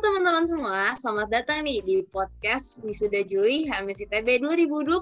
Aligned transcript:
teman-teman 0.00 0.48
semua, 0.48 0.96
selamat 0.96 1.28
datang 1.28 1.60
nih 1.60 1.84
di 1.84 2.00
podcast 2.08 2.80
Wisuda 2.80 3.20
Juli 3.20 3.68
HMSITB 3.68 4.40
2021. 4.40 4.96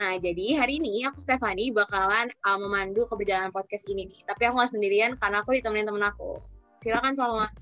Nah, 0.00 0.16
jadi 0.16 0.56
hari 0.56 0.80
ini 0.80 1.04
aku 1.04 1.20
Stefani 1.20 1.68
bakalan 1.68 2.32
uh, 2.40 2.56
memandu 2.56 3.04
keberjalanan 3.04 3.52
podcast 3.52 3.84
ini 3.84 4.08
nih. 4.08 4.24
Tapi 4.24 4.48
aku 4.48 4.64
gak 4.64 4.72
sendirian 4.72 5.12
karena 5.12 5.44
aku 5.44 5.52
ditemenin 5.52 5.92
temen 5.92 6.00
aku. 6.00 6.40
Silakan 6.80 7.12
Salma. 7.12 7.52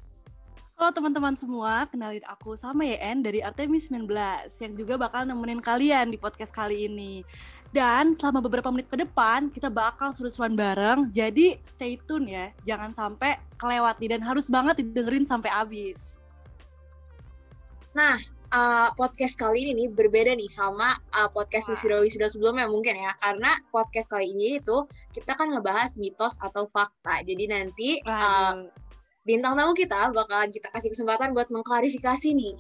Halo 0.79 0.95
teman-teman 0.95 1.35
semua, 1.35 1.91
kenalin 1.91 2.23
aku 2.31 2.55
sama 2.55 2.87
YN 2.87 3.27
dari 3.27 3.43
Artemis 3.43 3.91
19 3.91 4.07
yang 4.47 4.73
juga 4.79 4.95
bakal 5.03 5.27
nemenin 5.27 5.59
kalian 5.59 6.15
di 6.15 6.19
podcast 6.21 6.55
kali 6.55 6.87
ini. 6.87 7.27
Dan 7.75 8.15
selama 8.15 8.39
beberapa 8.39 8.71
menit 8.71 8.87
ke 8.87 8.95
depan, 8.95 9.51
kita 9.51 9.67
bakal 9.67 10.15
seru-seruan 10.15 10.55
bareng, 10.55 11.11
jadi 11.11 11.59
stay 11.67 11.99
tune 12.07 12.31
ya, 12.31 12.55
jangan 12.63 12.95
sampai 12.95 13.35
kelewat 13.59 13.99
nih, 13.99 14.15
dan 14.15 14.23
harus 14.23 14.47
banget 14.47 14.79
didengerin 14.79 15.27
sampai 15.27 15.51
habis. 15.51 16.16
Nah, 17.97 18.21
uh, 18.53 18.93
podcast 18.93 19.41
kali 19.41 19.65
ini 19.65 19.73
nih 19.73 19.89
berbeda 19.89 20.37
nih 20.37 20.53
sama 20.53 20.93
uh, 21.17 21.33
podcast 21.33 21.73
wisuda-wisuda 21.73 22.29
sebelumnya 22.29 22.69
mungkin 22.69 22.93
ya, 22.93 23.17
karena 23.17 23.57
podcast 23.73 24.13
kali 24.13 24.37
ini 24.37 24.61
itu 24.61 24.85
kita 25.17 25.33
kan 25.33 25.49
ngebahas 25.49 25.97
mitos 25.97 26.37
atau 26.45 26.69
fakta. 26.69 27.25
Jadi 27.25 27.49
nanti 27.49 27.97
uh, 28.05 28.69
bintang 29.25 29.57
tamu 29.57 29.73
kita 29.73 30.13
bakalan 30.13 30.53
kita 30.53 30.69
kasih 30.69 30.93
kesempatan 30.93 31.33
buat 31.33 31.49
mengklarifikasi 31.49 32.37
nih. 32.37 32.55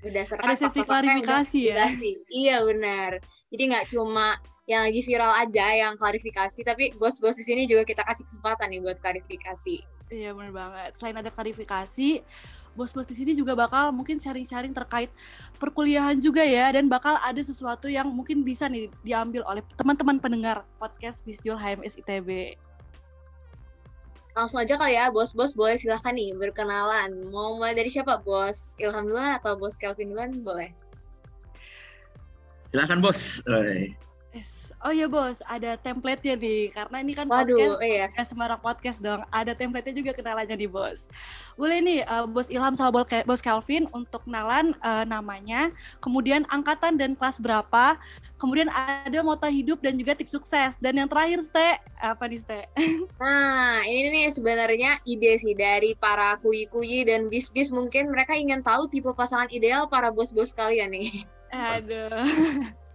Berdasarkan 0.00 0.56
ada 0.56 0.56
sesi 0.56 0.80
klarifikasi 0.80 1.60
ya? 1.68 1.84
iya 2.32 2.56
benar. 2.64 3.20
Jadi 3.52 3.62
nggak 3.68 3.86
cuma 3.92 4.40
yang 4.68 4.88
lagi 4.88 5.00
viral 5.04 5.32
aja 5.32 5.66
yang 5.72 5.96
klarifikasi 5.96 6.60
tapi 6.60 6.92
bos-bos 6.96 7.36
di 7.36 7.44
sini 7.44 7.64
juga 7.64 7.88
kita 7.88 8.04
kasih 8.04 8.24
kesempatan 8.28 8.68
nih 8.68 8.84
buat 8.84 9.00
klarifikasi 9.00 9.97
iya 10.08 10.32
benar 10.32 10.52
banget 10.52 10.90
selain 10.96 11.16
ada 11.20 11.30
klarifikasi 11.32 12.24
bos-bos 12.72 13.10
di 13.10 13.16
sini 13.18 13.32
juga 13.34 13.58
bakal 13.58 13.90
mungkin 13.90 14.22
sharing-sharing 14.22 14.70
terkait 14.70 15.10
perkuliahan 15.58 16.14
juga 16.16 16.46
ya 16.46 16.70
dan 16.70 16.86
bakal 16.86 17.18
ada 17.20 17.42
sesuatu 17.42 17.90
yang 17.90 18.06
mungkin 18.08 18.46
bisa 18.46 18.70
nih 18.70 18.88
diambil 19.02 19.42
oleh 19.50 19.62
teman-teman 19.74 20.22
pendengar 20.22 20.62
podcast 20.78 21.26
Bisjol 21.26 21.58
HMS 21.58 21.98
ITB 21.98 22.54
langsung 24.38 24.62
aja 24.62 24.78
kali 24.78 24.94
ya, 24.94 25.10
bos-bos 25.10 25.58
boleh 25.58 25.74
silahkan 25.74 26.14
nih 26.14 26.30
berkenalan. 26.38 27.26
Mau 27.34 27.58
mulai 27.58 27.74
dari 27.74 27.90
siapa, 27.90 28.22
bos 28.22 28.78
Ilham 28.78 29.10
duluan 29.10 29.34
atau 29.34 29.58
bos 29.58 29.74
Kelvin 29.74 30.14
duluan? 30.14 30.30
Boleh. 30.46 30.70
Silahkan 32.70 33.02
bos. 33.02 33.42
Oi. 33.50 33.98
Yes. 34.38 34.70
Oh 34.86 34.94
ya 34.94 35.10
bos, 35.10 35.42
ada 35.50 35.74
template-nya 35.74 36.38
nih, 36.38 36.70
karena 36.70 37.02
ini 37.02 37.10
kan 37.10 37.26
Waduh, 37.26 37.58
podcast, 37.58 37.82
iya. 37.82 38.06
podcast 38.06 38.28
Semarang 38.30 38.60
Podcast 38.62 38.98
dong. 39.02 39.26
Ada 39.34 39.58
template-nya 39.58 39.98
juga 39.98 40.14
kenalannya 40.14 40.54
nih 40.54 40.70
bos. 40.70 41.10
Boleh 41.58 41.82
nih, 41.82 42.00
uh, 42.06 42.30
bos 42.30 42.46
Ilham 42.46 42.78
sama 42.78 42.94
bos 43.02 43.42
Kelvin 43.42 43.90
untuk 43.90 44.22
kenalan 44.22 44.78
uh, 44.78 45.02
namanya, 45.02 45.74
kemudian 45.98 46.46
angkatan 46.54 46.94
dan 46.94 47.18
kelas 47.18 47.42
berapa, 47.42 47.98
kemudian 48.38 48.70
ada 48.70 49.18
moto 49.26 49.50
hidup 49.50 49.82
dan 49.82 49.98
juga 49.98 50.14
tips 50.14 50.38
sukses. 50.38 50.78
Dan 50.78 51.02
yang 51.02 51.10
terakhir, 51.10 51.42
Ste, 51.42 51.82
apa 51.98 52.30
nih 52.30 52.38
Ste? 52.38 52.60
Nah, 53.18 53.82
ini 53.82 54.14
nih 54.14 54.26
sebenarnya 54.30 55.02
ide 55.02 55.34
sih 55.42 55.58
dari 55.58 55.98
para 55.98 56.38
kuyi-kuyi 56.38 57.02
dan 57.02 57.26
bis-bis 57.26 57.74
mungkin 57.74 58.14
mereka 58.14 58.38
ingin 58.38 58.62
tahu 58.62 58.86
tipe 58.86 59.10
pasangan 59.10 59.50
ideal 59.50 59.90
para 59.90 60.14
bos-bos 60.14 60.54
kalian 60.54 60.94
nih. 60.94 61.26
Aduh. 61.50 62.78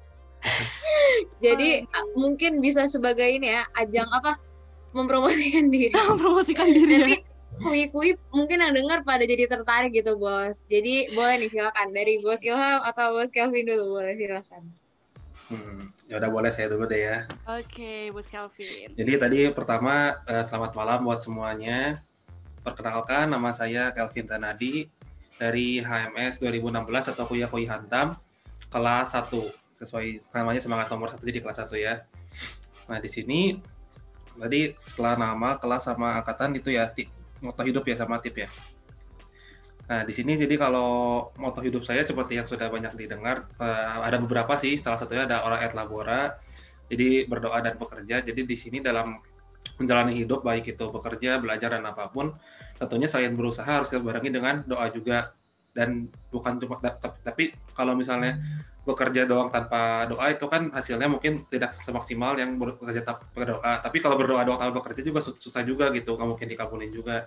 Jadi 1.44 1.84
oh, 1.84 2.08
mungkin 2.20 2.60
bisa 2.60 2.88
sebagai 2.88 3.28
ini 3.28 3.52
ya 3.52 3.64
ajang 3.80 4.08
apa 4.12 4.40
mempromosikan 4.96 5.68
diri. 5.72 5.92
mempromosikan 6.12 6.70
diri. 6.70 6.94
Nanti 7.00 7.18
kui-kui 7.62 8.18
mungkin 8.34 8.66
yang 8.66 8.74
dengar 8.74 9.06
pada 9.06 9.24
jadi 9.24 9.46
tertarik 9.46 9.94
gitu 9.94 10.18
bos. 10.18 10.66
Jadi 10.68 11.14
boleh 11.14 11.44
nih 11.44 11.50
silakan 11.52 11.94
dari 11.94 12.20
bos 12.22 12.42
Ilham 12.42 12.82
atau 12.82 13.18
bos 13.18 13.30
Kelvin 13.30 13.68
dulu 13.68 14.00
boleh 14.00 14.14
silakan. 14.18 14.64
Hmm, 15.50 15.92
ya 16.08 16.22
udah 16.22 16.30
boleh 16.30 16.52
saya 16.54 16.70
dulu 16.70 16.86
deh 16.86 17.02
ya. 17.04 17.18
Oke, 17.50 17.66
okay, 17.68 18.02
Bos 18.14 18.30
Kelvin. 18.30 18.94
Jadi 18.94 19.12
tadi 19.18 19.40
pertama 19.50 20.22
uh, 20.30 20.46
selamat 20.46 20.72
malam 20.78 21.00
buat 21.04 21.20
semuanya. 21.20 22.06
Perkenalkan 22.64 23.28
nama 23.28 23.52
saya 23.52 23.92
Kelvin 23.92 24.30
Tanadi 24.30 24.88
dari 25.36 25.84
HMS 25.84 26.40
2016 26.40 27.12
atau 27.12 27.26
Kuya 27.28 27.52
Kui 27.52 27.68
Hantam 27.68 28.16
kelas 28.72 29.18
1 29.18 29.63
sesuai 29.84 30.32
namanya 30.32 30.62
semangat 30.64 30.88
nomor 30.88 31.12
satu 31.12 31.28
jadi 31.28 31.44
kelas 31.44 31.60
satu 31.60 31.76
ya. 31.76 32.08
Nah 32.88 32.98
di 33.04 33.10
sini 33.12 33.60
tadi 34.34 34.74
setelah 34.80 35.20
nama 35.20 35.60
kelas 35.60 35.86
sama 35.86 36.24
angkatan 36.24 36.58
itu 36.58 36.74
ya 36.74 36.90
tip, 36.90 37.12
moto 37.44 37.62
hidup 37.62 37.86
ya 37.86 37.96
sama 38.00 38.24
tip 38.24 38.40
ya. 38.40 38.50
Nah 39.92 40.08
di 40.08 40.14
sini 40.16 40.40
jadi 40.40 40.56
kalau 40.56 41.30
moto 41.36 41.60
hidup 41.60 41.84
saya 41.84 42.02
seperti 42.02 42.40
yang 42.40 42.48
sudah 42.48 42.72
banyak 42.72 42.96
didengar 42.96 43.52
uh, 43.60 44.00
ada 44.02 44.18
beberapa 44.18 44.56
sih 44.56 44.80
salah 44.80 44.96
satunya 44.96 45.28
ada 45.28 45.44
orang 45.44 45.60
et 45.62 45.76
labora 45.76 46.40
jadi 46.88 47.28
berdoa 47.28 47.60
dan 47.60 47.76
bekerja. 47.76 48.24
Jadi 48.24 48.42
di 48.48 48.56
sini 48.56 48.80
dalam 48.80 49.20
menjalani 49.80 50.14
hidup 50.16 50.44
baik 50.44 50.76
itu 50.76 50.86
bekerja, 50.92 51.40
belajar 51.40 51.74
dan 51.76 51.84
apa 51.88 52.12
pun 52.12 52.36
tentunya 52.78 53.08
selain 53.08 53.34
berusaha 53.34 53.66
harus 53.66 53.90
dibarengi 53.90 54.30
dengan 54.30 54.62
doa 54.68 54.92
juga 54.92 55.34
dan 55.74 56.06
bukan 56.30 56.62
cuma 56.62 56.78
tapi 57.26 57.50
kalau 57.74 57.98
misalnya 57.98 58.38
bekerja 58.84 59.24
doang 59.24 59.48
tanpa 59.48 60.04
doa 60.12 60.28
itu 60.28 60.44
kan 60.52 60.68
hasilnya 60.76 61.08
mungkin 61.08 61.48
tidak 61.48 61.72
semaksimal 61.72 62.36
yang 62.36 62.60
bekerja 62.60 63.04
tanpa 63.08 63.24
berdoa. 63.32 63.80
Tapi 63.80 63.98
kalau 64.04 64.20
berdoa 64.20 64.44
doang 64.44 64.60
tanpa 64.60 64.84
bekerja 64.84 65.02
juga 65.08 65.24
susah 65.24 65.64
juga 65.64 65.88
gitu, 65.96 66.20
nggak 66.20 66.28
mungkin 66.28 66.48
dikabulin 66.52 66.92
juga. 66.92 67.24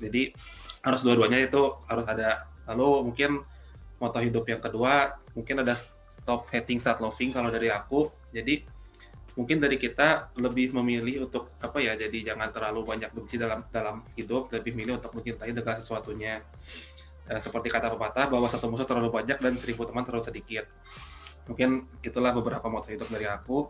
Jadi 0.00 0.32
harus 0.82 1.00
dua-duanya 1.04 1.44
itu 1.44 1.62
harus 1.86 2.06
ada. 2.08 2.48
Lalu 2.72 3.12
mungkin 3.12 3.30
moto 4.00 4.18
hidup 4.18 4.48
yang 4.50 4.58
kedua 4.58 5.14
mungkin 5.38 5.62
ada 5.62 5.78
stop 6.08 6.50
hating 6.50 6.80
start 6.80 7.04
loving 7.04 7.30
kalau 7.36 7.52
dari 7.52 7.68
aku. 7.68 8.08
Jadi 8.32 8.64
mungkin 9.36 9.60
dari 9.60 9.76
kita 9.76 10.32
lebih 10.40 10.72
memilih 10.72 11.28
untuk 11.28 11.52
apa 11.60 11.84
ya? 11.84 11.92
Jadi 12.00 12.32
jangan 12.32 12.48
terlalu 12.48 12.80
banyak 12.88 13.12
benci 13.12 13.36
dalam 13.36 13.64
dalam 13.68 14.08
hidup, 14.16 14.48
lebih 14.56 14.72
milih 14.72 15.04
untuk 15.04 15.12
mencintai 15.20 15.52
segala 15.52 15.76
sesuatunya 15.76 16.40
eh, 17.28 17.40
seperti 17.42 17.68
kata 17.68 17.92
pepatah 17.92 18.26
bahwa 18.30 18.46
satu 18.48 18.70
musuh 18.70 18.86
terlalu 18.86 19.12
banyak 19.12 19.38
dan 19.38 19.52
seribu 19.58 19.84
teman 19.84 20.02
terlalu 20.06 20.24
sedikit. 20.24 20.64
Mungkin 21.50 21.86
itulah 22.06 22.30
beberapa 22.30 22.66
moto 22.70 22.88
hidup 22.90 23.10
dari 23.10 23.26
aku. 23.26 23.66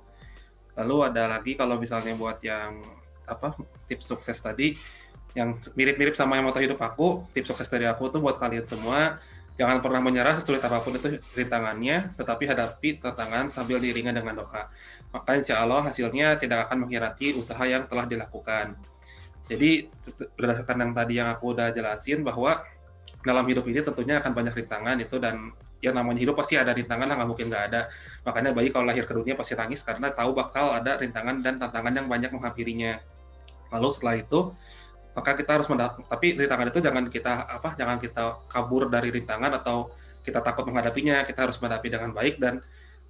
Lalu 0.76 0.96
ada 1.12 1.28
lagi 1.36 1.52
kalau 1.56 1.76
misalnya 1.76 2.16
buat 2.16 2.40
yang 2.40 2.80
apa 3.28 3.54
tips 3.88 4.08
sukses 4.08 4.36
tadi 4.40 4.74
yang 5.32 5.56
mirip-mirip 5.72 6.12
sama 6.12 6.36
yang 6.36 6.48
moto 6.48 6.60
hidup 6.60 6.80
aku, 6.80 7.24
tips 7.32 7.56
sukses 7.56 7.68
dari 7.68 7.88
aku 7.88 8.12
tuh 8.12 8.20
buat 8.20 8.36
kalian 8.36 8.68
semua 8.68 9.16
jangan 9.60 9.84
pernah 9.84 10.00
menyerah 10.00 10.32
sesulit 10.36 10.64
apa 10.64 10.80
pun 10.80 10.96
itu 10.96 11.20
rintangannya, 11.36 12.16
tetapi 12.16 12.48
hadapi 12.48 12.98
tantangan 13.00 13.52
sambil 13.52 13.76
diringan 13.76 14.16
dengan 14.16 14.44
doa. 14.44 14.72
Maka 15.12 15.30
insya 15.36 15.60
Allah 15.60 15.84
hasilnya 15.84 16.40
tidak 16.40 16.68
akan 16.68 16.86
mengkhianati 16.86 17.36
usaha 17.36 17.60
yang 17.68 17.84
telah 17.84 18.08
dilakukan. 18.08 18.74
Jadi 19.50 19.92
berdasarkan 20.38 20.76
yang 20.80 20.92
tadi 20.96 21.14
yang 21.20 21.28
aku 21.28 21.52
udah 21.52 21.68
jelasin 21.74 22.24
bahwa 22.24 22.64
dalam 23.22 23.46
hidup 23.46 23.64
ini 23.70 23.80
tentunya 23.80 24.18
akan 24.18 24.34
banyak 24.34 24.54
rintangan 24.54 24.98
itu 24.98 25.16
dan 25.22 25.54
yang 25.82 25.98
namanya 25.98 26.22
hidup 26.22 26.38
pasti 26.38 26.54
ada 26.54 26.70
rintangan 26.70 27.10
lah 27.10 27.14
nggak 27.18 27.30
mungkin 27.30 27.46
nggak 27.50 27.64
ada. 27.70 27.90
Makanya 28.22 28.50
bayi 28.54 28.70
kalau 28.70 28.86
lahir 28.86 29.02
ke 29.06 29.14
dunia 29.14 29.34
pasti 29.34 29.58
nangis 29.58 29.82
karena 29.82 30.10
tahu 30.14 30.30
bakal 30.34 30.70
ada 30.74 30.98
rintangan 30.98 31.42
dan 31.42 31.58
tantangan 31.58 31.92
yang 31.94 32.06
banyak 32.06 32.30
menghampirinya. 32.30 33.02
Lalu 33.74 33.88
setelah 33.90 34.14
itu 34.18 34.54
maka 35.12 35.36
kita 35.36 35.60
harus 35.60 35.68
mendapat 35.68 36.08
tapi 36.08 36.26
rintangan 36.38 36.66
itu 36.72 36.78
jangan 36.80 37.04
kita 37.10 37.32
apa 37.44 37.68
jangan 37.76 37.96
kita 38.00 38.22
kabur 38.48 38.88
dari 38.88 39.12
rintangan 39.12 39.58
atau 39.58 39.90
kita 40.22 40.38
takut 40.38 40.66
menghadapinya. 40.70 41.26
Kita 41.26 41.50
harus 41.50 41.58
menghadapi 41.58 41.88
dengan 41.90 42.10
baik 42.14 42.38
dan 42.38 42.62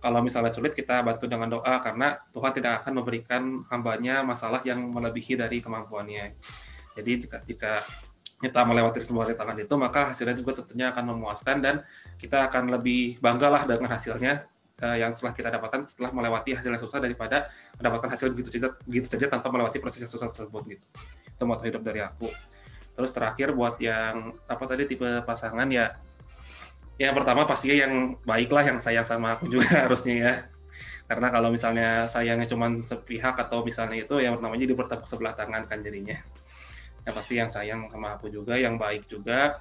kalau 0.03 0.19
misalnya 0.19 0.51
sulit 0.51 0.75
kita 0.75 1.05
bantu 1.05 1.31
dengan 1.31 1.47
doa 1.47 1.79
karena 1.79 2.19
Tuhan 2.35 2.53
tidak 2.57 2.83
akan 2.83 2.93
memberikan 2.99 3.43
hambanya 3.71 4.27
masalah 4.27 4.59
yang 4.67 4.81
melebihi 4.91 5.39
dari 5.39 5.63
kemampuannya. 5.63 6.35
Jadi 6.97 7.13
jika 7.23 7.39
jika 7.47 7.73
kita 8.43 8.67
melewati 8.67 8.99
semua 9.07 9.23
rintangan 9.31 9.55
itu, 9.55 9.75
maka 9.79 10.11
hasilnya 10.11 10.35
juga 10.35 10.59
tentunya 10.59 10.91
akan 10.91 11.15
memuaskan 11.15 11.63
dan 11.63 11.75
kita 12.19 12.51
akan 12.51 12.75
lebih 12.75 13.23
bangga 13.23 13.47
lah 13.47 13.63
dengan 13.63 13.95
hasilnya 13.95 14.51
uh, 14.83 14.97
yang 14.99 15.15
setelah 15.15 15.33
kita 15.33 15.49
dapatkan 15.55 15.87
setelah 15.87 16.11
melewati 16.11 16.59
hasil 16.59 16.75
yang 16.75 16.83
susah 16.83 16.99
daripada 16.99 17.47
mendapatkan 17.79 18.11
hasil 18.19 18.35
begitu 18.35 18.59
saja, 18.59 18.75
begitu 18.83 19.07
saja 19.07 19.31
tanpa 19.31 19.49
melewati 19.55 19.79
proses 19.79 20.03
yang 20.03 20.11
susah 20.11 20.27
tersebut 20.27 20.63
gitu. 20.67 20.87
Itu 21.39 21.45
moto 21.47 21.63
hidup 21.63 21.87
dari 21.87 22.03
aku. 22.03 22.27
Terus 22.93 23.11
terakhir 23.15 23.55
buat 23.55 23.79
yang 23.79 24.35
apa 24.51 24.65
tadi 24.67 24.91
tipe 24.91 25.07
pasangan 25.23 25.71
ya 25.71 25.97
yang 27.01 27.17
pertama 27.17 27.49
pastinya 27.49 27.77
yang 27.89 28.15
baiklah 28.23 28.63
yang 28.63 28.79
sayang 28.83 29.07
sama 29.07 29.39
aku 29.39 29.49
juga 29.49 29.71
harusnya 29.89 30.15
ya 30.19 30.33
karena 31.11 31.29
kalau 31.29 31.49
misalnya 31.51 32.07
sayangnya 32.07 32.47
cuma 32.47 32.69
sepihak 32.85 33.35
atau 33.37 33.67
misalnya 33.67 34.01
itu 34.01 34.17
yang 34.23 34.39
namanya 34.39 34.65
di 34.65 34.73
bertepuk 34.77 35.05
sebelah 35.05 35.35
tangan 35.35 35.67
kan 35.67 35.83
jadinya 35.83 36.17
yang 37.03 37.15
pasti 37.15 37.35
yang 37.39 37.51
sayang 37.51 37.81
sama 37.91 38.15
aku 38.15 38.31
juga 38.31 38.55
yang 38.55 38.79
baik 38.79 39.11
juga. 39.11 39.59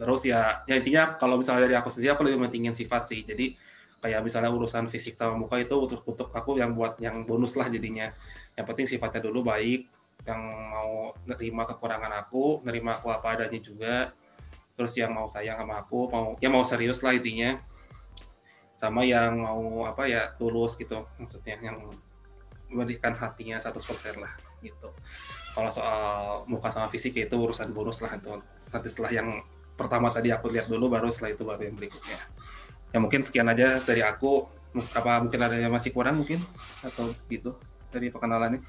Terus 0.00 0.24
ya, 0.24 0.64
ya 0.64 0.80
intinya 0.80 1.18
kalau 1.18 1.36
misalnya 1.36 1.68
dari 1.68 1.76
aku 1.76 1.92
sendiri 1.92 2.14
aku 2.14 2.24
lebih 2.24 2.40
mentingin 2.40 2.72
sifat 2.72 3.10
sih. 3.10 3.20
Jadi 3.26 3.52
kayak 4.00 4.24
misalnya 4.24 4.48
urusan 4.48 4.88
fisik 4.88 5.18
sama 5.18 5.36
muka 5.36 5.60
itu 5.60 5.76
untuk 5.76 6.00
untuk 6.08 6.32
aku 6.32 6.56
yang 6.56 6.72
buat 6.72 6.96
yang 7.02 7.26
bonus 7.28 7.58
lah 7.58 7.68
jadinya. 7.68 8.08
Yang 8.56 8.66
penting 8.72 8.86
sifatnya 8.96 9.20
dulu 9.20 9.44
baik 9.44 9.90
yang 10.24 10.40
mau 10.68 11.16
nerima 11.24 11.64
kekurangan 11.64 12.12
aku 12.12 12.64
nerima 12.64 12.96
aku 12.96 13.12
apa 13.12 13.36
adanya 13.36 13.60
juga. 13.60 14.14
Terus 14.78 14.96
yang 14.96 15.12
mau 15.12 15.28
sayang 15.28 15.60
sama 15.60 15.84
aku 15.84 16.08
mau 16.08 16.32
ya 16.40 16.48
mau 16.48 16.64
serius 16.64 17.04
lah 17.04 17.12
intinya. 17.12 17.60
Sama 18.80 19.04
yang 19.04 19.44
mau 19.44 19.84
apa 19.84 20.08
ya 20.08 20.32
tulus 20.40 20.80
gitu 20.80 21.04
maksudnya 21.20 21.60
yang 21.60 21.76
memberikan 22.72 23.12
hatinya 23.12 23.60
100% 23.60 24.22
lah 24.22 24.32
gitu 24.64 24.88
kalau 25.54 25.70
soal 25.70 26.00
muka 26.46 26.70
sama 26.70 26.86
fisik 26.86 27.16
itu 27.18 27.36
urusan 27.36 27.74
bonus 27.74 28.00
lah. 28.02 28.14
Itu 28.16 28.38
nanti 28.70 28.88
setelah 28.88 29.10
yang 29.10 29.28
pertama 29.74 30.12
tadi 30.12 30.30
aku 30.30 30.52
lihat 30.52 30.70
dulu 30.70 30.92
baru 30.92 31.08
setelah 31.08 31.34
itu 31.34 31.42
baru 31.42 31.62
yang 31.66 31.76
berikutnya. 31.76 32.18
Ya 32.90 32.98
mungkin 32.98 33.22
sekian 33.22 33.48
aja 33.50 33.82
dari 33.82 34.02
aku. 34.04 34.46
Apa 34.94 35.18
mungkin 35.18 35.40
ada 35.42 35.58
yang 35.58 35.74
masih 35.74 35.90
kurang 35.90 36.22
mungkin? 36.22 36.38
Atau 36.86 37.10
gitu 37.26 37.58
dari 37.90 38.10
perkenalannya? 38.10 38.62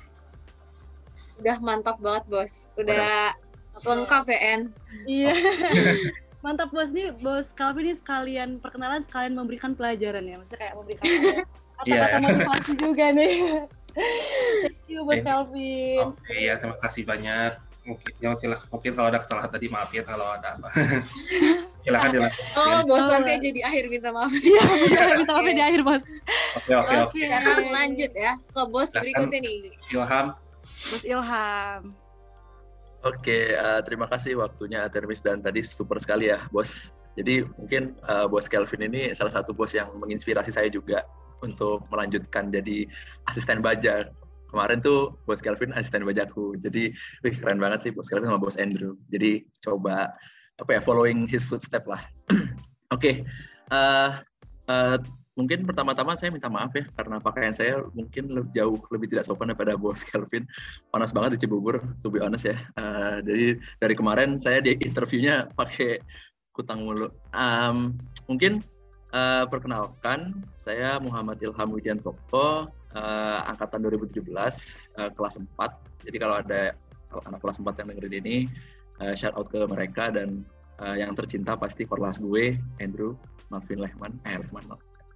Udah 1.38 1.58
mantap 1.62 2.02
banget 2.02 2.26
bos. 2.26 2.74
Udah 2.78 3.38
lengkap 3.82 4.28
ya 4.30 4.40
En 4.60 4.62
iya 5.08 5.34
mantap 6.46 6.74
bos. 6.74 6.90
Nih 6.90 7.14
bos 7.14 7.54
Calvin 7.54 7.90
ini 7.90 7.96
sekalian 7.98 8.58
perkenalan 8.58 9.06
sekalian 9.06 9.38
memberikan 9.38 9.78
pelajaran 9.78 10.26
ya. 10.26 10.36
Maksudnya 10.42 10.60
kayak 10.66 10.76
memberikan 10.78 11.06
kata-kata 11.82 12.18
yeah. 12.18 12.22
motivasi 12.22 12.72
juga 12.78 13.06
nih 13.10 13.34
thank 13.96 14.88
you 14.88 15.02
bos 15.04 15.22
Calvin. 15.24 16.12
oke 16.12 16.18
okay, 16.24 16.50
ya 16.50 16.54
terima 16.58 16.78
kasih 16.80 17.04
banyak. 17.04 17.54
Mungkin 17.82 18.14
ya 18.22 18.28
mungkin, 18.38 18.50
mungkin 18.70 18.92
kalau 18.94 19.08
ada 19.10 19.20
kesalahan 19.26 19.50
tadi 19.50 19.66
maaf 19.66 19.90
ya 19.90 20.06
kalau 20.06 20.28
ada 20.38 20.54
apa. 20.54 20.70
Silakan 21.84 22.10
dilanjutkan. 22.16 22.62
Oh 22.62 22.80
bos 22.86 23.06
nanti 23.10 23.32
jadi 23.42 23.60
akhir 23.66 23.84
minta 23.90 24.10
maaf. 24.14 24.30
Iya 24.30 24.64
minta 25.18 25.32
maaf 25.34 25.46
di 25.50 25.64
akhir 25.66 25.82
bos 25.82 26.04
oke 26.62 26.72
oke 26.78 26.96
oke. 27.10 27.20
Sekarang 27.20 27.70
lanjut 27.74 28.12
ya. 28.14 28.34
Ke 28.38 28.62
bos 28.70 28.90
berikutnya 28.94 29.40
nih. 29.42 29.74
Ilham. 29.98 30.28
Bos 30.62 31.04
Ilham. 31.06 31.82
Oke, 33.02 33.58
uh, 33.58 33.82
terima 33.82 34.06
kasih 34.06 34.38
waktunya 34.38 34.86
Termis 34.94 35.26
dan 35.26 35.42
tadi 35.42 35.66
super 35.66 35.98
sekali 35.98 36.30
ya, 36.30 36.46
Bos. 36.54 36.94
Jadi 37.18 37.42
mungkin 37.58 37.98
uh, 38.06 38.30
Bos 38.30 38.46
Kelvin 38.46 38.86
ini 38.86 39.10
salah 39.18 39.34
satu 39.34 39.58
bos 39.58 39.74
yang 39.74 39.90
menginspirasi 39.98 40.54
saya 40.54 40.70
juga 40.70 41.02
untuk 41.42 41.86
melanjutkan 41.90 42.50
jadi 42.50 42.88
asisten 43.30 43.62
baja. 43.62 44.10
Kemarin 44.52 44.84
tuh 44.84 45.16
Bos 45.24 45.40
Kelvin 45.40 45.72
asisten 45.76 46.04
bajaku. 46.04 46.60
Jadi 46.60 46.92
wih, 47.24 47.36
keren 47.36 47.60
banget 47.62 47.88
sih 47.88 47.92
Bos 47.92 48.12
Kelvin 48.12 48.32
sama 48.32 48.42
Bos 48.42 48.60
Andrew. 48.60 49.00
Jadi 49.14 49.48
coba 49.64 50.12
apa 50.60 50.70
ya 50.78 50.82
following 50.84 51.26
his 51.26 51.42
footstep 51.48 51.88
lah. 51.88 52.04
Oke, 52.32 52.44
okay. 52.92 53.16
uh, 53.72 54.20
uh, 54.68 55.00
mungkin 55.40 55.64
pertama-tama 55.64 56.20
saya 56.20 56.28
minta 56.28 56.52
maaf 56.52 56.76
ya 56.76 56.84
karena 56.92 57.24
pakaian 57.24 57.56
saya 57.56 57.80
mungkin 57.96 58.36
lebih 58.36 58.52
jauh 58.52 58.78
lebih 58.92 59.08
tidak 59.16 59.24
sopan 59.24 59.50
daripada 59.50 59.80
bos 59.80 60.04
Kelvin 60.08 60.44
panas 60.92 61.16
banget 61.16 61.40
di 61.40 61.48
Cibubur 61.48 61.80
to 62.04 62.12
be 62.12 62.20
honest 62.20 62.46
ya 62.46 62.60
uh, 62.76 63.24
jadi 63.24 63.56
dari 63.80 63.96
kemarin 63.96 64.36
saya 64.36 64.60
di 64.60 64.76
interviewnya 64.84 65.48
pakai 65.56 66.04
kutang 66.52 66.84
mulu 66.84 67.08
um, 67.32 67.96
mungkin 68.28 68.60
uh, 69.12 69.46
perkenalkan 69.48 70.44
saya 70.60 70.98
Muhammad 71.00 71.40
Ilham 71.40 71.70
Widiantoko 71.72 72.68
uh, 72.96 73.40
angkatan 73.48 73.84
2017 73.86 74.28
uh, 74.28 75.12
kelas 75.16 75.36
4 75.38 76.08
jadi 76.08 76.18
kalau 76.18 76.36
ada 76.40 76.62
anak 77.28 77.40
kelas 77.44 77.60
4 77.60 77.80
yang 77.84 77.88
dengerin 77.96 78.16
ini 78.24 78.38
uh, 79.04 79.14
shout 79.16 79.36
out 79.36 79.48
ke 79.52 79.60
mereka 79.68 80.12
dan 80.12 80.44
uh, 80.82 80.96
yang 80.96 81.14
tercinta 81.14 81.56
pasti 81.56 81.84
korlas 81.84 82.18
gue 82.20 82.58
Andrew 82.80 83.16
Marvin 83.52 83.84
Lehman 83.84 84.16
eh 84.26 84.40
Lehman 84.40 84.66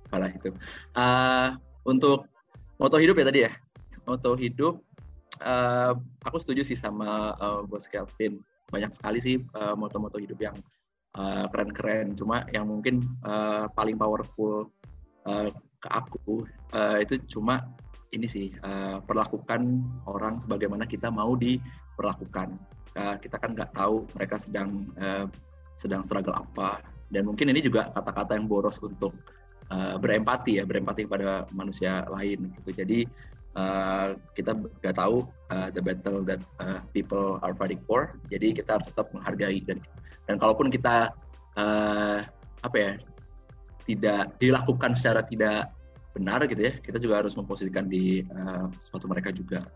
apalah 0.06 0.30
itu. 0.32 0.54
Uh, 0.94 1.58
untuk 1.84 2.30
moto 2.78 2.96
hidup 3.02 3.20
ya 3.20 3.26
tadi 3.26 3.40
ya. 3.44 3.52
Moto 4.06 4.38
hidup, 4.38 4.80
uh, 5.42 5.98
aku 6.24 6.38
setuju 6.40 6.62
sih 6.62 6.78
sama 6.78 7.34
uh, 7.36 7.60
Bos 7.66 7.90
Kelvin. 7.90 8.40
Banyak 8.70 8.98
sekali 8.98 9.22
sih 9.22 9.36
moto 9.54 9.78
moto-moto 9.78 10.18
hidup 10.18 10.42
yang 10.42 10.58
keren 11.16 11.48
keren-keren. 11.52 12.08
Cuma 12.20 12.44
yang 12.52 12.68
mungkin 12.68 13.08
uh, 13.24 13.72
paling 13.72 13.96
powerful 13.96 14.68
uh, 15.24 15.50
ke 15.80 15.90
aku 15.90 16.44
uh, 16.76 17.00
itu 17.00 17.18
cuma 17.32 17.64
ini 18.12 18.28
sih 18.28 18.52
uh, 18.64 19.00
perlakukan 19.04 19.84
orang 20.08 20.44
sebagaimana 20.44 20.84
kita 20.84 21.08
mau 21.08 21.40
diperlakukan. 21.40 22.56
Uh, 22.96 23.16
kita 23.20 23.36
kan 23.40 23.56
nggak 23.56 23.76
tahu 23.76 24.08
mereka 24.16 24.40
sedang 24.40 24.88
uh, 25.00 25.28
sedang 25.76 26.00
struggle 26.04 26.36
apa 26.36 26.80
dan 27.12 27.28
mungkin 27.28 27.52
ini 27.52 27.62
juga 27.62 27.92
kata-kata 27.92 28.40
yang 28.40 28.48
boros 28.48 28.80
untuk 28.80 29.12
uh, 29.70 30.00
berempati 30.00 30.60
ya 30.60 30.64
berempati 30.64 31.06
pada 31.06 31.46
manusia 31.52 32.08
lain 32.10 32.56
gitu 32.60 32.72
jadi 32.72 33.06
uh, 33.56 34.16
kita 34.38 34.56
nggak 34.56 34.96
tahu 34.96 35.26
uh, 35.52 35.68
the 35.72 35.82
battle 35.82 36.22
that 36.24 36.40
uh, 36.62 36.84
people 36.92 37.40
are 37.42 37.56
fighting 37.56 37.82
for 37.88 38.16
jadi 38.32 38.56
kita 38.56 38.80
harus 38.80 38.88
tetap 38.92 39.12
menghargai 39.12 39.64
dan 39.64 39.80
dan 40.30 40.36
kalaupun 40.40 40.70
kita 40.72 41.12
uh, 41.60 42.24
apa 42.64 42.78
ya 42.78 42.92
tidak 43.86 44.34
dilakukan 44.42 44.98
secara 44.98 45.22
tidak 45.26 45.70
benar 46.16 46.44
gitu 46.48 46.72
ya 46.72 46.74
kita 46.80 46.98
juga 46.98 47.24
harus 47.26 47.36
memposisikan 47.36 47.92
di 47.92 48.24
uh, 48.32 48.72
sepatu 48.80 49.06
mereka 49.12 49.36
juga 49.36 49.68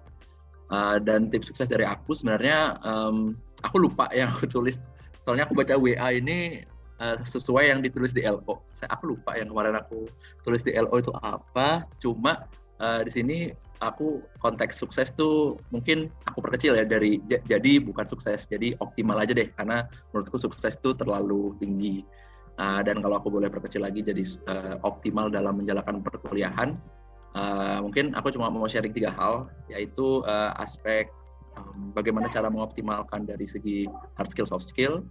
uh, 0.71 0.97
dan 0.97 1.27
tips 1.27 1.51
sukses 1.51 1.67
dari 1.67 1.83
aku 1.83 2.15
sebenarnya 2.15 2.79
um, 2.83 3.35
aku 3.61 3.77
lupa 3.89 4.07
yang 4.17 4.31
aku 4.31 4.47
tulis 4.47 4.79
soalnya 5.27 5.45
aku 5.45 5.53
baca 5.53 5.75
WA 5.77 6.15
ini 6.15 6.63
uh, 6.99 7.17
sesuai 7.23 7.71
yang 7.71 7.79
ditulis 7.79 8.11
di 8.13 8.27
LO. 8.27 8.61
Saya 8.75 8.93
aku 8.93 9.15
lupa 9.15 9.35
yang 9.39 9.49
kemarin 9.49 9.79
aku 9.79 10.05
tulis 10.43 10.61
di 10.61 10.75
LO 10.75 10.99
itu 10.99 11.11
apa. 11.23 11.87
Cuma 11.97 12.45
uh, 12.79 13.01
di 13.05 13.11
sini 13.11 13.37
aku 13.79 14.19
konteks 14.43 14.75
sukses 14.75 15.11
tuh 15.15 15.55
mungkin 15.71 16.11
aku 16.27 16.43
perkecil 16.43 16.75
ya 16.75 16.83
dari 16.83 17.23
jadi 17.47 17.79
bukan 17.79 18.03
sukses 18.03 18.47
jadi 18.47 18.75
optimal 18.83 19.19
aja 19.19 19.31
deh 19.31 19.47
karena 19.55 19.87
menurutku 20.11 20.39
sukses 20.39 20.75
itu 20.75 20.91
terlalu 20.95 21.55
tinggi. 21.59 22.03
Uh, 22.59 22.83
dan 22.83 22.99
kalau 22.99 23.23
aku 23.23 23.31
boleh 23.31 23.47
perkecil 23.47 23.87
lagi 23.87 24.03
jadi 24.03 24.19
uh, 24.51 24.75
optimal 24.83 25.31
dalam 25.31 25.63
menjalankan 25.63 26.03
perkuliahan, 26.03 26.75
uh, 27.31 27.79
mungkin 27.79 28.11
aku 28.19 28.35
cuma 28.35 28.51
mau 28.51 28.67
sharing 28.67 28.91
tiga 28.91 29.15
hal, 29.15 29.47
yaitu 29.71 30.19
uh, 30.27 30.51
aspek 30.59 31.07
bagaimana 31.95 32.27
cara 32.31 32.51
mengoptimalkan 32.51 33.23
dari 33.23 33.47
segi 33.47 33.87
hard 34.19 34.27
skill, 34.27 34.43
soft 34.43 34.67
skill, 34.67 35.07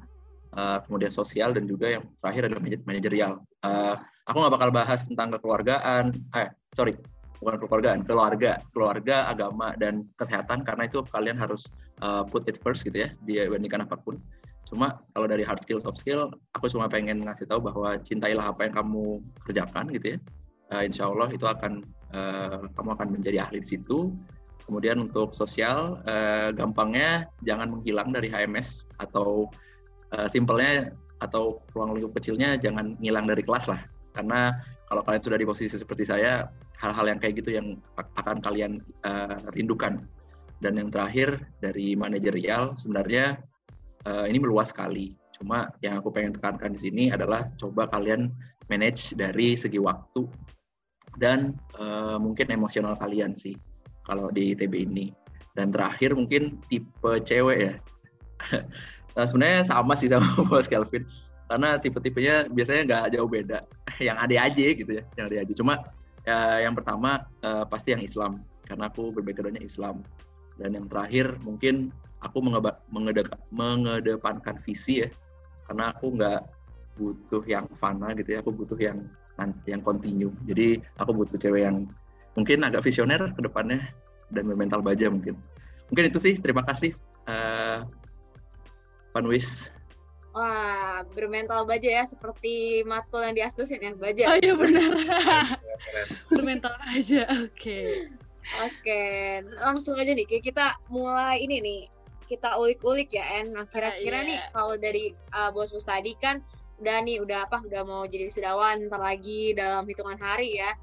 uh, 0.61 0.81
kemudian 0.85 1.09
sosial 1.09 1.56
dan 1.56 1.65
juga 1.65 1.97
yang 1.97 2.05
terakhir 2.20 2.53
adalah 2.53 2.62
manajerial. 2.85 3.32
Uh, 3.65 3.97
aku 4.29 4.37
nggak 4.44 4.55
bakal 4.61 4.69
bahas 4.69 5.01
tentang 5.08 5.32
kekeluargaan, 5.32 6.20
eh 6.37 6.53
sorry 6.77 7.01
bukan 7.39 7.55
kekeluargaan, 7.63 8.01
keluarga, 8.03 8.63
keluarga, 8.75 9.31
agama 9.31 9.75
dan 9.79 10.07
kesehatan 10.19 10.67
karena 10.67 10.91
itu 10.91 11.03
kalian 11.11 11.39
harus 11.39 11.71
uh, 12.03 12.27
put 12.27 12.47
it 12.51 12.59
first 12.61 12.83
gitu 12.83 13.07
ya 13.07 13.09
dibandingkan 13.25 13.87
apa 13.87 13.99
pun. 13.99 14.19
Cuma 14.67 15.01
kalau 15.17 15.25
dari 15.25 15.47
hard 15.47 15.65
skill, 15.65 15.81
soft 15.81 15.97
skill, 15.97 16.29
aku 16.53 16.69
cuma 16.69 16.91
pengen 16.91 17.25
ngasih 17.25 17.49
tahu 17.49 17.65
bahwa 17.65 17.97
cintailah 18.05 18.53
apa 18.53 18.69
yang 18.69 18.75
kamu 18.77 19.25
kerjakan 19.49 19.89
gitu 19.95 20.17
ya. 20.17 20.19
Uh, 20.69 20.83
insya 20.85 21.09
Allah 21.09 21.33
itu 21.33 21.47
akan 21.49 21.87
uh, 22.13 22.69
kamu 22.77 22.89
akan 22.99 23.09
menjadi 23.09 23.49
ahli 23.49 23.65
di 23.65 23.69
situ. 23.79 24.13
Kemudian 24.69 25.01
untuk 25.01 25.33
sosial, 25.33 26.05
uh, 26.05 26.53
gampangnya 26.53 27.25
jangan 27.41 27.73
menghilang 27.73 28.13
dari 28.13 28.29
HMS 28.29 28.85
atau 29.01 29.49
uh, 30.13 30.29
simpelnya 30.29 30.93
atau 31.19 31.63
ruang 31.75 31.99
lingkup 31.99 32.19
kecilnya 32.19 32.55
jangan 32.59 32.95
ngilang 33.03 33.27
dari 33.27 33.43
kelas 33.43 33.67
lah 33.67 33.81
karena 34.15 34.55
kalau 34.87 35.03
kalian 35.03 35.23
sudah 35.23 35.39
di 35.39 35.47
posisi 35.47 35.75
seperti 35.75 36.07
saya 36.07 36.47
hal-hal 36.79 37.11
yang 37.11 37.19
kayak 37.19 37.35
gitu 37.43 37.51
yang 37.58 37.82
akan 37.99 38.39
kalian 38.39 38.73
uh, 39.03 39.43
rindukan. 39.53 40.06
Dan 40.58 40.75
yang 40.75 40.91
terakhir 40.91 41.39
dari 41.63 41.94
manajerial 41.94 42.75
sebenarnya 42.75 43.39
uh, 44.06 44.27
ini 44.27 44.39
meluas 44.43 44.70
sekali. 44.70 45.15
Cuma 45.35 45.70
yang 45.82 46.03
aku 46.03 46.11
pengen 46.11 46.35
tekankan 46.35 46.75
di 46.75 46.81
sini 46.82 47.05
adalah 47.15 47.47
coba 47.58 47.87
kalian 47.91 48.35
manage 48.67 49.15
dari 49.15 49.55
segi 49.55 49.79
waktu 49.79 50.27
dan 51.17 51.55
uh, 51.79 52.19
mungkin 52.19 52.51
emosional 52.51 52.99
kalian 52.99 53.35
sih 53.35 53.55
kalau 54.06 54.31
di 54.31 54.55
TB 54.55 54.75
ini. 54.91 55.15
Dan 55.55 55.75
terakhir 55.75 56.15
mungkin 56.15 56.63
tipe 56.70 57.13
cewek 57.27 57.58
ya. 57.58 57.73
Uh, 59.19 59.27
sebenarnya 59.31 59.67
sama 59.67 59.94
sih 59.99 60.11
sama 60.11 60.27
Bos 60.51 60.70
Kelvin. 60.70 61.03
Karena 61.49 61.81
tipe-tipenya 61.81 62.47
biasanya 62.53 62.82
nggak 62.87 63.05
jauh 63.19 63.31
beda. 63.31 63.65
Yang 63.99 64.19
ada 64.20 64.35
aja 64.37 64.67
gitu 64.75 64.93
ya 64.94 65.05
yang 65.19 65.27
ada 65.32 65.37
aja. 65.43 65.53
Cuma 65.56 65.75
ya, 66.29 66.69
yang 66.69 66.77
pertama 66.77 67.25
uh, 67.41 67.65
pasti 67.65 67.97
yang 67.97 68.05
Islam. 68.05 68.44
Karena 68.69 68.93
aku 68.93 69.08
berbackgroundnya 69.17 69.65
Islam. 69.65 70.05
Dan 70.61 70.77
yang 70.77 70.87
terakhir 70.93 71.41
mungkin 71.41 71.89
aku 72.20 72.44
mengedepankan 72.93 74.56
visi 74.61 75.06
ya. 75.06 75.08
Karena 75.65 75.97
aku 75.97 76.13
nggak 76.20 76.41
butuh 77.01 77.43
yang 77.49 77.65
fana 77.73 78.13
gitu 78.13 78.37
ya. 78.37 78.44
Aku 78.44 78.53
butuh 78.53 78.77
yang 78.77 79.08
yang 79.65 79.81
continue. 79.81 80.35
Jadi 80.44 80.82
aku 81.01 81.17
butuh 81.17 81.39
cewek 81.41 81.65
yang 81.65 81.89
mungkin 82.37 82.67
agak 82.67 82.85
visioner 82.85 83.32
ke 83.32 83.41
depannya 83.41 83.81
dan 84.29 84.44
bermental 84.44 84.85
baja 84.85 85.08
mungkin. 85.08 85.39
Mungkin 85.89 86.13
itu 86.13 86.19
sih. 86.20 86.35
Terima 86.37 86.61
kasih 86.67 86.93
uh, 87.25 87.89
Panwis. 89.17 89.73
Wah, 90.39 91.03
bermental 91.19 91.67
baja 91.67 91.91
ya 91.91 92.07
seperti 92.07 92.87
matkul 92.87 93.27
yang 93.27 93.35
diastusin 93.35 93.83
ya, 93.83 93.91
baja. 93.99 94.31
Oh 94.31 94.39
iya 94.39 94.55
benar. 94.55 94.91
bermental 96.31 96.79
baja, 96.79 97.27
oke. 97.43 97.59
Okay. 97.59 98.07
Oke, 98.63 98.79
okay. 98.81 99.43
langsung 99.59 99.99
aja 99.99 100.15
nih, 100.15 100.25
kita 100.39 100.79
mulai 100.95 101.43
ini 101.43 101.59
nih. 101.59 101.83
kita 102.29 102.61
ulik-ulik 102.61 103.09
ya 103.17 103.25
En. 103.41 103.57
Nah 103.57 103.65
kira-kira 103.65 104.21
Ah, 104.21 104.23
iya. 104.23 104.29
nih 104.29 104.39
kalau 104.53 104.77
dari 104.77 105.17
uh, 105.33 105.49
bos-bos 105.49 105.89
tadi 105.89 106.13
kan 106.21 106.45
udah 106.77 107.01
nih 107.01 107.25
udah 107.25 107.49
apa 107.49 107.65
udah 107.65 107.83
mau 107.89 108.05
jadi 108.05 108.29
wisudawan 108.29 108.85
ntar 108.85 109.01
lagi 109.01 109.57
dalam 109.57 109.89
hitungan 109.89 110.21
hari 110.21 110.61
ya. 110.61 110.77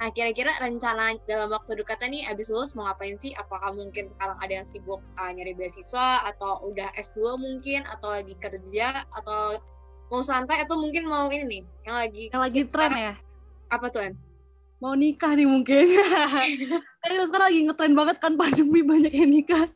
Nah 0.00 0.08
kira-kira 0.08 0.56
rencana 0.56 1.12
dalam 1.28 1.52
waktu 1.52 1.76
dekatnya 1.76 2.08
nih 2.08 2.22
abis 2.32 2.48
lulus 2.48 2.72
mau 2.72 2.88
ngapain 2.88 3.20
sih? 3.20 3.36
Apakah 3.36 3.76
mungkin 3.76 4.08
sekarang 4.08 4.40
ada 4.40 4.48
yang 4.48 4.64
sibuk 4.64 5.04
uh, 5.20 5.28
nyari 5.28 5.52
beasiswa 5.52 6.24
atau 6.24 6.64
udah 6.64 6.88
S2 6.96 7.36
mungkin 7.36 7.84
atau 7.84 8.08
lagi 8.16 8.32
kerja 8.40 9.04
atau 9.12 9.60
mau 10.08 10.24
santai 10.24 10.64
atau 10.64 10.80
mungkin 10.80 11.04
mau 11.04 11.28
ini 11.28 11.44
nih 11.44 11.62
yang 11.84 11.96
lagi 12.00 12.24
Yang 12.32 12.42
lagi 12.42 12.60
tren 12.64 12.72
sekarang, 12.72 13.00
ya. 13.04 13.14
apa 13.68 13.86
tuh? 13.92 14.00
Mau 14.80 14.96
nikah 14.96 15.36
nih 15.36 15.44
mungkin. 15.44 15.84
Karena 17.04 17.22
sekarang 17.28 17.46
lagi 17.52 17.60
ngetren 17.68 17.92
banget 17.92 18.16
kan 18.16 18.32
pandemi 18.40 18.80
banyak 18.80 19.12
yang 19.12 19.28
nikah. 19.28 19.68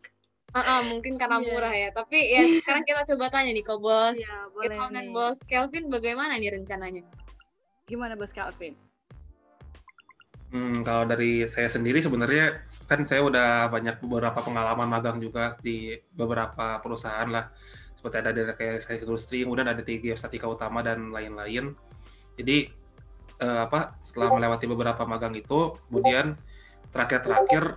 Ah, 0.55 0.79
ah, 0.79 0.81
mungkin 0.87 1.19
karena 1.19 1.43
Iya. 1.43 1.47
murah 1.51 1.75
ya. 1.75 1.89
Tapi 1.93 2.19
ya 2.31 2.41
sekarang 2.63 2.87
kita 2.87 3.03
coba 3.13 3.27
tanya 3.29 3.51
nih 3.51 3.67
ke 3.67 3.75
bos 3.75 4.17
boleh 4.55 4.71
Ilham 4.71 4.91
dan 4.95 5.07
bos 5.11 5.43
Kelvin 5.45 5.91
bagaimana 5.91 6.39
nih 6.39 6.55
rencananya? 6.55 7.03
Gimana 7.85 8.15
Bos 8.17 8.31
Calvin? 8.33 8.79
Hmm, 10.55 10.87
kalau 10.87 11.03
dari 11.03 11.51
saya 11.51 11.67
sendiri 11.67 11.99
sebenarnya 11.99 12.63
kan 12.87 13.03
saya 13.03 13.27
udah 13.27 13.67
banyak 13.75 13.99
beberapa 14.07 14.39
pengalaman 14.39 14.87
magang 14.87 15.19
juga 15.19 15.59
di 15.59 15.99
beberapa 16.15 16.79
perusahaan 16.79 17.27
lah. 17.27 17.51
Seperti 17.99 18.17
ada 18.23 18.31
dari 18.31 18.55
kayak 18.55 18.79
saya 18.79 19.03
industri, 19.03 19.43
kemudian 19.43 19.67
ada 19.67 19.83
di 19.83 19.99
Geostatika 19.99 20.47
Utama 20.47 20.79
dan 20.87 21.11
lain-lain. 21.11 21.75
Jadi 22.39 22.71
eh, 23.43 23.61
apa 23.67 23.99
setelah 23.99 24.31
melewati 24.31 24.71
beberapa 24.71 25.03
magang 25.03 25.35
itu, 25.35 25.75
kemudian 25.91 26.39
terakhir-terakhir 26.95 27.75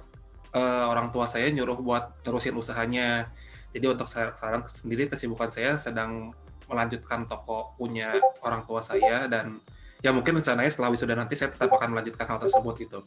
eh, 0.54 0.86
orang 0.86 1.10
tua 1.10 1.26
saya 1.26 1.50
nyuruh 1.50 1.82
buat 1.82 2.22
nerusin 2.30 2.54
usahanya. 2.54 3.34
Jadi 3.74 3.90
untuk 3.90 4.06
sekarang 4.06 4.70
sendiri 4.70 5.10
kesibukan 5.10 5.50
saya 5.50 5.82
sedang 5.82 6.30
melanjutkan 6.70 7.26
toko 7.26 7.74
punya 7.74 8.14
orang 8.46 8.70
tua 8.70 8.86
saya 8.86 9.26
dan 9.26 9.58
ya 10.02 10.14
mungkin 10.14 10.38
rencananya 10.38 10.70
setelah 10.70 10.94
wisuda 10.94 11.18
nanti 11.18 11.34
saya 11.34 11.50
tetap 11.50 11.74
akan 11.74 11.98
melanjutkan 11.98 12.26
hal 12.30 12.40
tersebut 12.42 12.76
gitu 12.82 13.00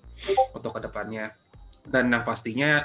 untuk 0.54 0.70
ke 0.74 0.80
depannya. 0.82 1.34
Dan 1.86 2.10
yang 2.12 2.26
pastinya 2.26 2.84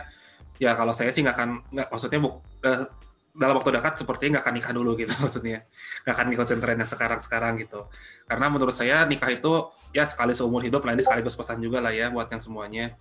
ya 0.62 0.78
kalau 0.78 0.96
saya 0.96 1.12
sih 1.12 1.26
nggak 1.26 1.36
akan 1.36 1.50
nggak 1.74 1.88
maksudnya 1.92 2.20
buk, 2.22 2.40
eh, 2.64 2.88
dalam 3.36 3.60
waktu 3.60 3.76
dekat 3.76 4.00
sepertinya 4.00 4.40
nggak 4.40 4.46
akan 4.48 4.56
nikah 4.56 4.74
dulu 4.74 4.92
gitu 4.96 5.14
maksudnya. 5.24 5.66
Nggak 6.06 6.14
akan 6.16 6.26
ngikutin 6.32 6.60
tren 6.62 6.78
yang 6.80 6.90
sekarang 6.90 7.20
sekarang 7.20 7.54
gitu. 7.60 7.90
Karena 8.30 8.46
menurut 8.48 8.76
saya 8.78 9.04
nikah 9.10 9.30
itu 9.34 9.70
ya 9.92 10.06
sekali 10.08 10.32
seumur 10.38 10.62
hidup 10.64 10.86
lah 10.86 10.94
ini 10.94 11.04
sekaligus 11.04 11.36
pesan 11.36 11.60
juga 11.60 11.82
lah 11.82 11.92
ya 11.92 12.14
buat 12.14 12.30
yang 12.30 12.42
semuanya. 12.42 12.96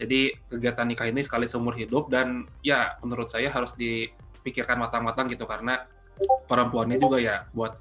Jadi 0.00 0.32
kegiatan 0.48 0.86
nikah 0.88 1.06
ini 1.12 1.20
sekali 1.20 1.44
seumur 1.44 1.76
hidup 1.76 2.08
dan 2.08 2.48
ya 2.64 2.96
menurut 3.04 3.28
saya 3.28 3.52
harus 3.52 3.76
dipikirkan 3.76 4.80
matang-matang 4.80 5.28
gitu. 5.28 5.44
Karena 5.44 5.84
perempuannya 6.20 6.96
juga 7.00 7.16
ya 7.20 7.48
buat 7.52 7.76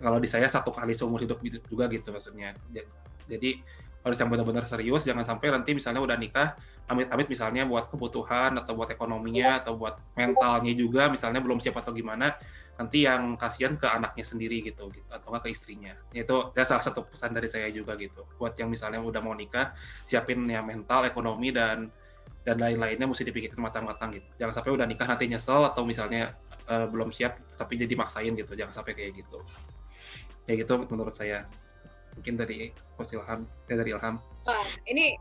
kalau 0.00 0.18
di 0.20 0.28
saya 0.28 0.46
satu 0.46 0.70
kali 0.74 0.92
seumur 0.92 1.20
hidup 1.24 1.40
gitu 1.40 1.58
juga 1.66 1.88
gitu 1.88 2.12
maksudnya. 2.12 2.54
Ja- 2.72 2.86
Jadi 3.26 3.58
harus 4.06 4.18
yang 4.22 4.30
benar-benar 4.30 4.62
serius, 4.62 5.02
jangan 5.02 5.26
sampai 5.26 5.50
nanti 5.50 5.74
misalnya 5.74 5.98
udah 5.98 6.14
nikah, 6.14 6.54
amit-amit 6.86 7.26
misalnya 7.26 7.66
buat 7.66 7.90
kebutuhan 7.90 8.54
atau 8.54 8.78
buat 8.78 8.86
ekonominya 8.94 9.58
atau 9.58 9.74
buat 9.74 9.98
mentalnya 10.14 10.70
juga 10.78 11.10
misalnya 11.10 11.42
belum 11.42 11.58
siap 11.58 11.82
atau 11.82 11.90
gimana, 11.90 12.38
nanti 12.78 13.02
yang 13.02 13.34
kasihan 13.34 13.74
ke 13.74 13.82
anaknya 13.90 14.22
sendiri 14.22 14.62
gitu, 14.62 14.94
gitu 14.94 15.10
atau 15.10 15.34
nggak 15.34 15.42
ke 15.42 15.50
istrinya. 15.50 15.90
Itu 16.14 16.54
ya 16.54 16.62
salah 16.62 16.86
satu 16.86 17.02
pesan 17.02 17.34
dari 17.34 17.50
saya 17.50 17.66
juga 17.74 17.98
gitu. 17.98 18.22
Buat 18.38 18.54
yang 18.62 18.70
misalnya 18.70 19.02
udah 19.02 19.18
mau 19.18 19.34
nikah, 19.34 19.74
siapin 20.06 20.46
ya 20.46 20.62
mental, 20.62 21.02
ekonomi 21.10 21.50
dan 21.50 21.90
dan 22.46 22.62
lain-lainnya 22.62 23.10
mesti 23.10 23.26
dipikirin 23.26 23.58
matang-matang 23.58 24.14
gitu. 24.14 24.28
Jangan 24.38 24.54
sampai 24.62 24.70
udah 24.78 24.86
nikah 24.86 25.06
nanti 25.10 25.26
nyesel 25.26 25.66
atau 25.66 25.82
misalnya 25.82 26.38
eh, 26.70 26.86
belum 26.86 27.10
siap 27.10 27.38
tapi 27.58 27.74
jadi 27.74 27.90
maksain 27.98 28.32
gitu. 28.38 28.54
Jangan 28.54 28.70
sampai 28.82 28.94
kayak 28.94 29.18
gitu. 29.18 29.42
Ya 30.46 30.54
gitu 30.54 30.86
menurut 30.86 31.14
saya. 31.14 31.50
Mungkin 32.14 32.38
dari 32.38 32.72
Coach 32.96 33.12
Ilham, 33.12 33.44
ya 33.68 33.74
dari 33.76 33.90
Ilham. 33.92 34.16
Wah, 34.46 34.66
ini 34.88 35.18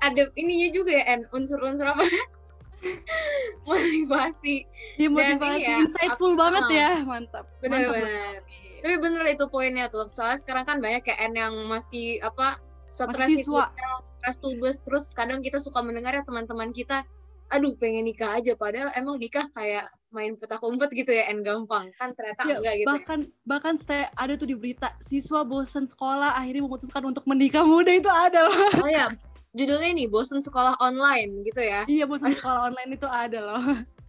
ada 0.00 0.30
ininya 0.38 0.68
juga 0.72 0.96
ya 0.96 1.04
En, 1.18 1.20
unsur-unsur 1.34 1.84
apa? 1.84 2.06
Motivasi. 3.68 4.56
Dan 4.96 5.12
motivasi, 5.12 5.58
ini 5.58 5.66
ya, 5.66 5.76
insightful 5.82 6.32
apa- 6.32 6.40
banget 6.40 6.62
ah. 6.62 6.70
ya, 6.72 6.90
mantap. 7.04 7.44
Bener, 7.60 7.78
Mantap. 7.84 7.94
Calvin. 8.06 8.40
Tapi 8.78 8.96
bener 9.02 9.22
itu 9.34 9.44
poinnya 9.50 9.90
tuh. 9.90 10.06
Soalnya 10.06 10.38
sekarang 10.38 10.64
kan 10.64 10.78
banyak 10.78 11.02
kayak 11.02 11.18
En 11.18 11.34
yang 11.34 11.54
masih 11.66 12.22
apa 12.22 12.62
stres 12.88 13.14
Masih 13.14 13.38
siswa. 13.38 13.68
hidupnya, 13.68 13.88
stres 14.00 14.36
tugas 14.38 14.76
terus 14.80 15.04
kadang 15.12 15.38
kita 15.38 15.56
suka 15.56 15.78
mendengar 15.78 16.10
ya 16.10 16.22
teman-teman 16.22 16.72
kita 16.72 17.04
aduh 17.48 17.72
pengen 17.74 18.04
nikah 18.04 18.34
aja 18.34 18.52
padahal 18.54 18.92
emang 18.92 19.16
nikah 19.16 19.44
kayak 19.50 19.84
main 20.10 20.34
petak 20.34 20.60
umpet 20.60 20.88
gitu 20.90 21.08
ya 21.10 21.28
En 21.28 21.40
gampang 21.40 21.88
kan 21.94 22.12
ternyata 22.12 22.40
Ya, 22.42 22.56
enggak 22.58 22.74
gitu 22.74 22.82
ya. 22.82 22.88
bahkan 22.90 23.18
bahkan 23.42 23.74
saya 23.76 24.08
ada 24.14 24.34
tuh 24.34 24.44
di 24.44 24.54
berita 24.54 24.92
siswa 24.98 25.40
bosan 25.42 25.84
sekolah 25.84 26.32
akhirnya 26.34 26.60
memutuskan 26.62 27.04
untuk 27.06 27.24
menikah 27.24 27.62
muda 27.62 27.88
itu 27.90 28.08
ada 28.08 28.42
loh. 28.42 28.56
Oh 28.78 28.90
ya, 28.90 29.08
judulnya 29.50 29.92
nih 29.94 30.06
bosen 30.06 30.40
sekolah 30.40 30.76
online 30.78 31.40
gitu 31.42 31.60
ya. 31.60 31.84
iya 31.86 32.04
bosan 32.04 32.32
sekolah 32.36 32.68
online 32.68 32.90
itu 32.94 33.06
ada 33.06 33.40
loh. 33.42 33.64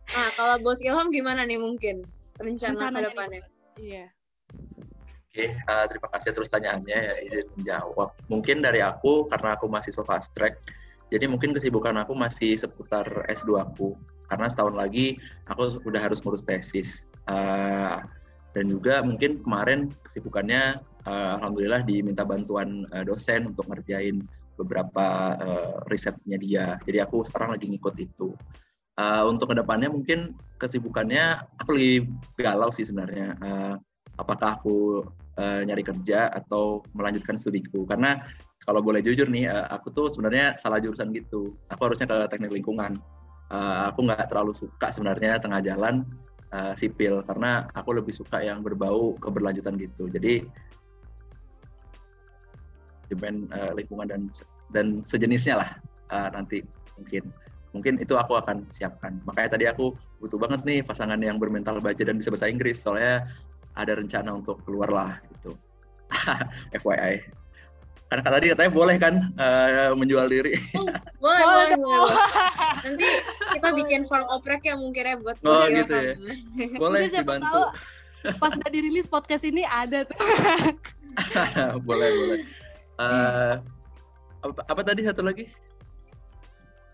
Nah, 0.10 0.28
kalau 0.34 0.56
Bos 0.60 0.80
Ilham 0.80 1.08
gimana 1.08 1.44
nih 1.44 1.56
mungkin 1.56 2.04
rencana 2.36 2.76
ke 2.76 2.76
Rencananya 2.76 2.92
nih, 2.98 3.08
depannya? 3.08 3.42
Iya. 3.78 4.06
Oke, 5.30 5.46
eh, 5.46 5.86
terima 5.94 6.10
kasih 6.10 6.34
terus 6.34 6.50
tanyaannya 6.50 6.98
ya 6.98 7.16
izin 7.22 7.46
menjawab. 7.54 8.18
Mungkin 8.34 8.66
dari 8.66 8.82
aku 8.82 9.30
karena 9.30 9.54
aku 9.54 9.70
mahasiswa 9.70 10.02
fast 10.02 10.34
track, 10.34 10.58
jadi 11.14 11.30
mungkin 11.30 11.54
kesibukan 11.54 11.94
aku 12.02 12.18
masih 12.18 12.58
seputar 12.58 13.06
S2 13.30 13.62
aku. 13.62 13.94
Karena 14.26 14.50
setahun 14.50 14.74
lagi 14.74 15.22
aku 15.46 15.86
udah 15.86 16.02
harus 16.02 16.26
ngurus 16.26 16.42
tesis. 16.42 17.06
Eh, 17.30 17.98
dan 18.58 18.66
juga 18.66 19.06
mungkin 19.06 19.46
kemarin 19.46 19.94
kesibukannya 20.02 20.82
eh, 21.06 21.32
alhamdulillah 21.38 21.86
diminta 21.86 22.26
bantuan 22.26 22.90
eh, 22.90 23.06
dosen 23.06 23.54
untuk 23.54 23.70
ngerjain 23.70 24.26
beberapa 24.58 25.38
eh, 25.38 25.74
risetnya 25.94 26.42
dia. 26.42 26.66
Jadi 26.90 27.06
aku 27.06 27.22
sekarang 27.22 27.54
lagi 27.54 27.70
ngikut 27.70 27.96
itu. 28.02 28.34
Eh, 28.98 29.24
untuk 29.30 29.54
ke 29.54 29.62
depannya 29.62 29.94
mungkin 29.94 30.34
kesibukannya 30.58 31.54
aku 31.62 31.70
lagi 31.78 31.94
galau 32.34 32.74
sih 32.74 32.86
sebenarnya. 32.86 33.38
Eh, 33.38 33.76
apakah 34.20 34.60
aku 34.60 35.08
eh, 35.40 35.64
nyari 35.64 35.82
kerja 35.82 36.28
atau 36.30 36.84
melanjutkan 36.92 37.40
studiku. 37.40 37.88
Karena 37.88 38.20
kalau 38.68 38.84
boleh 38.84 39.00
jujur 39.00 39.32
nih 39.32 39.48
eh, 39.48 39.66
aku 39.72 39.96
tuh 39.96 40.12
sebenarnya 40.12 40.60
salah 40.60 40.84
jurusan 40.84 41.16
gitu. 41.16 41.56
Aku 41.72 41.88
harusnya 41.88 42.06
ke 42.06 42.18
teknik 42.36 42.52
lingkungan. 42.52 43.00
Eh, 43.50 43.84
aku 43.88 44.04
nggak 44.04 44.28
terlalu 44.28 44.52
suka 44.52 44.92
sebenarnya 44.92 45.40
tengah 45.40 45.64
jalan 45.64 46.04
eh, 46.52 46.74
sipil. 46.76 47.24
Karena 47.24 47.64
aku 47.72 47.96
lebih 47.96 48.12
suka 48.12 48.44
yang 48.44 48.60
berbau 48.60 49.16
keberlanjutan 49.24 49.80
gitu. 49.80 50.12
Jadi 50.12 50.44
manajemen 53.10 53.50
eh, 53.50 53.72
lingkungan 53.74 54.06
dan 54.06 54.22
dan 54.70 54.86
sejenisnya 55.08 55.56
lah 55.64 55.70
eh, 56.14 56.30
nanti 56.36 56.58
mungkin. 57.00 57.32
Mungkin 57.70 58.02
itu 58.02 58.18
aku 58.18 58.34
akan 58.34 58.66
siapkan. 58.74 59.22
Makanya 59.30 59.50
tadi 59.54 59.70
aku 59.70 59.94
butuh 60.18 60.42
banget 60.42 60.66
nih 60.66 60.82
pasangan 60.82 61.22
yang 61.22 61.38
bermental 61.38 61.78
baja 61.78 62.02
dan 62.02 62.18
bisa 62.18 62.34
bahasa 62.34 62.50
Inggris. 62.50 62.82
Soalnya 62.82 63.30
ada 63.80 63.96
rencana 63.96 64.30
untuk 64.36 64.60
keluar 64.68 64.90
lah 64.92 65.12
gitu. 65.36 65.56
FYI 66.84 67.40
karena 68.10 68.26
tadi 68.26 68.46
katanya 68.50 68.72
boleh 68.74 68.96
kan 68.98 69.14
eh, 69.38 69.94
menjual 69.94 70.26
diri. 70.26 70.58
Boleh, 71.22 71.44
Boleh 71.46 71.46
boleh, 71.46 71.76
boleh, 71.78 72.00
Bos. 72.10 72.18
Nanti 72.82 73.06
kita 73.54 73.70
bikin 73.78 74.02
form 74.10 74.26
oprek 74.34 74.66
ya 74.66 74.74
mungkin 74.74 75.04
ya 75.06 75.16
buat 75.22 75.38
Oh, 75.46 75.70
gitu 75.70 75.94
ya. 75.94 76.14
Boleh 76.82 77.06
dibantu. 77.06 77.46
tahu 77.46 77.64
pas 78.42 78.52
udah 78.52 78.72
dirilis 78.74 79.06
podcast 79.06 79.46
ini 79.46 79.62
ada 79.62 80.10
tuh. 80.10 80.18
boleh 81.88 82.10
boleh. 82.10 82.40
Eh, 82.98 83.54
apa, 84.42 84.62
apa 84.66 84.82
tadi 84.82 85.06
satu 85.06 85.22
lagi 85.22 85.46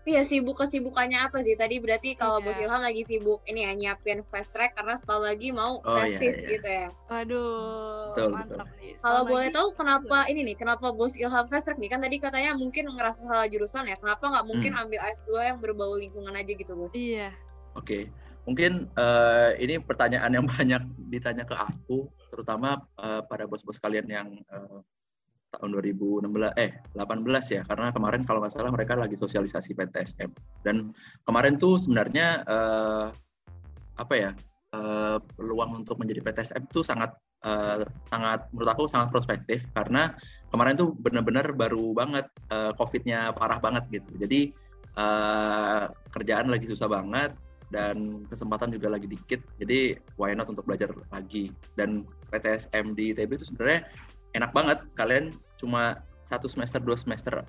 Iya, 0.06 0.22
sibuk 0.22 0.54
kesibukannya 0.54 1.18
apa 1.18 1.42
sih? 1.42 1.58
Tadi 1.58 1.82
berarti 1.82 2.14
kalau 2.14 2.38
Iya. 2.38 2.46
Bos 2.46 2.58
Ilham 2.62 2.78
lagi 2.78 3.02
sibuk 3.02 3.42
ini 3.42 3.66
ya 3.66 3.74
nyiapin 3.74 4.22
fast 4.30 4.54
track 4.54 4.78
karena 4.78 4.94
setahun 4.94 5.26
lagi 5.26 5.50
mau 5.50 5.82
Oh, 5.82 5.98
iya, 5.98 6.06
tesis 6.14 6.46
iya. 6.46 6.48
gitu 6.54 6.68
ya. 6.70 6.86
Waduh, 7.10 8.14
Betul, 8.14 8.30
mantap 8.30 8.68
nih. 8.78 8.94
Kalau 8.96 9.22
boleh 9.26 9.50
lagi- 9.50 9.56
tahu 9.58 9.68
kenapa 9.74 10.18
ini 10.30 10.40
nih, 10.46 10.56
kenapa 10.56 10.86
Bos 10.94 11.18
Ilham 11.18 11.50
fast 11.50 11.66
track 11.66 11.82
nih? 11.82 11.90
Kan 11.90 11.98
tadi 11.98 12.16
katanya 12.16 12.54
mungkin 12.54 12.86
ngerasa 12.86 13.26
salah 13.26 13.50
jurusan 13.50 13.82
ya. 13.84 13.98
Kenapa 13.98 14.24
nggak 14.30 14.46
mungkin 14.46 14.72
Hmm. 14.72 14.82
ambil 14.86 15.00
S2 15.02 15.42
yang 15.42 15.58
berbau 15.58 15.98
lingkungan 15.98 16.30
aja 16.30 16.52
gitu, 16.54 16.72
Bos? 16.72 16.94
Iya. 16.94 17.34
Oke, 17.74 18.06
mungkin 18.46 18.86
eh, 18.88 19.50
ini 19.58 19.82
pertanyaan 19.82 20.30
yang 20.30 20.46
banyak 20.54 20.86
ditanya 21.10 21.42
ke 21.42 21.58
aku, 21.58 22.06
terutama 22.30 22.78
eh, 22.94 23.26
pada 23.26 23.50
bos-bos 23.50 23.82
kalian 23.82 24.06
yang 24.06 24.30
eh, 24.38 24.78
tahun 25.54 25.70
2016 25.78 26.26
eh 26.58 26.72
18 26.94 27.54
ya, 27.54 27.62
karena 27.64 27.88
kemarin 27.94 28.22
kalau 28.26 28.42
nggak 28.42 28.52
salah 28.52 28.72
mereka 28.74 28.98
lagi 28.98 29.14
sosialisasi 29.14 29.78
PTSM 29.78 30.30
dan 30.66 30.90
kemarin 31.22 31.56
tuh 31.56 31.78
sebenarnya 31.78 32.42
eh, 32.44 33.06
apa 33.96 34.14
ya 34.14 34.30
eh, 34.74 35.16
peluang 35.22 35.86
untuk 35.86 35.96
menjadi 36.02 36.20
PTSM 36.26 36.68
tuh 36.74 36.82
sangat 36.82 37.14
eh, 37.46 37.86
sangat 38.10 38.50
menurut 38.52 38.70
aku 38.74 38.84
sangat 38.90 39.08
prospektif 39.14 39.64
karena 39.72 40.12
kemarin 40.50 40.74
tuh 40.74 40.92
benar-benar 40.98 41.54
baru 41.54 41.94
banget 41.94 42.26
eh, 42.50 42.72
COVID-nya 42.76 43.32
parah 43.32 43.62
banget 43.62 43.86
gitu, 43.90 44.10
jadi 44.18 44.40
eh, 44.98 45.84
kerjaan 46.10 46.50
lagi 46.50 46.66
susah 46.68 46.90
banget 46.90 47.32
dan 47.74 48.22
kesempatan 48.30 48.70
juga 48.70 48.94
lagi 48.94 49.10
dikit. 49.10 49.42
Jadi 49.58 49.98
why 50.18 50.34
not 50.34 50.46
untuk 50.46 50.66
belajar 50.66 50.90
lagi. 51.10 51.50
Dan 51.74 52.06
PTSM 52.30 52.94
di 52.94 53.10
ITB 53.14 53.38
itu 53.38 53.46
sebenarnya 53.50 53.86
enak 54.36 54.52
banget. 54.52 54.78
Kalian 54.94 55.40
cuma 55.56 56.04
satu 56.28 56.46
semester, 56.46 56.82
dua 56.82 56.98
semester 56.98 57.42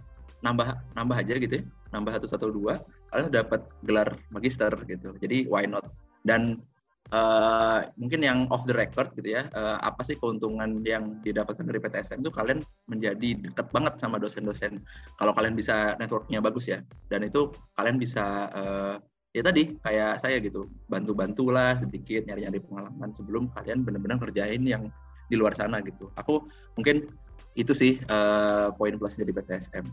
nambah 0.45 0.77
nambah 0.93 1.17
aja 1.17 1.33
gitu 1.41 1.53
ya, 1.61 1.63
nambah 1.91 2.13
satu 2.13 2.27
satu 2.29 2.47
dua, 2.53 2.79
kalian 3.09 3.33
dapat 3.33 3.65
gelar 3.83 4.15
magister 4.29 4.69
gitu. 4.85 5.17
Jadi 5.17 5.49
why 5.49 5.65
not? 5.65 5.89
Dan 6.21 6.61
uh, 7.09 7.89
mungkin 7.97 8.21
yang 8.21 8.45
off 8.53 8.67
the 8.69 8.75
record 8.75 9.09
gitu 9.17 9.33
ya, 9.33 9.49
uh, 9.57 9.81
apa 9.81 10.05
sih 10.05 10.13
keuntungan 10.19 10.85
yang 10.85 11.17
didapatkan 11.25 11.65
dari 11.65 11.81
PTSM 11.81 12.21
itu 12.21 12.29
kalian 12.29 12.61
menjadi 12.85 13.49
dekat 13.49 13.67
banget 13.73 13.97
sama 13.97 14.21
dosen-dosen. 14.21 14.83
Kalau 15.17 15.33
kalian 15.33 15.57
bisa 15.57 15.97
networknya 15.97 16.43
bagus 16.43 16.69
ya, 16.69 16.85
dan 17.09 17.25
itu 17.25 17.49
kalian 17.73 17.97
bisa 17.97 18.53
uh, 18.53 18.95
ya 19.33 19.41
tadi 19.41 19.73
kayak 19.81 20.21
saya 20.21 20.37
gitu, 20.37 20.69
bantu-bantulah 20.85 21.81
sedikit 21.81 22.29
nyari-nyari 22.29 22.61
pengalaman 22.61 23.09
sebelum 23.09 23.49
kalian 23.57 23.81
benar-benar 23.81 24.21
kerjain 24.21 24.61
yang 24.65 24.93
di 25.27 25.35
luar 25.35 25.53
sana 25.55 25.83
gitu. 25.83 26.11
Aku 26.15 26.47
mungkin 26.79 27.11
itu 27.57 27.73
sih 27.73 27.99
uh, 28.07 28.71
poin 28.75 28.95
plus 28.95 29.17
dari 29.19 29.31
PTSM. 29.31 29.85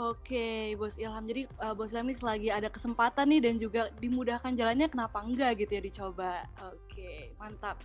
Oke, 0.00 0.72
Bos 0.80 0.96
Ilham. 0.96 1.28
Jadi 1.28 1.44
uh, 1.60 1.76
Bos 1.76 1.92
Ilham 1.92 2.08
ini 2.08 2.16
selagi 2.16 2.48
ada 2.48 2.72
kesempatan 2.72 3.28
nih 3.28 3.40
dan 3.44 3.54
juga 3.60 3.92
dimudahkan 4.00 4.56
jalannya, 4.56 4.88
kenapa 4.88 5.20
enggak 5.20 5.60
gitu 5.60 5.76
ya 5.76 5.82
dicoba. 5.84 6.48
Oke, 6.72 7.36
mantap. 7.36 7.76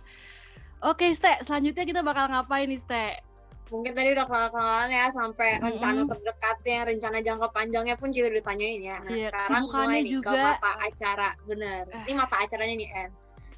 Oke, 0.80 1.12
Ste, 1.12 1.44
selanjutnya 1.44 1.84
kita 1.84 2.00
bakal 2.00 2.32
ngapain 2.32 2.72
nih, 2.72 2.80
Ste? 2.80 3.20
Mungkin 3.66 3.92
tadi 3.98 4.14
udah 4.14 4.24
kenalan-kenalan 4.30 4.90
ya 4.94 5.06
sampai 5.10 5.48
mm 5.50 5.58
-hmm. 5.58 5.66
rencana 5.66 6.00
terdekatnya, 6.06 6.78
rencana 6.86 7.18
jangka 7.18 7.48
panjangnya 7.50 7.94
pun 7.98 8.14
kita 8.14 8.30
udah 8.30 8.44
tanyain 8.46 8.80
ya. 8.80 8.96
Nah, 9.02 9.10
iya, 9.10 9.28
sekarang 9.34 9.64
mulai 9.66 9.98
nih 10.06 10.12
juga... 10.14 10.30
ke 10.30 10.34
mata 10.38 10.72
acara. 10.86 11.30
Bener. 11.42 11.82
Uh. 11.90 12.02
Ini 12.06 12.12
mata 12.14 12.36
acaranya 12.38 12.74
nih, 12.78 12.88
En. 12.94 13.10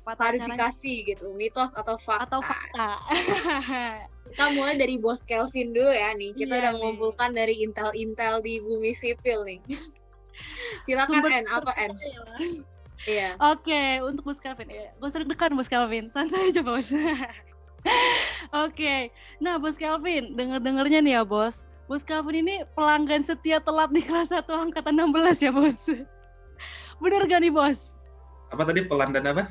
Mata 0.08 0.20
Klarifikasi 0.24 0.92
acaranya... 0.96 1.08
gitu, 1.12 1.26
mitos 1.36 1.76
atau 1.76 1.96
fakta. 2.00 2.24
Atau 2.24 2.40
fakta. 2.40 2.88
kita 4.32 4.44
mulai 4.56 4.76
dari 4.80 4.96
bos 4.96 5.24
Kelvin 5.28 5.76
dulu 5.76 5.92
ya 5.92 6.16
nih. 6.16 6.32
Kita 6.32 6.56
yeah, 6.56 6.60
udah 6.64 6.72
mengumpulkan 6.80 7.36
dari 7.36 7.60
intel-intel 7.64 8.40
di 8.40 8.64
bumi 8.64 8.96
sipil 8.96 9.44
nih. 9.44 9.60
Silakan 10.88 11.20
Sumber 11.20 11.32
N, 11.36 11.46
apa 11.52 11.72
N? 11.76 11.92
Iya. 13.06 13.36
Oke, 13.38 13.70
okay, 13.70 13.90
untuk 14.02 14.26
Bos 14.26 14.40
Kelvin 14.42 14.68
ya. 14.72 14.90
Gak 14.98 15.06
usah 15.06 15.20
deg-degan 15.22 15.52
Bos 15.54 15.70
Kelvin. 15.70 16.10
Santai 16.10 16.50
aja, 16.50 16.62
Bos. 16.64 16.90
Oke. 18.48 18.74
okay. 18.74 19.00
Nah, 19.40 19.60
Bos 19.60 19.76
Kelvin, 19.76 20.32
denger-dengernya 20.32 21.00
nih 21.04 21.14
ya, 21.20 21.22
Bos. 21.24 21.68
Bos 21.88 22.04
Kelvin 22.04 22.44
ini 22.44 22.64
pelanggan 22.76 23.24
setia 23.24 23.60
telat 23.60 23.88
di 23.92 24.04
kelas 24.04 24.32
1 24.32 24.44
angkatan 24.44 24.96
16 24.96 25.44
ya, 25.44 25.52
Bos. 25.52 25.88
Bener 27.02 27.22
gak 27.28 27.40
nih, 27.44 27.52
Bos? 27.52 27.96
Apa 28.48 28.64
tadi 28.64 28.84
pelanggan 28.84 29.24
apa? 29.24 29.44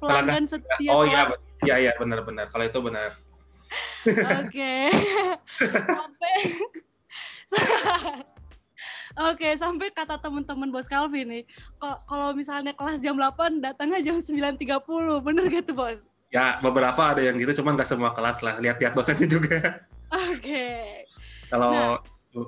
pelanggan 0.00 0.44
setia 0.48 0.90
Oh 0.92 1.04
iya, 1.04 1.32
iya 1.64 1.76
iya 1.88 1.92
benar-benar. 1.96 2.48
Kalau 2.48 2.64
itu 2.64 2.78
benar. 2.80 3.10
Oke. 4.40 4.74
sampai 5.98 6.34
Oke, 9.32 9.48
sampai 9.58 9.90
kata 9.90 10.22
teman-teman 10.22 10.70
Bos 10.70 10.86
Calvin 10.86 11.26
nih, 11.26 11.44
kalau 12.06 12.30
misalnya 12.36 12.70
kelas 12.70 13.02
jam 13.02 13.18
8 13.18 13.58
datangnya 13.58 13.98
jam 13.98 14.16
9.30, 14.22 15.26
bener 15.26 15.44
gak 15.50 15.66
tuh 15.66 15.74
Bos? 15.74 15.98
Ya, 16.28 16.60
beberapa 16.60 17.16
ada 17.16 17.24
yang 17.24 17.40
gitu, 17.40 17.64
cuman 17.64 17.76
gak 17.76 17.88
semua 17.88 18.12
kelas 18.12 18.44
lah. 18.44 18.60
Lihat-lihat 18.60 18.92
dosennya 18.92 19.28
juga. 19.40 19.84
Oke. 20.12 20.40
Okay. 20.44 20.88
Kalau 21.48 21.72
nah, 21.72 21.96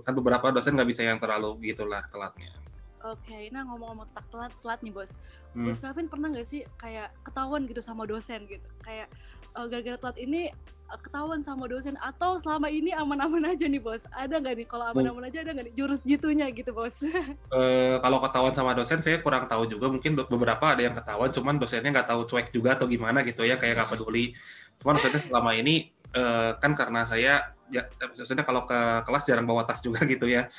kan 0.04 0.12
beberapa 0.12 0.52
dosen 0.52 0.76
nggak 0.76 0.90
bisa 0.92 1.02
yang 1.04 1.16
terlalu 1.16 1.56
gitulah 1.72 2.04
telatnya. 2.12 2.52
Oke, 3.00 3.32
okay. 3.32 3.42
nah 3.48 3.64
ngomong-ngomong 3.64 4.12
tak 4.12 4.28
telat 4.28 4.52
telat 4.60 4.80
nih 4.84 4.92
bos, 4.92 5.16
hmm. 5.56 5.64
bos 5.64 5.80
Calvin 5.80 6.04
pernah 6.04 6.28
nggak 6.28 6.44
sih 6.44 6.68
kayak 6.76 7.08
ketahuan 7.24 7.64
gitu 7.64 7.80
sama 7.80 8.04
dosen 8.04 8.44
gitu, 8.44 8.68
kayak 8.84 9.08
uh, 9.56 9.64
gara-gara 9.64 9.96
telat 9.96 10.20
ini 10.20 10.52
ketahuan 10.98 11.40
sama 11.44 11.70
dosen 11.70 11.94
atau 12.03 12.40
selama 12.42 12.66
ini 12.66 12.90
aman-aman 12.90 13.55
aja 13.55 13.70
nih 13.70 13.79
bos? 13.79 14.03
Ada 14.11 14.42
nggak 14.42 14.55
nih? 14.59 14.66
Kalau 14.66 14.85
aman-aman 14.90 15.31
aja 15.31 15.46
ada 15.46 15.55
nggak 15.55 15.66
nih 15.70 15.74
jurus 15.79 16.00
jitunya 16.03 16.50
gitu 16.50 16.74
bos? 16.74 17.07
Uh, 17.55 17.98
kalau 18.05 18.18
ketahuan 18.18 18.55
sama 18.57 18.74
dosen 18.74 18.98
saya 18.98 19.22
kurang 19.22 19.46
tahu 19.46 19.70
juga. 19.70 19.87
Mungkin 19.87 20.18
beberapa 20.18 20.74
ada 20.74 20.83
yang 20.83 20.96
ketahuan 20.96 21.31
cuman 21.31 21.55
dosennya 21.62 21.90
nggak 21.94 22.09
tahu 22.11 22.20
cuek 22.26 22.50
juga 22.50 22.74
atau 22.74 22.90
gimana 22.90 23.22
gitu 23.22 23.46
ya 23.46 23.55
kayak 23.55 23.79
nggak 23.79 23.90
peduli. 23.94 24.35
Cuman 24.83 24.98
dosennya 24.98 25.20
selama 25.22 25.50
ini 25.55 25.94
uh, 26.18 26.59
kan 26.59 26.74
karena 26.74 27.07
saya 27.07 27.55
ya 27.70 27.87
maksudnya 28.03 28.42
kalau 28.42 28.66
ke 28.66 29.07
kelas 29.07 29.22
jarang 29.29 29.46
bawa 29.46 29.62
tas 29.62 29.79
juga 29.85 30.03
gitu 30.09 30.26
ya. 30.26 30.50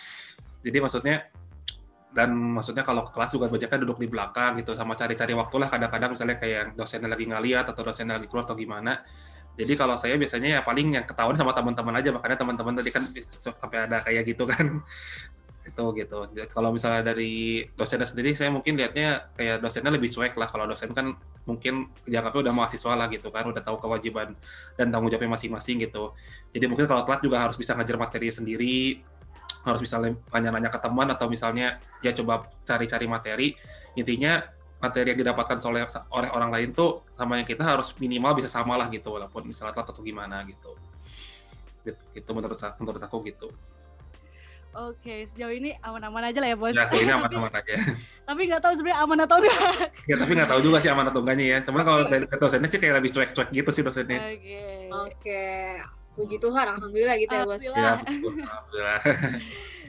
Jadi 0.64 0.78
maksudnya 0.80 1.28
dan 2.12 2.36
maksudnya 2.36 2.84
kalau 2.84 3.08
ke 3.08 3.12
kelas 3.16 3.32
juga 3.32 3.48
banyaknya 3.48 3.80
duduk 3.88 4.04
di 4.04 4.08
belakang 4.12 4.60
gitu 4.60 4.76
sama 4.76 5.00
cari-cari 5.00 5.32
waktu 5.32 5.56
lah 5.56 5.68
kadang-kadang 5.72 6.12
misalnya 6.12 6.38
kayak 6.44 6.76
dosennya 6.76 7.08
lagi 7.08 7.24
ngeliat 7.24 7.66
atau 7.72 7.88
dosennya 7.88 8.20
lagi 8.20 8.28
keluar 8.28 8.44
atau 8.44 8.60
gimana 8.60 9.00
jadi 9.60 9.74
kalau 9.76 10.00
saya 10.00 10.16
biasanya 10.16 10.60
ya 10.60 10.62
paling 10.64 10.96
yang 10.96 11.06
ketahuan 11.06 11.36
sama 11.36 11.52
teman-teman 11.52 11.96
aja, 12.00 12.10
makanya 12.16 12.38
teman-teman 12.40 12.74
tadi 12.80 12.90
kan 12.90 13.04
sampai 13.40 13.78
ada 13.90 14.00
kayak 14.00 14.24
gitu 14.32 14.48
kan. 14.48 14.80
itu 15.62 15.84
gitu. 15.94 16.18
Kalau 16.50 16.74
misalnya 16.74 17.14
dari 17.14 17.62
dosennya 17.78 18.10
sendiri, 18.10 18.34
saya 18.34 18.50
mungkin 18.50 18.74
lihatnya 18.74 19.30
kayak 19.38 19.62
dosennya 19.62 19.94
lebih 19.94 20.10
cuek 20.10 20.34
lah. 20.34 20.50
Kalau 20.50 20.66
dosen 20.66 20.90
kan 20.92 21.14
mungkin 21.46 21.94
dianggapnya 22.06 22.50
udah 22.50 22.54
mahasiswa 22.54 22.94
lah 22.98 23.08
gitu 23.14 23.30
kan, 23.30 23.46
udah 23.46 23.62
tahu 23.62 23.78
kewajiban 23.78 24.34
dan 24.74 24.90
tanggung 24.90 25.14
jawabnya 25.14 25.38
masing-masing 25.38 25.86
gitu. 25.86 26.18
Jadi 26.50 26.66
mungkin 26.66 26.90
kalau 26.90 27.06
telat 27.06 27.22
juga 27.22 27.46
harus 27.46 27.56
bisa 27.62 27.78
ngajar 27.78 27.98
materi 28.02 28.34
sendiri, 28.34 29.06
harus 29.62 29.82
bisa 29.86 30.02
nanya-nanya 30.02 30.74
ke 30.74 30.80
teman 30.82 31.08
atau 31.14 31.30
misalnya 31.30 31.78
ya 32.02 32.10
coba 32.18 32.50
cari-cari 32.66 33.06
materi. 33.06 33.48
Intinya 33.94 34.42
materi 34.82 35.14
yang 35.14 35.20
didapatkan 35.22 35.62
oleh 35.70 35.86
oleh 36.12 36.30
orang 36.34 36.50
lain 36.50 36.70
tuh 36.74 37.06
sama 37.14 37.38
yang 37.38 37.46
kita 37.46 37.62
harus 37.62 37.94
minimal 38.02 38.34
bisa 38.34 38.50
sama 38.50 38.74
lah 38.74 38.90
gitu 38.90 39.14
walaupun 39.14 39.46
misalnya 39.46 39.78
telat 39.78 39.94
atau 39.94 40.02
gimana 40.02 40.42
gitu 40.50 40.74
itu 42.18 42.30
menurut 42.34 42.58
menurut 42.82 43.02
aku 43.02 43.22
gitu 43.30 43.50
Oke, 44.72 45.28
sejauh 45.28 45.52
ini 45.52 45.76
aman-aman 45.84 46.32
aja 46.32 46.40
lah 46.40 46.48
ya 46.48 46.56
bos. 46.56 46.72
Ya, 46.72 46.88
sejauh 46.88 47.04
ini 47.04 47.12
aman-aman 47.20 47.52
aja. 47.52 47.76
tapi 48.24 48.48
nggak 48.48 48.64
tahu 48.64 48.72
sebenarnya 48.80 49.04
aman 49.04 49.20
atau 49.28 49.38
enggak. 49.44 49.92
ya, 50.08 50.16
tapi 50.16 50.32
nggak 50.32 50.48
tahu 50.48 50.60
juga 50.64 50.78
sih 50.80 50.88
aman 50.88 51.12
atau 51.12 51.20
enggaknya 51.20 51.46
ya. 51.52 51.58
Cuman 51.68 51.82
kalau 51.84 52.00
dari 52.08 52.24
dosennya 52.24 52.72
sih 52.72 52.80
kayak 52.80 53.04
lebih 53.04 53.12
cuek-cuek 53.12 53.52
gitu 53.52 53.70
sih 53.76 53.84
dosennya. 53.84 54.32
Oke. 54.32 54.40
Okay. 54.40 54.72
Oke. 54.88 55.12
Okay. 55.20 55.68
Puji 56.16 56.40
Tuhan, 56.40 56.66
alhamdulillah 56.72 57.16
gitu 57.20 57.34
ya 57.36 57.44
bos. 57.44 57.60
Ya, 57.60 58.00
alhamdulillah. 58.00 59.00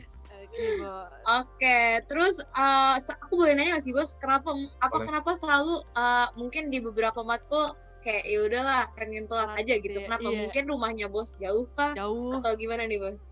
Oke, 0.52 1.56
okay, 1.56 2.04
terus 2.04 2.44
uh, 2.52 3.00
aku 3.00 3.40
boleh 3.40 3.56
nanya 3.56 3.80
gak 3.80 3.84
sih 3.88 3.94
bos, 3.96 4.20
kenapa 4.20 4.52
apa 4.84 5.00
boleh. 5.00 5.06
kenapa 5.08 5.30
selalu 5.32 5.80
uh, 5.96 6.28
mungkin 6.36 6.68
di 6.68 6.84
beberapa 6.84 7.24
matkul 7.24 7.72
kayak 8.02 8.24
ya 8.26 8.38
udahlah 8.44 8.80
pengen 8.98 9.24
telat 9.30 9.56
aja 9.56 9.74
gitu. 9.78 9.98
Iya, 10.02 10.06
kenapa? 10.10 10.28
Iya. 10.28 10.38
Mungkin 10.44 10.64
rumahnya 10.68 11.06
bos 11.08 11.38
jauh 11.38 11.64
kah? 11.72 11.96
Jauh. 11.96 12.36
Atau 12.42 12.52
gimana 12.58 12.84
nih 12.84 12.98
bos? 13.00 13.22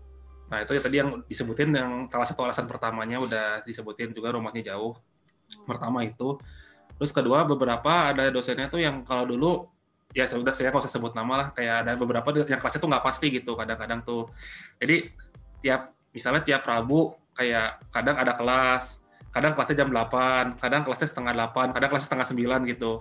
Nah 0.49 0.63
itu 0.63 0.71
ya 0.75 0.81
tadi 0.81 0.95
yang 0.97 1.09
disebutin 1.27 1.69
yang 1.75 1.91
salah 2.09 2.27
satu 2.27 2.41
alasan 2.47 2.65
pertamanya 2.65 3.21
udah 3.21 3.45
disebutin 3.67 4.15
juga 4.15 4.33
rumahnya 4.33 4.73
jauh. 4.73 4.95
Hmm. 4.95 5.67
Pertama 5.67 6.01
itu. 6.07 6.39
Terus 6.97 7.11
kedua 7.11 7.45
beberapa 7.45 8.13
ada 8.13 8.31
dosennya 8.31 8.71
tuh 8.71 8.81
yang 8.81 9.03
kalau 9.05 9.27
dulu 9.27 9.67
ya 10.11 10.27
sudah 10.27 10.51
saya 10.51 10.71
nggak 10.71 10.83
usah 10.83 10.91
sebut 10.91 11.15
nama 11.15 11.33
lah 11.39 11.47
kayak 11.55 11.87
ada 11.87 11.95
beberapa 11.95 12.27
yang 12.43 12.59
kelasnya 12.59 12.83
tuh 12.83 12.91
nggak 12.91 13.05
pasti 13.05 13.27
gitu 13.29 13.51
kadang-kadang 13.53 14.01
tuh. 14.03 14.31
Jadi 14.79 15.11
tiap 15.61 16.00
misalnya 16.11 16.43
tiap 16.43 16.63
Rabu 16.67 17.15
kayak 17.35 17.87
kadang 17.91 18.15
ada 18.19 18.35
kelas, 18.35 18.99
kadang 19.31 19.55
kelasnya 19.55 19.87
jam 19.87 19.89
8, 19.89 20.59
kadang 20.59 20.81
kelasnya 20.83 21.07
setengah 21.07 21.33
8, 21.51 21.71
kadang 21.71 21.89
kelasnya 21.89 22.07
setengah 22.11 22.27
9 22.63 22.71
gitu. 22.71 22.99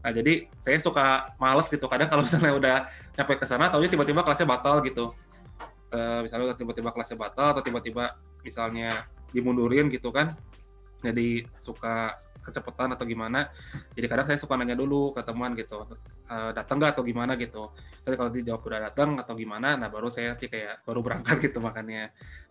Nah, 0.00 0.10
jadi 0.16 0.48
saya 0.56 0.80
suka 0.80 1.36
males 1.36 1.68
gitu. 1.68 1.84
Kadang 1.86 2.08
kalau 2.10 2.22
misalnya 2.26 2.52
udah 2.56 2.76
nyampe 3.14 3.34
ke 3.38 3.46
sana, 3.46 3.70
tahunya 3.70 3.90
tiba-tiba 3.92 4.20
kelasnya 4.26 4.48
batal 4.48 4.82
gitu. 4.84 5.14
Uh, 5.90 6.22
misalnya 6.22 6.54
tiba-tiba 6.54 6.94
kelasnya 6.94 7.18
batal 7.18 7.50
atau 7.54 7.62
tiba-tiba 7.62 8.14
misalnya 8.42 9.06
dimundurin 9.30 9.90
gitu 9.90 10.10
kan. 10.10 10.34
Jadi 11.00 11.46
suka 11.56 12.14
kecepatan 12.40 12.96
atau 12.96 13.04
gimana. 13.06 13.48
Jadi 13.94 14.06
kadang 14.08 14.26
saya 14.26 14.38
suka 14.40 14.56
nanya 14.56 14.76
dulu 14.76 15.12
ke 15.12 15.20
teman 15.22 15.52
gitu, 15.56 15.84
uh, 15.84 16.50
datang 16.56 16.80
nggak 16.80 16.96
atau 16.96 17.04
gimana 17.04 17.36
gitu. 17.36 17.70
Jadi 18.02 18.14
kalau 18.16 18.30
dijawab 18.32 18.62
udah 18.64 18.80
datang 18.90 19.16
atau 19.20 19.34
gimana, 19.36 19.76
nah 19.76 19.88
baru 19.92 20.08
saya 20.08 20.34
nanti 20.34 20.48
kayak 20.48 20.82
baru 20.84 21.00
berangkat 21.04 21.36
gitu 21.44 21.58
makanya. 21.62 22.10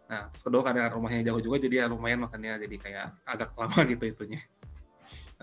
Nah 0.10 0.30
terus 0.34 0.42
kedua 0.42 0.62
karena 0.66 0.90
rumahnya 0.90 1.22
jauh 1.30 1.42
juga 1.42 1.62
jadi 1.62 1.84
ya 1.84 1.86
lumayan 1.92 2.26
makanya 2.26 2.58
jadi 2.58 2.76
kayak 2.82 3.06
agak 3.26 3.54
lama 3.58 3.80
gitu 3.86 4.06
itunya. 4.10 4.42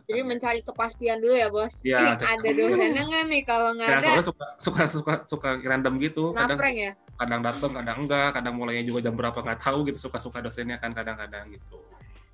Jadi 0.07 0.23
mencari 0.23 0.61
kepastian 0.63 1.19
dulu 1.19 1.35
ya 1.35 1.49
bos. 1.51 1.83
Ya, 1.87 2.15
ada 2.15 2.51
dosennya 2.55 3.03
nggak 3.03 3.25
nih 3.27 3.43
kalau 3.43 3.75
nggak 3.75 3.91
ya, 3.91 3.99
ada. 3.99 4.23
Suka, 4.23 4.47
suka 4.63 4.83
suka 4.87 5.15
suka 5.27 5.49
random 5.59 5.99
gitu. 5.99 6.31
Kadang, 6.31 6.59
ya? 6.75 6.93
kadang 7.19 7.41
datang, 7.43 7.71
kadang 7.75 7.97
enggak, 8.07 8.29
kadang 8.39 8.55
mulainya 8.55 8.85
juga 8.87 9.11
jam 9.11 9.19
berapa 9.19 9.35
nggak 9.35 9.59
tahu 9.59 9.91
gitu. 9.91 9.99
Suka 10.07 10.23
suka 10.23 10.39
dosennya 10.39 10.79
kan 10.79 10.95
kadang-kadang 10.95 11.51
gitu. 11.51 11.83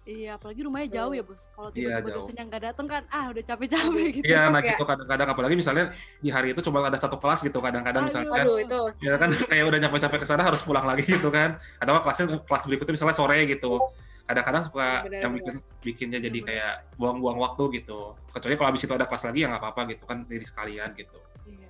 Iya, 0.03 0.35
apalagi 0.35 0.67
rumahnya 0.67 0.89
jauh 0.99 1.15
ya, 1.15 1.23
Bos. 1.23 1.47
Kalau 1.55 1.71
iya, 1.71 2.03
tiba-tiba 2.03 2.11
iya, 2.11 2.15
dosen 2.19 2.35
yang 2.35 2.49
nggak 2.51 2.63
datang 2.67 2.87
kan, 2.91 3.03
ah 3.07 3.31
udah 3.31 3.43
capek-capek 3.47 4.07
gitu. 4.19 4.27
Iya, 4.27 4.51
nah 4.51 4.59
gitu 4.59 4.83
kadang-kadang 4.83 5.29
apalagi 5.31 5.55
misalnya 5.55 5.95
di 6.19 6.27
hari 6.27 6.51
itu 6.51 6.61
coba 6.67 6.91
ada 6.91 6.99
satu 6.99 7.23
kelas 7.23 7.39
gitu, 7.47 7.63
kadang-kadang 7.63 8.11
misalnya 8.11 8.35
aduh, 8.35 8.59
itu. 8.59 8.81
Ya 8.99 9.15
kan 9.15 9.31
kayak 9.31 9.65
udah 9.71 9.79
capek-capek 9.79 10.19
ke 10.19 10.27
sana 10.27 10.43
harus 10.43 10.59
pulang 10.67 10.83
lagi 10.83 11.07
gitu 11.07 11.31
kan. 11.31 11.55
Atau 11.79 11.95
kelasnya 12.03 12.27
kelas 12.35 12.63
berikutnya 12.67 12.93
misalnya 12.99 13.15
sore 13.15 13.39
gitu. 13.47 13.79
kadang-kadang 14.23 14.63
suka 14.63 15.03
Benar, 15.03 15.19
yang 15.19 15.33
benar. 15.35 15.43
bikin 15.43 15.55
bikinnya 15.83 16.19
jadi 16.23 16.39
Benar. 16.41 16.47
kayak 16.47 16.73
buang-buang 16.95 17.39
waktu 17.43 17.63
gitu 17.83 18.15
kecuali 18.31 18.55
kalau 18.55 18.69
habis 18.71 18.87
itu 18.87 18.95
ada 18.95 19.05
kelas 19.05 19.23
lagi 19.29 19.39
ya 19.45 19.47
nggak 19.51 19.61
apa-apa 19.67 19.81
gitu 19.93 20.05
kan 20.07 20.19
jadi 20.31 20.45
sekalian 20.47 20.89
gitu 20.95 21.19
Iya. 21.45 21.69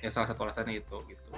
ya 0.00 0.08
salah 0.08 0.26
satu 0.32 0.48
alasannya 0.48 0.80
itu 0.80 0.96
gitu 1.06 1.30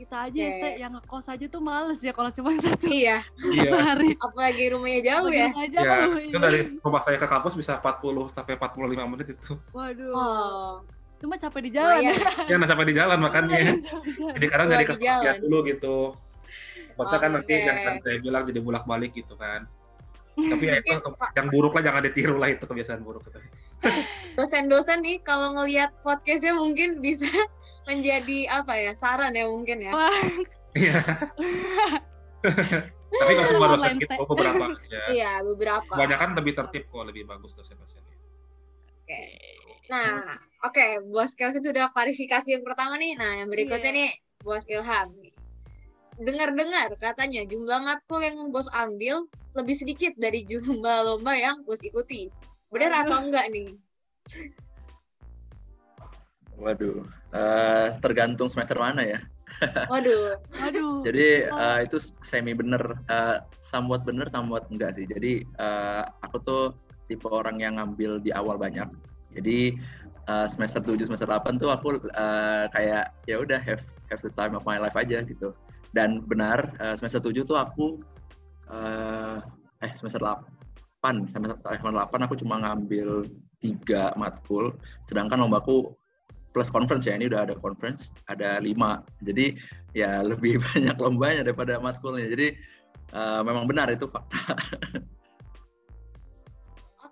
Kita 0.00 0.16
aja 0.24 0.40
Oke. 0.40 0.48
Ste, 0.50 0.68
yang 0.80 0.92
ngekos 0.96 1.26
aja 1.28 1.44
tuh 1.44 1.60
males 1.60 2.00
ya 2.00 2.08
kalau 2.10 2.32
cuma 2.32 2.56
satu 2.64 2.88
Iya, 2.88 3.20
iya 3.52 3.68
sehari. 3.68 4.16
apalagi 4.16 4.72
rumahnya 4.72 5.00
jauh 5.04 5.28
ya. 5.28 5.52
Aja, 5.52 5.76
ya 5.76 5.96
iya. 6.08 6.24
itu 6.24 6.38
dari 6.40 6.60
rumah 6.80 7.02
saya 7.04 7.20
ke 7.20 7.28
kampus 7.28 7.52
bisa 7.52 7.76
40 7.76 8.00
sampai 8.32 8.56
45 8.56 9.12
menit 9.12 9.26
itu 9.30 9.52
Waduh. 9.70 10.12
Oh, 10.12 10.72
Cuma 11.20 11.36
capek 11.36 11.60
di 11.60 11.70
jalan 11.70 12.00
lumayan. 12.00 12.16
ya. 12.16 12.48
ya 12.48 12.56
nah 12.56 12.64
sampai 12.64 12.86
di 12.88 12.94
jalan 12.96 13.18
makanya 13.20 13.56
Jalan-jalan. 13.76 14.32
jadi 14.32 14.46
kadang 14.48 14.66
dari 14.66 14.84
ke 14.84 14.94
jalan. 14.96 15.36
dulu 15.38 15.58
gitu 15.68 15.96
Takutnya 16.90 17.18
kan 17.18 17.30
nanti 17.32 17.52
yang 17.54 17.78
kan 17.78 17.94
saya 18.00 18.16
bilang 18.18 18.42
jadi 18.44 18.60
bolak-balik 18.60 19.12
gitu 19.12 19.36
kan 19.36 19.68
tapi 20.32 20.64
ya 20.64 20.80
itu 20.80 20.96
yang 21.34 21.48
buruk 21.48 21.76
lah 21.76 21.82
jangan 21.82 22.00
ditiru 22.00 22.36
lah 22.36 22.48
itu 22.48 22.64
kebiasaan 22.64 23.04
buruk 23.04 23.20
gitu. 23.26 23.36
dosen-dosen 24.38 25.00
nih 25.04 25.18
kalau 25.24 25.56
ngelihat 25.56 25.90
podcastnya 26.04 26.56
mungkin 26.56 27.00
bisa 27.00 27.26
menjadi 27.88 28.62
apa 28.62 28.76
ya 28.76 28.92
saran 28.94 29.34
ya 29.34 29.48
mungkin 29.48 29.82
ya. 29.82 29.92
Iya. 30.76 31.00
Tapi 33.10 33.30
nggak 33.34 33.48
semua 33.50 33.68
dosen 33.74 33.84
Online 33.90 33.98
gitu, 34.00 34.22
beberapa 34.22 34.64
ya. 34.86 35.04
Iya 35.10 35.32
beberapa. 35.42 35.92
Kebanyakan 35.98 36.28
lebih 36.38 36.52
tertib 36.56 36.82
kok, 36.86 37.04
lebih 37.04 37.22
bagus 37.26 37.52
dosen-dosennya. 37.58 38.16
Oke. 39.02 39.22
Nah, 39.90 40.38
oke, 40.62 41.02
Bos 41.10 41.34
Kelvin 41.34 41.58
sudah 41.66 41.90
klarifikasi 41.90 42.46
yang 42.54 42.62
pertama 42.62 42.94
nih. 42.94 43.18
Nah, 43.18 43.42
yang 43.42 43.50
berikutnya 43.50 43.90
Iya. 43.90 43.98
nih, 43.98 44.10
Bos 44.46 44.64
Ilham. 44.70 45.08
Dengar-dengar 46.20 46.94
katanya 46.94 47.42
jumlah 47.42 47.82
matkul 47.82 48.22
yang 48.22 48.38
Bos 48.54 48.70
ambil 48.70 49.26
lebih 49.58 49.74
sedikit 49.74 50.14
dari 50.14 50.46
jumlah 50.46 51.10
lomba 51.10 51.34
yang 51.34 51.66
Bos 51.66 51.82
ikuti. 51.82 52.30
Benar 52.70 53.02
atau 53.02 53.18
enggak 53.26 53.50
nih? 53.50 53.68
Waduh, 56.54 57.02
eh, 57.34 57.86
tergantung 57.98 58.46
semester 58.46 58.78
mana 58.78 59.02
ya. 59.02 59.18
Waduh. 59.90 60.38
Waduh. 60.38 61.02
Jadi 61.02 61.50
eh, 61.50 61.78
itu 61.82 61.98
semi 62.22 62.54
bener, 62.54 62.94
eh, 63.10 63.42
somewhat 63.74 64.06
bener, 64.06 64.30
somewhat 64.30 64.70
enggak 64.70 64.94
sih. 64.94 65.02
Jadi 65.02 65.42
eh, 65.42 66.02
aku 66.22 66.36
tuh 66.46 66.64
tipe 67.10 67.26
orang 67.26 67.58
yang 67.58 67.82
ngambil 67.82 68.22
di 68.22 68.30
awal 68.30 68.54
banyak. 68.54 68.86
Jadi 69.34 69.74
eh, 70.30 70.46
semester 70.46 70.78
7, 70.78 71.10
semester 71.10 71.26
8 71.26 71.58
tuh 71.58 71.74
aku 71.74 71.98
eh, 72.06 72.64
kayak 72.70 73.18
ya 73.26 73.42
udah 73.42 73.58
have 73.58 73.82
have 74.14 74.22
the 74.22 74.30
time 74.30 74.54
of 74.54 74.62
my 74.62 74.78
life 74.78 74.94
aja 74.94 75.26
gitu. 75.26 75.50
Dan 75.90 76.22
benar 76.22 76.70
eh, 76.78 76.94
semester 76.94 77.18
7 77.18 77.42
tuh 77.42 77.58
aku 77.58 77.98
eh, 78.70 79.38
eh 79.82 79.92
semester 79.98 80.22
8 80.22 80.59
semester 81.00 81.56
8 81.64 82.24
aku 82.28 82.36
cuma 82.36 82.60
ngambil 82.60 83.24
tiga 83.60 84.12
matkul, 84.16 84.76
sedangkan 85.08 85.40
lombaku 85.40 85.96
plus 86.50 86.66
conference 86.68 87.06
ya 87.06 87.14
ini 87.14 87.30
udah 87.30 87.46
ada 87.46 87.54
conference 87.54 88.10
ada 88.26 88.58
lima 88.58 89.06
jadi 89.22 89.54
ya 89.94 90.18
lebih 90.26 90.58
banyak 90.74 90.98
lombanya 90.98 91.46
daripada 91.46 91.78
matkulnya 91.78 92.26
jadi 92.26 92.58
eh, 93.14 93.40
memang 93.46 93.70
benar 93.70 93.86
itu 93.94 94.10
fakta 94.10 94.58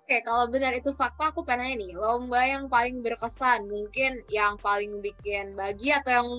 Oke, 0.09 0.25
kalau 0.25 0.49
benar 0.49 0.73
itu 0.73 0.89
fakta, 0.89 1.29
aku 1.29 1.45
pengen 1.45 1.69
nanya 1.69 1.85
nih, 1.85 1.93
lomba 1.93 2.41
yang 2.41 2.65
paling 2.65 2.97
berkesan, 3.05 3.69
mungkin 3.69 4.17
yang 4.33 4.57
paling 4.57 5.05
bikin 5.05 5.53
bahagia 5.53 6.01
atau 6.01 6.09
yang 6.17 6.29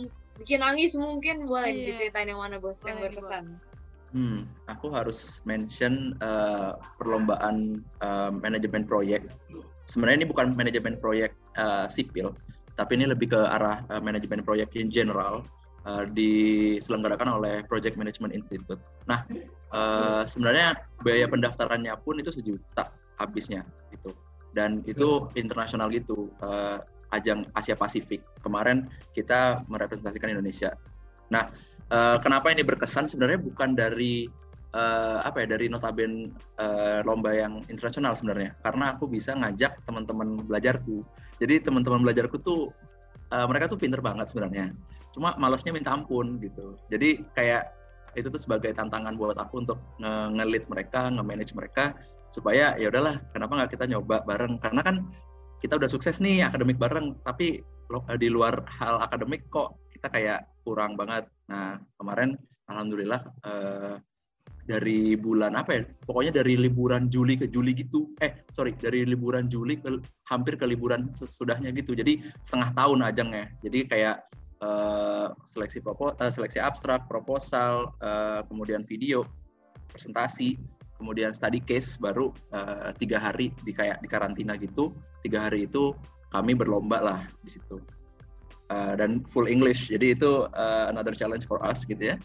bikin 0.43 0.59
nangis 0.59 0.99
mungkin 0.99 1.47
boleh 1.47 1.71
Iya. 1.79 1.95
diceritain 1.95 2.35
yang 2.35 2.43
mana 2.43 2.59
bos 2.59 2.83
yang 2.83 2.99
Boleh 2.99 3.15
nih, 3.15 3.23
berkesan. 3.23 3.45
Bos. 3.47 3.70
Hmm, 4.13 4.69
aku 4.71 4.93
harus 4.93 5.43
mention 5.47 6.15
eh, 6.19 6.73
perlombaan 6.99 7.81
eh, 7.81 8.31
manajemen 8.31 8.87
proyek 8.87 9.27
sebenarnya 9.91 10.25
ini 10.25 10.29
bukan 10.29 10.55
manajemen 10.55 10.99
proyek 10.99 11.35
eh, 11.59 11.87
sipil 11.91 12.35
tapi 12.79 12.97
ini 12.97 13.11
lebih 13.11 13.37
ke 13.37 13.41
arah 13.41 13.85
eh, 13.93 14.01
manajemen 14.01 14.41
proyek 14.41 14.73
in 14.79 14.89
general 14.89 15.45
eh, 15.85 16.05
diselenggarakan 16.09 17.37
oleh 17.41 17.55
Project 17.69 18.01
Management 18.01 18.33
Institute. 18.33 18.81
Nah, 19.05 19.29
eh, 19.69 20.23
sebenarnya 20.25 20.81
biaya 21.05 21.29
pendaftarannya 21.29 21.93
pun 22.01 22.17
itu 22.21 22.33
sejuta 22.33 22.89
habisnya 23.21 23.69
gitu. 23.93 24.17
Dan 24.57 24.81
itu 24.89 25.29
internasional 25.37 25.93
gitu, 25.93 26.33
eh, 26.41 26.81
ajang 27.13 27.47
Asia 27.53 27.77
Pasifik. 27.77 28.25
Kemarin 28.41 28.89
kita 29.13 29.67
merepresentasikan 29.69 30.33
Indonesia. 30.33 30.73
Nah, 31.31 31.53
eh, 31.91 32.19
kenapa 32.23 32.51
ini 32.55 32.63
berkesan? 32.63 33.11
Sebenarnya 33.11 33.43
bukan 33.43 33.75
dari 33.75 34.27
eh, 34.75 35.19
apa 35.21 35.43
ya 35.45 35.47
dari 35.59 35.67
notaben 35.67 36.31
eh, 36.59 37.01
lomba 37.05 37.35
yang 37.35 37.63
internasional 37.67 38.15
sebenarnya, 38.15 38.55
karena 38.63 38.95
aku 38.97 39.11
bisa 39.11 39.35
ngajak 39.35 39.83
teman-teman 39.85 40.39
belajarku. 40.47 41.03
Jadi 41.43 41.65
teman-teman 41.65 42.07
belajarku 42.07 42.39
tuh 42.41 42.71
eh, 43.35 43.47
mereka 43.47 43.71
tuh 43.71 43.79
pinter 43.79 43.99
banget 43.99 44.31
sebenarnya. 44.31 44.71
Cuma 45.11 45.35
malesnya 45.37 45.75
minta 45.75 45.91
ampun 45.91 46.39
gitu. 46.39 46.79
Jadi 46.87 47.27
kayak 47.35 47.75
itu 48.19 48.27
tuh 48.27 48.43
sebagai 48.43 48.75
tantangan 48.75 49.15
buat 49.15 49.39
aku 49.39 49.63
untuk 49.63 49.79
nge- 50.03 50.31
nge-lead 50.35 50.65
mereka, 50.67 51.11
nge-manage 51.15 51.55
mereka 51.55 51.95
supaya 52.31 52.79
ya 52.79 52.89
udahlah 52.89 53.19
kenapa 53.35 53.53
nggak 53.59 53.71
kita 53.75 53.85
nyoba 53.91 54.23
bareng 54.23 54.63
karena 54.63 54.81
kan 54.87 54.97
kita 55.61 55.77
udah 55.77 55.91
sukses 55.91 56.23
nih 56.23 56.47
akademik 56.47 56.79
bareng 56.79 57.19
tapi 57.27 57.61
di 58.17 58.29
luar 58.31 58.63
hal 58.71 59.03
akademik 59.03 59.51
kok 59.51 59.75
kita 60.01 60.09
kayak 60.09 60.41
kurang 60.65 60.97
banget. 60.97 61.29
Nah 61.53 61.77
kemarin 62.01 62.33
alhamdulillah 62.73 63.21
eh, 63.45 64.01
dari 64.65 65.13
bulan 65.13 65.61
apa 65.61 65.77
ya 65.77 65.83
pokoknya 66.09 66.41
dari 66.41 66.57
liburan 66.57 67.13
Juli 67.13 67.37
ke 67.37 67.51
Juli 67.53 67.77
gitu 67.77 68.09
eh 68.25 68.47
sorry 68.55 68.73
dari 68.81 69.05
liburan 69.05 69.51
Juli 69.53 69.77
ke 69.77 70.01
hampir 70.25 70.57
ke 70.57 70.65
liburan 70.65 71.13
sesudahnya 71.13 71.69
gitu. 71.77 71.93
Jadi 71.93 72.25
setengah 72.41 72.73
tahun 72.73 73.05
ajangnya. 73.13 73.53
Jadi 73.61 73.79
kayak 73.93 74.25
eh, 74.65 75.29
seleksi 75.45 75.85
propo 75.85 76.17
eh, 76.17 76.33
seleksi 76.33 76.57
abstrak 76.57 77.05
proposal 77.05 77.93
eh, 78.01 78.41
kemudian 78.49 78.89
video 78.89 79.21
presentasi 79.93 80.57
kemudian 80.97 81.37
study 81.37 81.61
case 81.61 82.01
baru 82.01 82.33
eh, 82.57 82.97
tiga 82.97 83.21
hari 83.21 83.53
di 83.69 83.77
kayak 83.77 84.01
di 84.01 84.09
karantina 84.09 84.57
gitu. 84.57 84.97
Tiga 85.21 85.45
hari 85.45 85.69
itu 85.69 85.93
kami 86.33 86.57
berlomba 86.57 87.05
lah 87.05 87.21
di 87.45 87.53
situ 87.53 88.00
Eh, 88.71 88.95
dan 88.95 89.27
full 89.27 89.51
English 89.51 89.91
jadi 89.91 90.15
itu 90.15 90.47
eh, 90.47 90.85
another 90.95 91.11
challenge 91.11 91.43
for 91.43 91.59
us 91.67 91.83
gitu 91.83 92.15
ya 92.15 92.17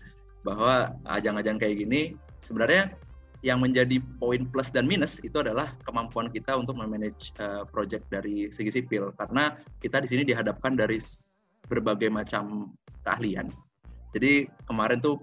bahwa 0.46 0.94
ajang-ajang 1.10 1.58
kayak 1.58 1.82
gini 1.82 2.14
sebenarnya 2.46 2.94
yang 3.42 3.58
menjadi 3.58 3.98
poin 4.22 4.46
plus 4.46 4.70
dan 4.70 4.86
minus 4.86 5.18
itu 5.26 5.42
adalah 5.42 5.74
kemampuan 5.90 6.30
kita 6.30 6.58
untuk 6.58 6.82
memanage 6.82 7.30
uh, 7.38 7.62
project 7.70 8.02
dari 8.10 8.50
segi 8.50 8.74
sipil 8.74 9.14
karena 9.22 9.54
kita 9.78 10.02
di 10.02 10.10
sini 10.10 10.26
dihadapkan 10.26 10.74
dari 10.74 10.98
berbagai 11.70 12.10
macam 12.10 12.74
keahlian. 13.06 13.54
Jadi 14.18 14.50
kemarin 14.66 14.98
tuh 14.98 15.22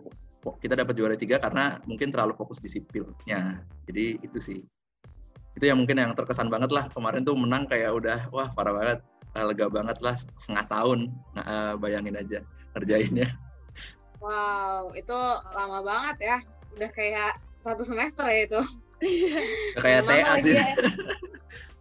kita 0.62 0.78
dapat 0.78 0.94
juara 0.94 1.18
tiga 1.18 1.42
karena 1.42 1.82
mungkin 1.82 2.14
terlalu 2.14 2.38
fokus 2.38 2.62
di 2.62 2.70
sipilnya. 2.70 3.58
Jadi 3.90 4.22
itu 4.22 4.38
sih. 4.38 4.62
Itu 5.58 5.66
yang 5.66 5.82
mungkin 5.82 5.98
yang 5.98 6.14
terkesan 6.14 6.46
banget 6.46 6.70
lah 6.70 6.86
kemarin 6.94 7.26
tuh 7.26 7.34
menang 7.34 7.66
kayak 7.66 7.90
udah 7.90 8.30
wah 8.30 8.54
parah 8.54 8.70
banget, 8.70 8.98
eh, 9.32 9.44
lega 9.44 9.66
banget 9.68 9.98
lah 10.00 10.16
setengah 10.38 10.66
tahun 10.68 10.98
Nah, 11.34 11.44
eh, 11.44 11.72
bayangin 11.80 12.16
aja 12.16 12.38
ngerjainnya. 12.76 13.28
Wow, 14.22 14.94
itu 14.94 15.18
lama 15.50 15.82
banget 15.82 16.16
ya. 16.22 16.38
Udah 16.78 16.90
kayak 16.94 17.36
satu 17.58 17.82
semester 17.82 18.22
ya 18.26 18.46
itu. 18.46 18.60
Kayak 19.82 20.06
Lama 20.06 20.14
TA 20.14 20.32
sih. 20.38 20.54
ya. 20.54 20.66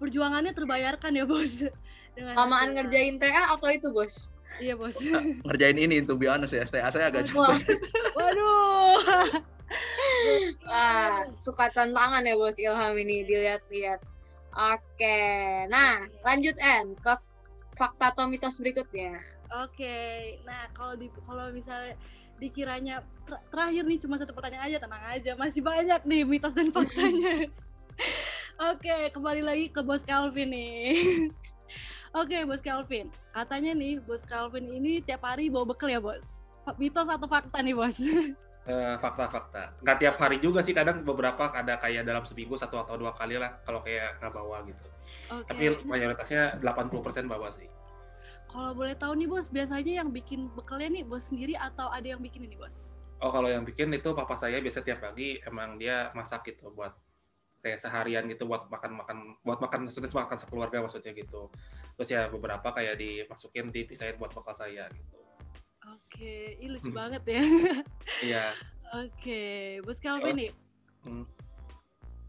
Perjuangannya 0.02 0.52
terbayarkan 0.58 1.12
ya 1.14 1.26
bos. 1.30 1.62
Dengan 2.18 2.34
Lamaan 2.34 2.74
hasilnya. 2.74 2.76
ngerjain 2.82 3.16
TA 3.22 3.44
atau 3.54 3.70
itu 3.70 3.88
bos? 3.94 4.34
Iya 4.58 4.74
bos. 4.74 4.98
ngerjain 5.46 5.78
ini 5.78 6.02
to 6.02 6.18
be 6.18 6.26
honest 6.26 6.52
ya 6.52 6.66
TA 6.66 6.90
saya 6.90 7.14
agak 7.14 7.30
Wah. 7.32 7.54
cepet 7.54 7.78
Waduh. 8.18 8.98
Wah, 10.66 11.24
suka 11.32 11.70
tantangan 11.72 12.26
ya 12.26 12.36
bos 12.36 12.58
Ilham 12.58 12.94
ini 12.98 13.24
dilihat-lihat. 13.24 14.02
Oke, 14.52 15.22
nah 15.72 16.04
lanjut 16.28 16.58
En 16.60 16.92
ke 17.00 17.14
fakta 17.76 18.12
atau 18.12 18.28
mitos 18.28 18.60
berikutnya. 18.60 19.20
Oke, 19.64 19.98
nah 20.48 20.68
kalau 20.72 20.96
di 20.96 21.12
kalau 21.28 21.52
misalnya 21.52 21.96
dikiranya 22.40 23.04
ter- 23.28 23.44
terakhir 23.52 23.84
nih 23.86 24.00
cuma 24.02 24.16
satu 24.18 24.34
pertanyaan 24.34 24.72
aja 24.72 24.78
tenang 24.82 25.04
aja 25.12 25.32
masih 25.38 25.62
banyak 25.62 26.02
nih 26.08 26.22
mitos 26.24 26.56
dan 26.56 26.72
faktanya. 26.72 27.48
Oke, 28.72 29.10
kembali 29.12 29.42
lagi 29.42 29.66
ke 29.74 29.82
Bos 29.82 30.06
Calvin 30.06 30.54
nih. 30.54 30.94
Oke, 32.20 32.44
Bos 32.44 32.62
Calvin. 32.62 33.10
Katanya 33.32 33.72
nih 33.74 33.98
Bos 34.04 34.28
Calvin 34.28 34.68
ini 34.68 35.02
tiap 35.02 35.26
hari 35.26 35.50
bawa 35.50 35.74
bekal 35.74 35.90
ya, 35.90 35.98
Bos? 36.04 36.22
Mitos 36.78 37.10
atau 37.10 37.26
fakta 37.26 37.64
nih, 37.64 37.74
Bos? 37.74 37.98
Eh, 38.62 38.96
fakta-fakta. 39.02 39.82
Nggak 39.82 39.98
tiap 39.98 40.16
hari 40.22 40.38
juga 40.38 40.62
sih, 40.62 40.70
kadang 40.70 41.02
beberapa 41.02 41.50
ada 41.50 41.82
kayak 41.82 42.06
dalam 42.06 42.22
seminggu 42.30 42.54
satu 42.54 42.78
atau 42.78 42.94
dua 42.94 43.10
kali 43.10 43.34
lah 43.42 43.58
kalau 43.66 43.82
kayak 43.82 44.22
nggak 44.22 44.30
bawa 44.38 44.62
gitu. 44.70 44.86
Oke. 45.34 45.50
Tapi 45.50 45.64
mayoritasnya 45.82 46.62
80% 46.62 47.26
bawa 47.26 47.50
sih. 47.50 47.66
Kalau 48.54 48.78
boleh 48.78 48.94
tahu 48.94 49.18
nih, 49.18 49.26
Bos, 49.26 49.50
biasanya 49.50 50.06
yang 50.06 50.14
bikin 50.14 50.46
bekalnya 50.54 51.02
nih 51.02 51.04
Bos 51.08 51.34
sendiri 51.34 51.58
atau 51.58 51.90
ada 51.90 52.06
yang 52.06 52.22
bikin 52.22 52.46
ini, 52.46 52.54
Bos? 52.54 52.94
Oh 53.22 53.30
kalau 53.30 53.50
yang 53.50 53.62
bikin 53.66 53.94
itu 53.94 54.14
papa 54.18 54.34
saya 54.34 54.58
biasa 54.58 54.82
tiap 54.82 55.06
pagi 55.06 55.38
emang 55.46 55.78
dia 55.78 56.10
masak 56.18 56.54
gitu 56.54 56.74
buat 56.74 56.94
kayak 57.62 57.78
seharian 57.78 58.26
gitu 58.26 58.50
buat 58.50 58.66
makan 58.66 58.98
makan 58.98 59.18
buat 59.46 59.62
makan 59.62 59.86
maksudnya 59.86 60.10
makan 60.10 60.38
sekeluarga 60.42 60.82
maksudnya 60.82 61.14
gitu 61.14 61.54
terus 61.94 62.10
ya 62.10 62.26
beberapa 62.34 62.74
kayak 62.74 62.98
dimasukin 62.98 63.70
dipisahin 63.70 64.18
buat 64.18 64.34
bekal 64.34 64.58
saya 64.58 64.90
gitu 64.90 65.21
Oke, 65.84 66.56
ih 66.56 66.70
lucu 66.70 66.90
banget 66.92 67.24
ya. 67.26 67.42
iya 68.28 68.46
Oke, 68.92 69.42
Bos 69.82 69.98
Calvin 69.98 70.36
nih. 70.38 70.52
Hmm. 71.02 71.26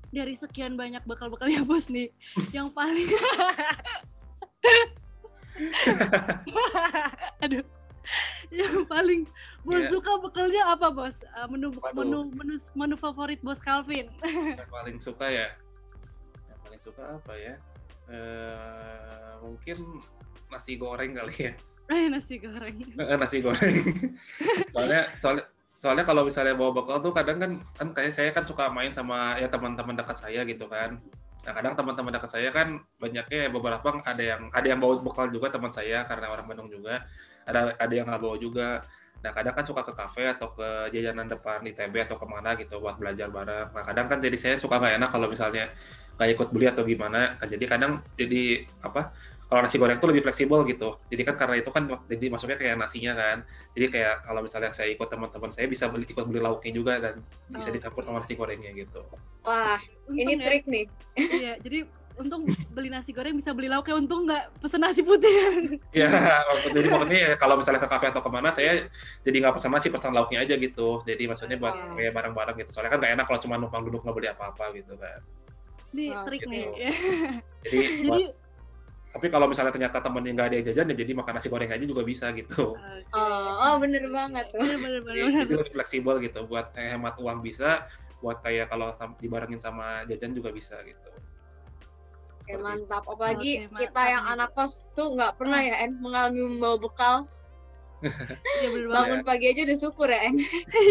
Dari 0.08 0.32
sekian 0.32 0.74
banyak 0.74 1.02
bekal-bekalnya 1.04 1.60
Bos 1.68 1.88
nih, 1.88 2.08
yang 2.56 2.70
paling 2.70 3.08
Aduh. 7.40 7.64
Yang 8.52 8.84
paling 8.86 9.20
Bos 9.62 9.78
Iya. 9.80 9.90
suka 9.90 10.12
bekalnya 10.18 10.62
apa, 10.68 10.88
Bos? 10.88 11.22
Uh, 11.32 11.46
menu 11.48 11.72
Waduh. 11.76 12.02
menu 12.04 12.18
menu 12.34 12.54
menu 12.74 12.94
favorit 12.96 13.40
Bos 13.40 13.60
Calvin. 13.60 14.08
yang 14.22 14.68
paling 14.68 14.98
suka 14.98 15.26
ya 15.28 15.48
yang 16.48 16.58
paling 16.60 16.80
suka 16.80 17.02
apa 17.16 17.32
ya 17.36 17.54
eh 18.10 19.32
mungkin 19.40 20.02
nasi 20.48 20.74
goreng 20.76 21.14
kali 21.14 21.48
ya 21.48 21.52
Eh, 21.92 22.08
nasi 22.08 22.40
goreng. 22.40 22.76
Eh, 22.96 23.16
nasi 23.20 23.36
goreng. 23.44 23.76
Soalnya 24.74 25.02
soalnya 25.20 25.44
soalnya 25.76 26.04
kalau 26.06 26.22
misalnya 26.22 26.54
bawa 26.54 26.72
bekal 26.78 27.02
tuh 27.02 27.10
kadang 27.10 27.42
kan 27.42 27.52
kan 27.74 27.88
kayak 27.90 28.14
saya 28.14 28.30
kan 28.30 28.46
suka 28.46 28.70
main 28.70 28.94
sama 28.94 29.34
ya 29.36 29.50
teman-teman 29.50 29.98
dekat 29.98 30.16
saya 30.16 30.40
gitu 30.48 30.70
kan. 30.70 30.96
Nah 31.42 31.52
kadang 31.52 31.74
teman-teman 31.74 32.14
dekat 32.14 32.30
saya 32.30 32.54
kan 32.54 32.78
banyaknya 33.02 33.50
beberapa 33.50 33.98
ada 34.06 34.22
yang 34.22 34.46
ada 34.54 34.62
yang 34.62 34.78
bawa 34.78 35.02
bekal 35.02 35.26
juga 35.28 35.50
teman 35.50 35.74
saya 35.74 36.06
karena 36.06 36.30
orang 36.30 36.46
Bandung 36.46 36.70
juga. 36.70 37.02
Ada 37.42 37.74
ada 37.76 37.92
yang 37.92 38.06
nggak 38.06 38.22
bawa 38.22 38.36
juga. 38.38 38.86
Nah 39.26 39.30
kadang 39.34 39.54
kan 39.58 39.64
suka 39.66 39.82
ke 39.82 39.92
kafe 39.94 40.22
atau 40.30 40.54
ke 40.54 40.94
jajanan 40.94 41.26
depan 41.26 41.66
ITB 41.66 41.94
atau 42.06 42.14
ke 42.14 42.26
mana 42.30 42.54
gitu 42.54 42.78
buat 42.78 42.94
belajar 42.94 43.26
bareng. 43.34 43.74
Nah 43.74 43.82
kadang 43.82 44.06
kan 44.06 44.22
jadi 44.22 44.38
saya 44.38 44.54
suka 44.54 44.78
nggak 44.78 45.02
enak 45.02 45.10
kalau 45.10 45.26
misalnya 45.26 45.66
nggak 46.14 46.30
ikut 46.38 46.48
beli 46.54 46.66
atau 46.70 46.86
gimana. 46.86 47.34
Nah, 47.34 47.46
jadi 47.50 47.64
kadang 47.66 48.06
jadi 48.14 48.62
apa 48.86 49.10
kalau 49.52 49.60
nasi 49.60 49.76
goreng 49.76 50.00
tuh 50.00 50.08
lebih 50.08 50.24
fleksibel 50.24 50.64
gitu. 50.64 50.96
Jadi 51.12 51.22
kan 51.28 51.36
karena 51.36 51.60
itu 51.60 51.68
kan 51.68 51.84
jadi 52.08 52.32
masuknya 52.32 52.56
kayak 52.56 52.80
nasinya 52.80 53.12
kan. 53.12 53.44
Jadi 53.76 53.86
kayak 53.92 54.24
kalau 54.24 54.40
misalnya 54.40 54.72
saya 54.72 54.88
ikut 54.88 55.04
teman-teman 55.04 55.52
saya 55.52 55.68
bisa 55.68 55.92
beli 55.92 56.08
ikut 56.08 56.24
beli 56.24 56.40
lauknya 56.40 56.72
juga 56.72 56.96
dan 56.96 57.20
bisa 57.46 57.68
Oh. 57.68 57.74
dicampur 57.76 58.00
sama 58.00 58.24
nasi 58.24 58.32
gorengnya 58.32 58.72
gitu. 58.72 59.04
Wah, 59.44 59.76
ini 60.08 60.24
Untung 60.24 60.40
ya. 60.40 60.46
trik 60.48 60.64
nih. 60.64 60.84
Iya, 61.12 61.52
jadi 61.60 61.78
untung 62.12 62.44
beli 62.70 62.88
nasi 62.88 63.12
goreng 63.12 63.36
bisa 63.36 63.52
beli 63.52 63.68
lauknya, 63.68 63.92
untung 63.94 64.24
nggak 64.24 64.56
pesen 64.56 64.80
nasi 64.80 65.04
putih. 65.04 65.32
Ya, 65.92 66.08
jadi 66.66 66.88
maksudnya 66.88 67.20
ya, 67.20 67.32
kalau 67.36 67.60
misalnya 67.60 67.80
ke 67.80 67.88
kafe 67.88 68.08
atau 68.08 68.24
ke 68.24 68.30
mana 68.32 68.48
saya 68.48 68.88
jadi 69.20 69.36
nggak 69.36 69.60
pesan 69.60 69.68
nasi 69.70 69.92
pesan 69.92 70.12
lauknya 70.12 70.40
aja 70.40 70.56
gitu. 70.56 71.04
Jadi 71.04 71.28
maksudnya 71.28 71.56
buat 71.56 71.76
Oh. 71.76 71.92
kayak 71.92 72.16
barang-barang 72.16 72.56
gitu. 72.56 72.72
Soalnya 72.72 72.96
kan 72.96 73.04
nggak 73.04 73.12
enak 73.16 73.24
kalau 73.26 73.40
cuma 73.40 73.54
numpang 73.56 73.84
duduk 73.84 74.00
nggak 74.00 74.16
beli 74.16 74.28
apa-apa 74.28 74.64
gitu 74.72 74.96
kan. 74.96 75.20
Nih 75.92 76.08
Oh, 76.10 76.24
trik 76.24 76.40
gitu. 76.40 76.48
nih. 76.48 76.64
ya. 76.84 76.92
Jadi, 77.62 77.76
Jadi 77.84 78.08
buat- 78.08 78.32
tapi 79.12 79.28
kalau 79.28 79.44
misalnya 79.44 79.76
ternyata 79.76 80.00
temennya 80.00 80.32
nggak 80.32 80.48
ada 80.48 80.56
yang 80.56 80.66
jajan 80.72 80.88
ya 80.88 80.96
jadi 81.04 81.12
makan 81.12 81.32
nasi 81.36 81.48
goreng 81.52 81.68
aja 81.68 81.84
juga 81.84 82.00
bisa 82.00 82.32
gitu. 82.32 82.72
Oh, 83.12 83.52
oh 83.60 83.74
bener 83.76 84.08
banget 84.08 84.48
tuh. 84.48 84.64
Bener, 84.64 84.78
bener, 84.80 85.00
bener, 85.04 85.12
Jadi, 85.12 85.28
bener. 85.28 85.40
lebih 85.60 85.72
fleksibel 85.76 86.14
gitu 86.24 86.40
buat 86.48 86.72
hemat 86.72 87.20
uang 87.20 87.44
bisa, 87.44 87.84
buat 88.24 88.40
kayak 88.40 88.72
kalau 88.72 88.88
dibarengin 89.20 89.60
sama 89.60 90.08
jajan 90.08 90.32
juga 90.32 90.48
bisa 90.48 90.80
gitu. 90.80 91.12
Oke, 92.40 92.56
mantap. 92.56 93.04
Apalagi 93.04 93.68
Oke, 93.68 93.84
kita 93.84 94.00
mantap 94.00 94.14
yang 94.16 94.24
anak 94.32 94.50
kos 94.56 94.88
tuh 94.96 95.12
nggak 95.12 95.36
pernah 95.36 95.60
ya, 95.60 95.84
En, 95.84 96.00
mengalami 96.00 96.40
membawa 96.48 96.80
bekal. 96.80 97.28
Iya, 98.02 98.68
bener. 98.68 98.88
Bangun 98.88 99.20
pagi 99.22 99.46
aja 99.46 99.60
udah 99.62 99.78
syukur 99.78 100.08
ya. 100.08 100.20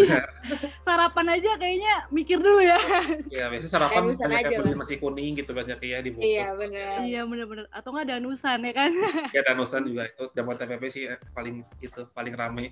Sarapan 0.88 1.28
aja 1.36 1.52
kayaknya 1.56 1.93
mikir 2.08 2.38
dulu 2.38 2.60
ya. 2.60 2.80
Iya, 3.28 3.45
biasanya 3.47 3.71
sarapan 3.71 4.02
Danusan 4.04 4.28
banyak 4.28 4.47
aja 4.47 4.56
lah. 4.58 4.74
nasi 4.76 4.95
kuning 4.95 5.32
gitu 5.36 5.52
banyak 5.52 5.78
ya 5.78 5.97
dibungkus. 6.00 6.28
Iya, 6.28 6.47
bener. 6.54 6.88
Iya, 7.04 7.21
bener-bener. 7.24 7.65
Atau 7.69 7.91
nggak 7.91 8.08
danusan 8.10 8.60
ya 8.62 8.74
kan? 8.74 8.91
Ya 9.30 9.41
danusan 9.43 9.82
juga 9.84 10.04
itu 10.06 10.24
jamuan 10.32 10.56
TPP 10.56 10.84
sih 10.88 11.04
eh, 11.06 11.19
paling 11.32 11.60
itu 11.78 12.02
paling 12.12 12.34
rame. 12.34 12.71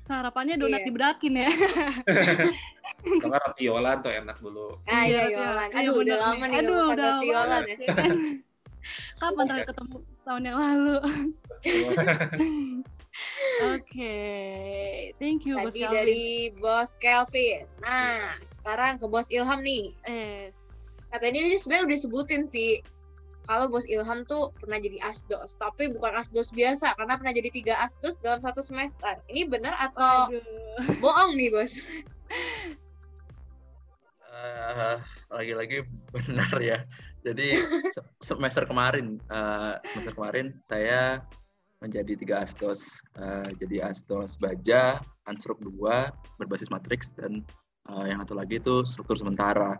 Sarapannya 0.00 0.54
donat 0.54 0.82
Iya. 0.82 0.86
diberakin 0.86 1.34
ya. 1.36 1.50
Kalau 3.20 3.28
nggak 3.28 3.42
roti 3.42 3.62
yolan 3.64 3.98
tuh 3.98 4.12
enak 4.12 4.38
dulu. 4.38 4.78
Ah, 4.84 5.02
iya, 5.02 5.26
Iya, 5.26 5.38
Yolan. 5.42 5.68
iya, 5.68 5.78
Aduh, 5.82 5.94
udah 5.98 6.16
lama 6.16 6.44
nih 6.44 6.58
Aduh, 6.58 6.74
udah 6.86 6.94
roti 6.94 7.02
lama 7.02 7.22
Yolan 7.26 7.60
banget, 7.62 7.66
ya. 7.66 7.86
ya 7.86 7.88
kan? 7.92 8.14
Kapan 9.18 9.44
terakhir 9.44 9.66
ketemu 9.66 9.96
setahun 10.14 10.42
yang 10.42 10.58
lalu? 10.58 10.96
Oke, 13.72 14.16
thank 15.16 15.48
you 15.48 15.56
Bos 15.56 15.72
Tadi 15.72 15.80
Calvin. 15.82 15.96
dari 15.96 16.26
Bos 16.60 16.90
Kelvin. 17.00 17.64
Nah, 17.80 18.36
sekarang 18.38 19.00
ke 19.00 19.06
Bos 19.08 19.32
Ilham 19.32 19.64
nih. 19.64 19.96
Yes. 20.04 20.56
Katanya 21.08 21.48
ini 21.48 21.56
sebenarnya 21.56 21.88
udah 21.88 21.96
disebutin 21.96 22.42
sih. 22.44 22.84
Kalau 23.46 23.70
Bos 23.70 23.86
Ilham 23.86 24.26
tuh 24.26 24.50
pernah 24.58 24.76
jadi 24.76 24.98
asdos, 25.06 25.54
tapi 25.56 25.88
bukan 25.88 26.18
asdos 26.18 26.50
biasa 26.50 26.98
karena 26.98 27.14
pernah 27.14 27.32
jadi 27.32 27.48
tiga 27.48 27.74
asdos 27.78 28.18
dalam 28.18 28.42
satu 28.42 28.58
semester. 28.60 29.22
Ini 29.30 29.46
benar 29.46 29.72
atau 29.78 30.34
Aduh. 30.34 30.42
bohong 30.98 31.38
nih, 31.38 31.48
Bos? 31.54 31.80
Eh, 34.36 34.96
lagi-lagi 35.32 35.80
benar 36.12 36.52
ya. 36.60 36.78
Jadi 37.24 37.56
se- 37.56 38.06
semester 38.20 38.68
kemarin, 38.68 39.16
eh, 39.32 39.74
semester 39.94 40.12
kemarin 40.12 40.46
saya 40.60 41.24
menjadi 41.86 42.12
tiga 42.18 42.42
asdos. 42.42 42.98
Eh, 43.16 43.48
jadi 43.62 43.94
asdos 43.94 44.34
baja, 44.42 44.98
ansruk 45.30 45.62
2 45.62 46.10
berbasis 46.42 46.68
matriks 46.68 47.14
dan 47.14 47.46
eh, 47.94 48.04
yang 48.10 48.18
satu 48.26 48.34
lagi 48.34 48.58
itu 48.58 48.82
struktur 48.82 49.14
sementara. 49.14 49.78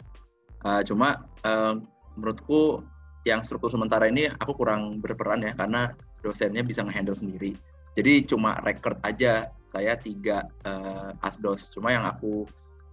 Eh, 0.63 0.83
cuma 0.87 1.27
eh, 1.43 1.75
menurutku 2.15 2.87
yang 3.27 3.43
struktur 3.43 3.75
sementara 3.75 4.07
ini 4.07 4.31
aku 4.31 4.55
kurang 4.55 5.03
berperan 5.03 5.43
ya 5.43 5.53
karena 5.59 5.91
dosennya 6.23 6.63
bisa 6.63 6.87
ngehandle 6.87 7.19
sendiri. 7.19 7.59
Jadi 7.99 8.29
cuma 8.29 8.55
record 8.63 9.03
aja 9.03 9.51
saya 9.69 9.99
tiga 9.99 10.47
eh, 10.63 11.27
asdos. 11.27 11.75
Cuma 11.75 11.91
yang 11.91 12.07
aku 12.07 12.47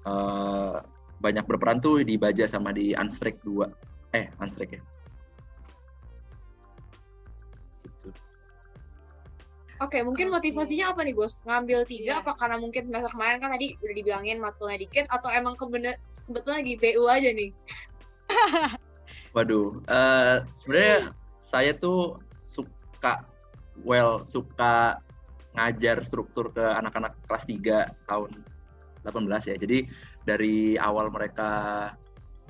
eh, 0.09 0.77
banyak 1.23 1.45
berperan 1.47 1.79
tuh 1.79 2.03
di 2.03 2.19
Baja 2.19 2.43
sama 2.49 2.75
di 2.75 2.91
Unstrik 2.97 3.39
2. 3.45 4.17
Eh, 4.17 4.27
Unstrik 4.43 4.75
ya. 4.75 4.81
Oke, 9.83 9.99
mungkin 9.99 10.31
Oke. 10.31 10.35
motivasinya 10.39 10.95
apa 10.95 11.03
nih, 11.03 11.11
Bos? 11.11 11.43
Ngambil 11.43 11.83
tiga 11.83 12.15
Iya. 12.15 12.21
apa 12.23 12.31
karena 12.39 12.55
mungkin 12.55 12.87
semester 12.87 13.11
kemarin 13.11 13.43
kan 13.43 13.51
tadi 13.51 13.75
udah 13.83 13.95
dibilangin 13.99 14.39
matkulnya 14.39 14.79
dikit 14.79 15.05
atau 15.11 15.27
emang 15.27 15.59
kebener, 15.59 15.99
kebetulan 16.23 16.63
lagi 16.63 16.73
BU 16.79 17.03
aja 17.03 17.29
nih? 17.35 17.49
Waduh, 19.35 19.83
eh, 19.91 20.35
sebenarnya 20.55 21.11
saya 21.43 21.75
tuh 21.75 22.15
suka, 22.39 23.27
well, 23.83 24.23
suka 24.23 25.03
ngajar 25.53 26.01
struktur 26.07 26.49
ke 26.49 26.63
anak-anak 26.63 27.13
kelas 27.27 27.43
3 27.45 27.91
tahun 28.07 28.31
18 29.03 29.51
ya. 29.51 29.55
Jadi 29.59 29.85
dari 30.23 30.79
awal 30.79 31.11
mereka, 31.11 31.91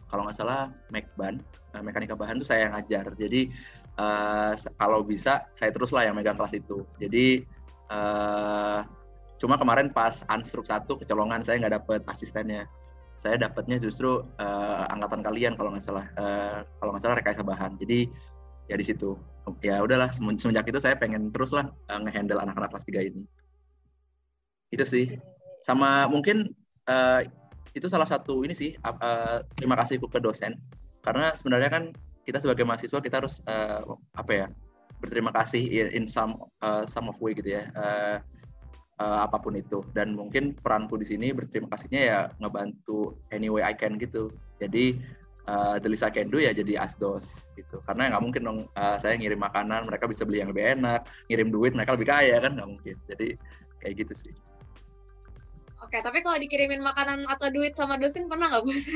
kalau 0.05 0.29
nggak 0.29 0.37
salah, 0.37 0.69
Mekban, 0.93 1.41
eh, 1.73 1.81
mekanika 1.81 2.13
bahan 2.13 2.37
tuh 2.37 2.47
saya 2.47 2.69
yang 2.69 2.77
ngajar. 2.77 3.09
Jadi 3.17 3.49
se- 4.57 4.73
kalau 4.77 5.05
bisa, 5.05 5.45
saya 5.53 5.69
terus 5.69 5.93
lah 5.93 6.09
yang 6.09 6.17
megang 6.17 6.37
kelas 6.37 6.57
itu. 6.57 6.81
Jadi 6.97 7.45
eh, 7.93 8.79
cuma 9.37 9.55
kemarin 9.59 9.91
pas 9.91 10.23
Unstruk 10.31 10.65
1 10.65 10.97
kecolongan 10.97 11.43
saya 11.45 11.61
nggak 11.61 11.75
dapet 11.83 12.01
asistennya. 12.09 12.65
Saya 13.21 13.37
dapatnya 13.37 13.77
justru 13.77 14.25
eh, 14.41 14.83
angkatan 14.89 15.21
kalian 15.21 15.53
kalau 15.53 15.69
nggak 15.73 15.85
salah 15.85 16.05
eh, 16.17 16.59
kalau 16.81 16.91
nggak 16.95 17.03
salah 17.03 17.15
rekayasa 17.21 17.43
bahan. 17.45 17.77
Jadi 17.77 18.09
ya 18.69 18.75
di 18.79 18.85
situ. 18.85 19.13
Ya 19.59 19.83
udahlah 19.83 20.09
semen- 20.09 20.39
semenjak 20.39 20.65
itu 20.71 20.79
saya 20.79 20.95
pengen 20.97 21.29
terus 21.29 21.53
lah 21.53 21.69
eh, 21.69 21.99
ngehandle 22.01 22.41
anak-anak 22.41 22.73
kelas 22.73 22.85
3 22.89 23.01
ini. 23.05 23.21
Itu 24.73 24.85
sih. 24.89 25.05
Sama 25.61 26.09
mungkin 26.09 26.49
eh, 26.89 27.21
itu 27.73 27.85
salah 27.89 28.05
satu 28.09 28.41
ini 28.41 28.57
sih 28.57 28.73
eh, 28.73 29.37
terima 29.53 29.77
kasihku 29.77 30.09
ke 30.09 30.17
dosen. 30.17 30.57
Karena 31.03 31.35
sebenarnya 31.35 31.69
kan 31.69 31.83
kita 32.23 32.39
sebagai 32.39 32.63
mahasiswa 32.63 32.99
kita 32.99 33.15
harus 33.23 33.43
eh, 33.45 33.81
apa 34.15 34.31
ya 34.31 34.47
berterima 35.03 35.35
kasih 35.35 35.67
in, 35.67 36.03
in 36.03 36.05
some 36.07 36.39
eh, 36.63 36.87
some 36.87 37.11
of 37.11 37.19
way 37.19 37.35
gitu 37.35 37.59
ya 37.59 37.67
Eh, 37.73 38.17
eh, 39.01 39.19
apa 39.25 39.41
pun 39.41 39.57
itu. 39.57 39.83
Dan 39.91 40.15
mungkin 40.15 40.55
peranku 40.55 40.95
di 40.95 41.07
sini 41.07 41.33
berterima 41.33 41.67
kasihnya 41.73 42.01
ya 42.01 42.19
ngebantu 42.39 43.17
any 43.33 43.49
way 43.49 43.65
I 43.65 43.75
can 43.75 43.97
gitu. 43.97 44.29
Jadi 44.61 45.01
uh, 45.47 45.75
the 45.79 45.89
least 45.91 46.05
I 46.05 46.11
can 46.11 46.31
do 46.31 46.39
ya 46.39 46.55
jadi 46.55 46.79
asdos 46.79 47.51
gitu. 47.59 47.83
Karena 47.83 48.13
nggak 48.13 48.23
mungkin 48.23 48.41
dong 48.43 48.59
eh, 48.71 48.97
saya 48.99 49.19
ngirim 49.19 49.41
makanan 49.41 49.87
mereka 49.87 50.07
bisa 50.07 50.23
beli 50.23 50.43
yang 50.43 50.51
lebih 50.51 50.79
enak 50.79 51.07
ngirim 51.27 51.49
duit 51.51 51.71
mereka 51.75 51.95
lebih 51.95 52.09
kaya 52.09 52.39
kan? 52.39 52.51
Nggak 52.55 52.69
mungkin. 52.69 52.95
Jadi 53.09 53.27
kayak 53.83 53.95
gitu 54.05 54.13
sih. 54.15 54.33
Oke, 55.83 55.99
tapi 55.99 56.23
kalau 56.23 56.39
dikirimin 56.39 56.79
makanan 56.79 57.27
atau 57.27 57.51
duit 57.51 57.75
sama 57.75 57.99
dosen 57.99 58.31
pernah 58.31 58.47
nggak, 58.47 58.63
Bos? 58.63 58.87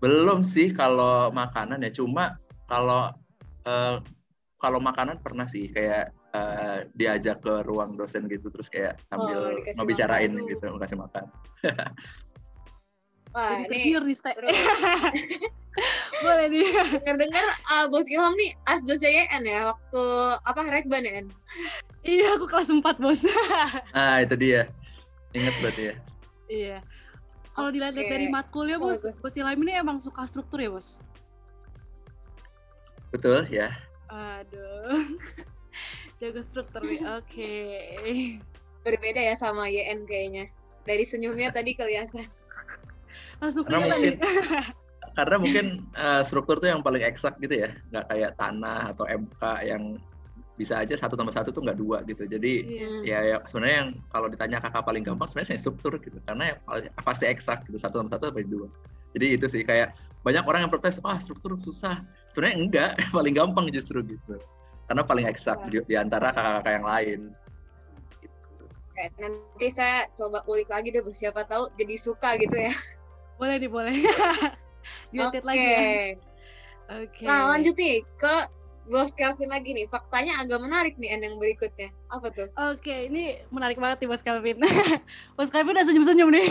Belum 0.00 0.40
sih 0.40 0.72
kalau 0.72 1.28
makanan 1.30 1.84
ya 1.84 1.92
cuma 1.92 2.36
kalau 2.64 3.12
eh, 3.68 3.96
kalau 4.56 4.80
makanan 4.80 5.20
pernah 5.20 5.44
sih 5.44 5.68
kayak 5.68 6.12
eh, 6.32 6.78
diajak 6.96 7.40
ke 7.44 7.64
ruang 7.68 7.96
dosen 8.00 8.24
gitu 8.28 8.48
terus 8.48 8.68
kayak 8.72 8.96
sambil 9.12 9.60
Oh, 9.60 9.74
ngebicarain 9.76 10.32
makan. 10.32 10.48
gitu 10.48 10.66
kasih 10.80 10.98
makan 10.98 11.24
Wah, 13.30 13.62
Jadi 13.62 13.94
ini 13.94 13.94
nih. 13.94 14.18
Boleh 16.26 16.46
nih. 16.50 16.66
Dengar-dengar 16.98 17.46
uh, 17.70 17.86
Bos 17.86 18.10
Ilham 18.10 18.34
nih 18.34 18.58
asdosnya 18.66 19.06
YN 19.06 19.42
ya 19.46 19.60
waktu 19.70 20.02
apa 20.42 20.60
rekban 20.66 21.06
ya? 21.06 21.22
En? 21.22 21.26
Iya, 22.02 22.34
aku 22.34 22.50
kelas 22.50 22.74
4, 22.74 22.98
Bos. 22.98 23.22
Nah, 23.94 24.18
itu 24.26 24.34
dia. 24.34 24.66
Ingat 25.30 25.54
berarti 25.62 25.82
ya. 25.86 25.94
iya. 26.50 26.78
Kalau 27.60 27.70
dilihat 27.76 27.94
Oke. 27.94 28.08
dari 28.08 28.26
matkulnya, 28.32 28.76
Oh, 28.80 28.88
Bos, 28.88 29.04
bagus. 29.04 29.16
Bos 29.20 29.34
Ilham 29.36 29.60
ini 29.60 29.72
emang 29.76 30.00
suka 30.00 30.24
struktur 30.24 30.58
ya, 30.64 30.72
Bos? 30.72 30.96
Betul 33.12 33.44
ya. 33.52 33.68
Aduh. 34.08 35.04
Jago 36.20 36.40
struktur 36.40 36.80
nih. 36.80 37.00
Oke. 37.20 37.52
Berbeda 38.80 39.20
ya 39.20 39.34
sama 39.36 39.68
YN 39.68 40.08
kayaknya. 40.08 40.48
Dari 40.88 41.04
senyumnya 41.04 41.52
tadi 41.52 41.76
kelihatan. 41.76 42.24
Langsung 43.40 43.68
Karena 43.68 43.88
mungkin 43.88 44.16
karena 45.18 45.36
mungkin 45.42 45.66
eh, 45.96 46.22
struktur 46.22 46.56
tuh 46.62 46.70
yang 46.70 46.80
paling 46.80 47.02
eksak 47.02 47.36
gitu 47.42 47.66
ya, 47.66 47.70
nggak 47.92 48.04
kayak 48.08 48.32
tanah 48.38 48.94
atau 48.94 49.04
MK 49.04 49.42
yang 49.66 49.98
bisa 50.60 50.76
aja 50.76 50.92
satu 50.92 51.16
tambah 51.16 51.32
satu 51.32 51.48
tuh 51.56 51.64
nggak 51.64 51.78
dua 51.80 52.04
gitu. 52.04 52.28
Jadi 52.28 52.52
Iya. 52.68 52.88
ya, 53.00 53.18
ya 53.32 53.36
sebenarnya 53.48 53.76
yang 53.80 53.90
kalau 54.12 54.28
ditanya 54.28 54.60
kakak 54.60 54.84
paling 54.84 55.00
gampang 55.00 55.24
sebenarnya 55.24 55.56
saya 55.56 55.60
struktur 55.64 55.96
gitu 55.96 56.20
karena 56.28 56.52
ya 56.52 56.54
paling- 56.68 56.92
pasti 57.00 57.24
eksak 57.24 57.64
gitu 57.64 57.80
satu 57.80 58.04
tambah 58.04 58.12
satu 58.12 58.28
tambah 58.28 58.44
dua. 58.44 58.68
Jadi 59.16 59.26
itu 59.40 59.46
sih 59.48 59.62
kayak 59.64 59.96
banyak 60.20 60.44
orang 60.44 60.68
yang 60.68 60.72
protes, 60.72 61.00
wah 61.00 61.16
struktur 61.16 61.56
susah. 61.56 62.04
Sebenarnya 62.30 62.56
enggak, 62.60 62.90
paling 63.16 63.32
gampang 63.32 63.66
justru 63.72 64.04
gitu. 64.04 64.36
Karena 64.84 65.02
paling 65.06 65.24
eksak 65.26 65.70
di, 65.72 65.80
di 65.86 65.96
antara 65.96 66.30
kakak-kakak 66.34 66.72
yang 66.76 66.86
lain. 66.86 67.20
Gitu. 68.20 68.62
Kayak 68.92 69.10
nanti 69.16 69.68
saya 69.72 70.06
coba 70.14 70.44
ulik 70.44 70.68
lagi 70.68 70.92
deh. 70.92 71.02
Siapa 71.10 71.42
tahu 71.48 71.72
jadi 71.74 71.94
suka 71.96 72.36
gitu 72.36 72.54
ya. 72.54 72.70
Boleh 73.40 73.56
nih, 73.56 73.70
boleh. 73.72 73.94
Dilihat 75.10 75.40
Oke. 75.40 75.48
lagi 75.48 75.64
ya. 75.64 75.82
Oke. 77.00 77.24
Nah, 77.24 77.40
lanjut 77.56 77.72
nih 77.78 78.04
ke 78.20 78.34
Bos 78.88 79.12
Kelvin 79.12 79.50
lagi 79.52 79.76
nih. 79.76 79.86
Faktanya 79.90 80.40
agak 80.40 80.58
menarik 80.62 80.94
nih 80.96 81.12
En 81.12 81.20
yang 81.20 81.36
berikutnya. 81.36 81.92
Apa 82.08 82.32
tuh? 82.32 82.48
Oke, 82.72 83.10
ini 83.10 83.36
menarik 83.52 83.76
banget 83.76 84.04
nih 84.04 84.08
Bos 84.08 84.24
Calvin. 84.24 84.56
Bos 85.36 85.50
Calvin 85.52 85.76
udah 85.76 85.86
senyum-senyum 85.86 86.30
nih. 86.32 86.48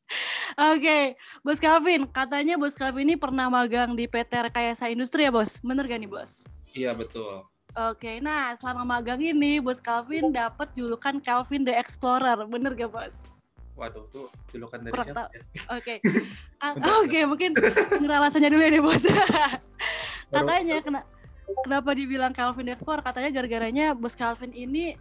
Oke, 0.74 0.98
Bos 1.40 1.58
Calvin, 1.62 2.04
katanya 2.10 2.54
Bos 2.60 2.76
Calvin 2.76 3.08
ini 3.08 3.16
pernah 3.16 3.48
magang 3.48 3.96
di 3.96 4.04
PT 4.10 4.50
Rekayasa 4.50 4.90
Industri 4.90 5.24
ya 5.26 5.32
Bos? 5.32 5.58
Bener 5.62 5.86
gak 5.86 6.00
nih 6.02 6.10
Bos? 6.10 6.44
Iya 6.74 6.92
betul. 6.92 7.46
Oke, 7.74 8.22
nah 8.22 8.54
selama 8.54 8.86
magang 8.86 9.18
ini 9.18 9.58
Bos 9.58 9.82
Calvin 9.82 10.30
dapat 10.30 10.70
julukan 10.78 11.18
Calvin 11.18 11.66
the 11.66 11.74
Explorer, 11.74 12.38
bener 12.46 12.70
gak 12.78 12.92
Bos? 12.92 13.18
Waduh 13.74 14.06
tuh 14.06 14.30
julukan 14.54 14.78
dari 14.78 14.94
siapa 14.94 15.26
ya? 15.34 15.42
Oke, 15.74 15.94
Ah, 16.62 16.78
oke 17.02 17.20
mungkin 17.26 17.50
denger 17.58 18.10
alasannya 18.14 18.54
dulu 18.54 18.62
ya 18.62 18.70
nih 18.70 18.82
Bos. 18.84 19.02
katanya 20.30 20.76
kena, 20.86 21.00
kenapa 21.64 21.92
dibilang 21.92 22.32
Calvin 22.32 22.72
Explorer? 22.72 23.04
Katanya 23.04 23.30
gara-garanya 23.32 23.86
Bos 23.92 24.16
Calvin 24.16 24.52
ini 24.52 24.96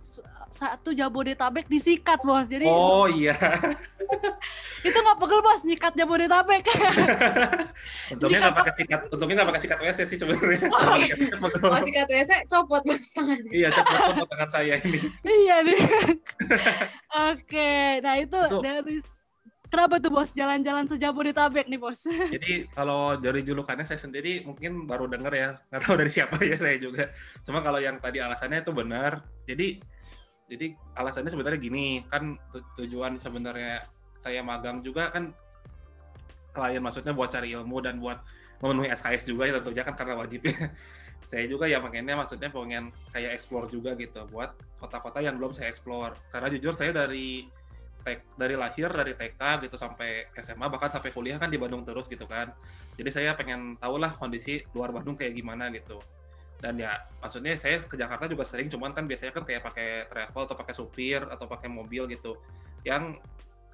satu 0.53 0.93
Jabodetabek 0.93 1.65
disikat 1.67 2.21
Bos, 2.21 2.45
jadi 2.47 2.67
Oh 2.69 3.08
iya. 3.10 3.34
itu 4.88 4.97
nggak 4.99 5.17
pegel 5.17 5.39
Bos 5.41 5.62
nyikat 5.63 5.93
Jabodetabek. 5.95 6.63
Untungnya 8.13 8.39
nggak 8.43 8.56
pakai 8.60 8.73
sikat. 8.77 8.99
Untungnya 9.10 9.36
nggak 9.41 9.49
pakai 9.49 9.62
sikat 9.63 9.79
WC 9.79 9.99
sih 10.06 10.17
sebenarnya. 10.19 10.67
Oh, 10.69 10.95
pakai 11.71 11.84
sikat 11.88 12.08
WC, 12.12 12.32
copot 12.51 12.82
Bos 12.84 13.01
tangannya. 13.15 13.51
Iya, 13.51 13.67
cepat 13.71 13.99
potong 14.13 14.29
tangan 14.29 14.49
saya 14.51 14.75
ini. 14.84 14.99
iya 15.23 15.56
nih. 15.63 15.79
oke, 17.34 17.73
nah 18.03 18.15
itu 18.19 18.39
Itu- 18.39 18.62
dari 18.62 18.97
kenapa 19.73 19.97
tuh 19.97 20.13
Bos 20.13 20.29
jalan-jalan 20.38 20.86
sejabodetabek 20.86 21.65
nih 21.65 21.81
Bos? 21.81 22.05
Jadi 22.38 22.69
kalau 22.69 23.17
dari 23.17 23.41
julukannya 23.41 23.89
saya 23.89 23.97
sendiri 23.97 24.45
mungkin 24.45 24.86
baru 24.86 25.09
denger 25.09 25.33
ya, 25.33 25.49
nggak 25.73 25.81
tahu 25.81 25.95
dari 25.97 26.12
siapa 26.13 26.38
ya 26.45 26.53
saya 26.62 26.77
juga. 26.77 27.09
Cuma 27.41 27.65
kalau 27.65 27.81
yang 27.81 27.97
tadi 27.97 28.21
alasannya 28.21 28.62
itu 28.62 28.69
benar. 28.69 29.25
Jadi 29.49 29.81
jadi 30.45 30.77
alasannya 30.93 31.33
sebenarnya 31.33 31.57
gini, 31.57 32.05
kan 32.05 32.38
tu- 32.53 32.62
tujuan 32.77 33.17
sebenarnya 33.17 33.89
saya 34.21 34.45
magang 34.45 34.86
juga 34.86 35.09
kan 35.09 35.33
klien 36.53 36.79
maksudnya 36.79 37.17
buat 37.17 37.33
cari 37.33 37.57
ilmu 37.57 37.81
dan 37.81 37.97
buat 37.97 38.21
memenuhi 38.62 38.93
SKS 38.93 39.25
juga 39.25 39.49
ya 39.49 39.57
tentunya 39.57 39.81
kan 39.81 39.97
karena 39.97 40.13
wajib 40.21 40.45
ya. 40.45 40.53
Saya 41.33 41.49
juga 41.49 41.65
ya 41.65 41.81
makanya 41.81 42.13
maksudnya 42.13 42.53
pengen 42.53 42.93
kayak 43.09 43.33
explore 43.33 43.65
juga 43.65 43.97
gitu 43.97 44.21
buat 44.29 44.53
kota-kota 44.77 45.17
yang 45.17 45.41
belum 45.41 45.49
saya 45.49 45.73
explore. 45.73 46.13
Karena 46.29 46.45
jujur 46.45 46.77
saya 46.77 46.93
dari 46.93 47.49
tek- 48.04 48.28
dari 48.36 48.60
lahir 48.60 48.92
dari 48.92 49.16
TK 49.16 49.66
gitu 49.68 49.76
sampai 49.80 50.30
SMA 50.38 50.68
bahkan 50.68 50.92
sampai 50.92 51.10
kuliah 51.16 51.39
kan 51.39 51.48
di 51.48 51.58
Bandung 51.58 51.88
terus 51.88 52.12
gitu 52.12 52.28
kan. 52.28 52.52
Jadi 53.00 53.10
saya 53.10 53.32
pengen 53.34 53.80
tahu 53.80 53.98
lah 53.98 54.13
kondisi 54.13 54.62
luar 54.76 54.92
Bandung 54.92 55.16
kayak 55.16 55.34
gimana 55.34 55.72
gitu. 55.72 56.04
Dan 56.60 56.80
ya 56.80 56.96
maksudnya 57.20 57.56
saya 57.60 57.80
ke 57.84 57.96
Jakarta 57.96 58.28
juga 58.28 58.48
sering 58.48 58.72
cuman 58.72 58.96
kan 58.96 59.04
biasanya 59.04 59.36
kan 59.36 59.44
kayak 59.44 59.63
pakai 59.68 60.08
travel 60.08 60.44
atau 60.48 60.56
pakai 60.56 60.74
supir 60.76 61.20
atau 61.28 61.48
pakai 61.48 61.68
mobil 61.72 62.08
gitu. 62.12 62.39
Yang 62.84 63.20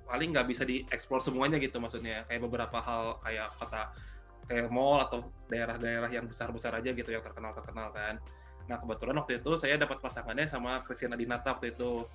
paling 0.10 0.30
nggak 0.34 0.48
bisa 0.50 0.63
dieksplor 0.65 1.22
semuanya 1.22 1.58
gitu 1.62 1.78
maksudnya. 1.78 2.26
Kayak 2.26 2.50
beberapa 2.50 2.78
hal 2.82 3.22
kayak 3.22 3.50
kota 3.58 3.94
kayak 4.50 4.74
mall 4.74 5.06
atau 5.06 5.30
daerah-daerah 5.46 6.10
yang 6.10 6.26
besar-besar 6.26 6.74
aja 6.82 6.89
gitu 6.89 7.10
yang 7.13 7.22
terkenal-terkenal 7.22 7.94
kan. 7.94 8.18
Nah 8.65 8.78
kebetulan 8.82 9.18
waktu 9.22 9.42
itu 9.42 9.52
saya 9.58 9.78
dapat 9.78 10.02
pasangannya 10.02 10.50
sama 10.50 10.82
Christian 10.82 11.13
Adinata 11.13 11.54
waktu 11.54 11.74
itu 11.78 12.06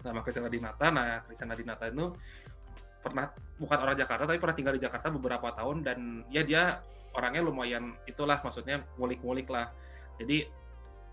sama 0.00 0.20
Christian 0.24 0.48
Adinata. 0.48 0.86
Nah, 0.88 1.22
Christian 1.28 1.50
Adinata 1.52 1.88
itu 1.88 2.16
pernah 3.00 3.32
bukan 3.56 3.78
orang 3.80 3.96
Jakarta 3.96 4.28
tapi 4.28 4.36
pernah 4.36 4.56
tinggal 4.56 4.74
di 4.76 4.82
Jakarta 4.84 5.08
beberapa 5.08 5.48
tahun 5.56 5.80
dan 5.80 5.98
ya 6.28 6.44
dia 6.44 6.84
orangnya 7.16 7.40
lumayan 7.40 7.96
itulah 8.04 8.40
maksudnya 8.44 8.84
ngulik-ngulik 9.00 9.48
lah. 9.48 9.72
Jadi 10.20 10.44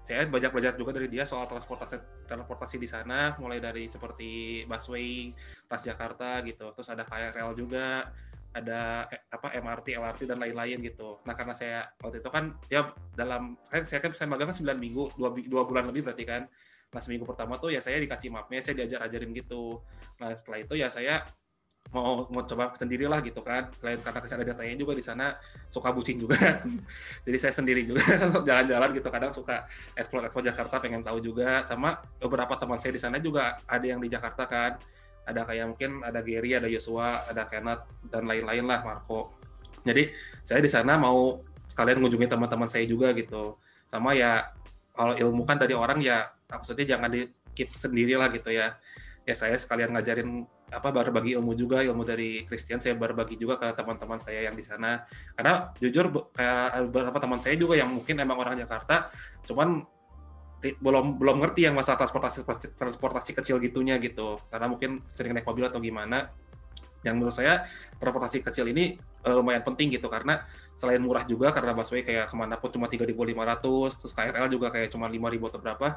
saya 0.07 0.23
banyak 0.23 0.51
belajar 0.55 0.73
juga 0.79 0.95
dari 0.95 1.11
dia 1.11 1.27
soal 1.27 1.51
transportasi 1.51 2.27
transportasi 2.31 2.79
di 2.79 2.87
sana 2.87 3.35
mulai 3.43 3.59
dari 3.59 3.91
seperti 3.91 4.63
busway, 4.63 5.35
Transjakarta 5.67 6.43
gitu. 6.47 6.71
Terus 6.71 6.87
ada 6.87 7.03
KRL 7.03 7.51
juga, 7.59 8.07
ada 8.55 9.03
eh, 9.11 9.21
apa 9.27 9.51
MRT, 9.51 9.99
LRT 9.99 10.21
dan 10.31 10.39
lain-lain 10.39 10.79
gitu. 10.79 11.19
Nah, 11.27 11.35
karena 11.35 11.51
saya 11.51 11.91
waktu 11.99 12.23
itu 12.23 12.29
kan 12.31 12.55
ya 12.71 12.87
dalam 13.19 13.59
saya, 13.67 13.83
saya 13.83 13.99
kan 13.99 14.11
saya 14.15 14.27
magang 14.31 14.47
kan 14.47 14.55
9 14.55 14.79
minggu, 14.79 15.11
dua, 15.19 15.29
dua 15.35 15.63
bulan 15.67 15.91
lebih 15.91 16.07
berarti 16.07 16.23
kan. 16.23 16.47
Nah 16.91 17.01
seminggu 17.03 17.27
pertama 17.27 17.59
tuh 17.59 17.75
ya 17.75 17.83
saya 17.83 17.99
dikasih 17.99 18.31
mapnya, 18.31 18.63
saya 18.63 18.83
diajar-ajarin 18.83 19.31
gitu. 19.35 19.83
Nah 20.23 20.31
setelah 20.35 20.63
itu 20.63 20.73
ya 20.79 20.87
saya 20.87 21.27
mau 21.91 22.27
mau 22.31 22.43
coba 22.43 22.71
sendirilah 22.75 23.19
gitu 23.23 23.39
kan. 23.43 23.71
Selain 23.79 23.99
karena 23.99 24.19
ke 24.19 24.27
sana 24.27 24.43
datanya 24.43 24.75
juga 24.75 24.93
di 24.95 25.03
sana 25.03 25.35
suka 25.71 25.91
bucin 25.91 26.19
juga. 26.19 26.35
Jadi 27.27 27.37
saya 27.39 27.53
sendiri 27.55 27.87
juga 27.87 28.03
jalan-jalan 28.47 28.89
gitu. 28.95 29.07
Kadang 29.07 29.31
suka 29.31 29.67
explore 29.95 30.27
explore 30.27 30.47
Jakarta, 30.47 30.79
pengen 30.83 31.03
tahu 31.03 31.19
juga. 31.23 31.63
Sama 31.63 31.99
beberapa 32.19 32.55
teman 32.59 32.79
saya 32.79 32.95
di 32.95 33.01
sana 33.01 33.17
juga 33.19 33.59
ada 33.67 33.85
yang 33.85 33.99
di 34.03 34.07
Jakarta 34.11 34.47
kan. 34.47 34.79
Ada 35.27 35.43
kayak 35.43 35.65
mungkin 35.75 35.91
ada 36.07 36.23
Gary, 36.23 36.55
ada 36.55 36.71
Yosua, 36.71 37.27
ada 37.27 37.51
Kenneth 37.51 37.83
dan 38.07 38.23
lain-lain 38.23 38.63
lah 38.63 38.79
Marco. 38.83 39.35
Jadi 39.83 40.11
saya 40.43 40.63
di 40.63 40.71
sana 40.71 40.95
mau 40.95 41.43
sekalian 41.67 41.99
ngunjungin 41.99 42.31
teman-teman 42.31 42.67
saya 42.67 42.87
juga 42.87 43.11
gitu. 43.11 43.59
Sama 43.87 44.15
ya 44.15 44.51
kalau 44.95 45.15
ilmu 45.15 45.43
kan 45.43 45.59
dari 45.59 45.75
orang 45.75 45.99
ya 45.99 46.36
maksudnya 46.47 46.97
jangan 46.97 47.09
di 47.11 47.27
keep 47.51 47.69
sendiri 47.71 48.15
lah 48.15 48.31
gitu 48.31 48.51
ya. 48.51 48.79
Ya 49.27 49.35
saya 49.35 49.59
sekalian 49.59 49.91
ngajarin 49.91 50.47
apa 50.71 50.91
berbagi 50.91 51.35
ilmu 51.35 51.51
juga 51.55 51.83
ilmu 51.83 52.03
dari 52.07 52.47
Christian 52.47 52.79
saya 52.79 52.95
berbagi 52.95 53.35
juga 53.35 53.59
ke 53.59 53.67
teman-teman 53.75 54.19
saya 54.23 54.47
yang 54.47 54.55
di 54.55 54.63
sana. 54.63 55.03
Karena 55.35 55.75
jujur 55.83 56.31
kayak 56.31 56.87
beberapa 56.91 57.19
teman 57.19 57.39
saya 57.43 57.59
juga 57.59 57.75
yang 57.75 57.91
mungkin 57.91 58.15
emang 58.23 58.39
orang 58.39 58.55
Jakarta 58.55 59.11
cuman 59.43 59.83
belum 60.57 61.21
belum 61.21 61.37
ngerti 61.43 61.69
yang 61.69 61.75
masalah 61.77 62.01
transportasi 62.01 62.47
transportasi 62.79 63.31
kecil 63.35 63.59
gitunya 63.59 63.99
gitu. 63.99 64.39
Karena 64.47 64.71
mungkin 64.71 65.03
sering 65.11 65.35
naik 65.35 65.43
mobil 65.43 65.67
atau 65.67 65.83
gimana 65.83 66.31
yang 67.05 67.17
menurut 67.17 67.35
saya 67.35 67.65
transportasi 68.01 68.41
kecil 68.45 68.65
ini 68.69 68.97
eh, 68.97 69.33
lumayan 69.35 69.61
penting 69.65 69.93
gitu. 69.93 70.07
Karena 70.07 70.41
selain 70.77 71.01
murah 71.01 71.25
juga 71.25 71.49
karena 71.49 71.73
busway 71.73 72.05
kayak 72.05 72.29
ke 72.29 72.35
mana 72.37 72.53
pun 72.61 72.69
cuma 72.69 72.85
3.500 72.85 73.97
terus 73.97 74.13
KRL 74.13 74.47
juga 74.47 74.67
kayak 74.69 74.93
cuma 74.93 75.09
5.000 75.09 75.49
atau 75.49 75.59
berapa. 75.61 75.87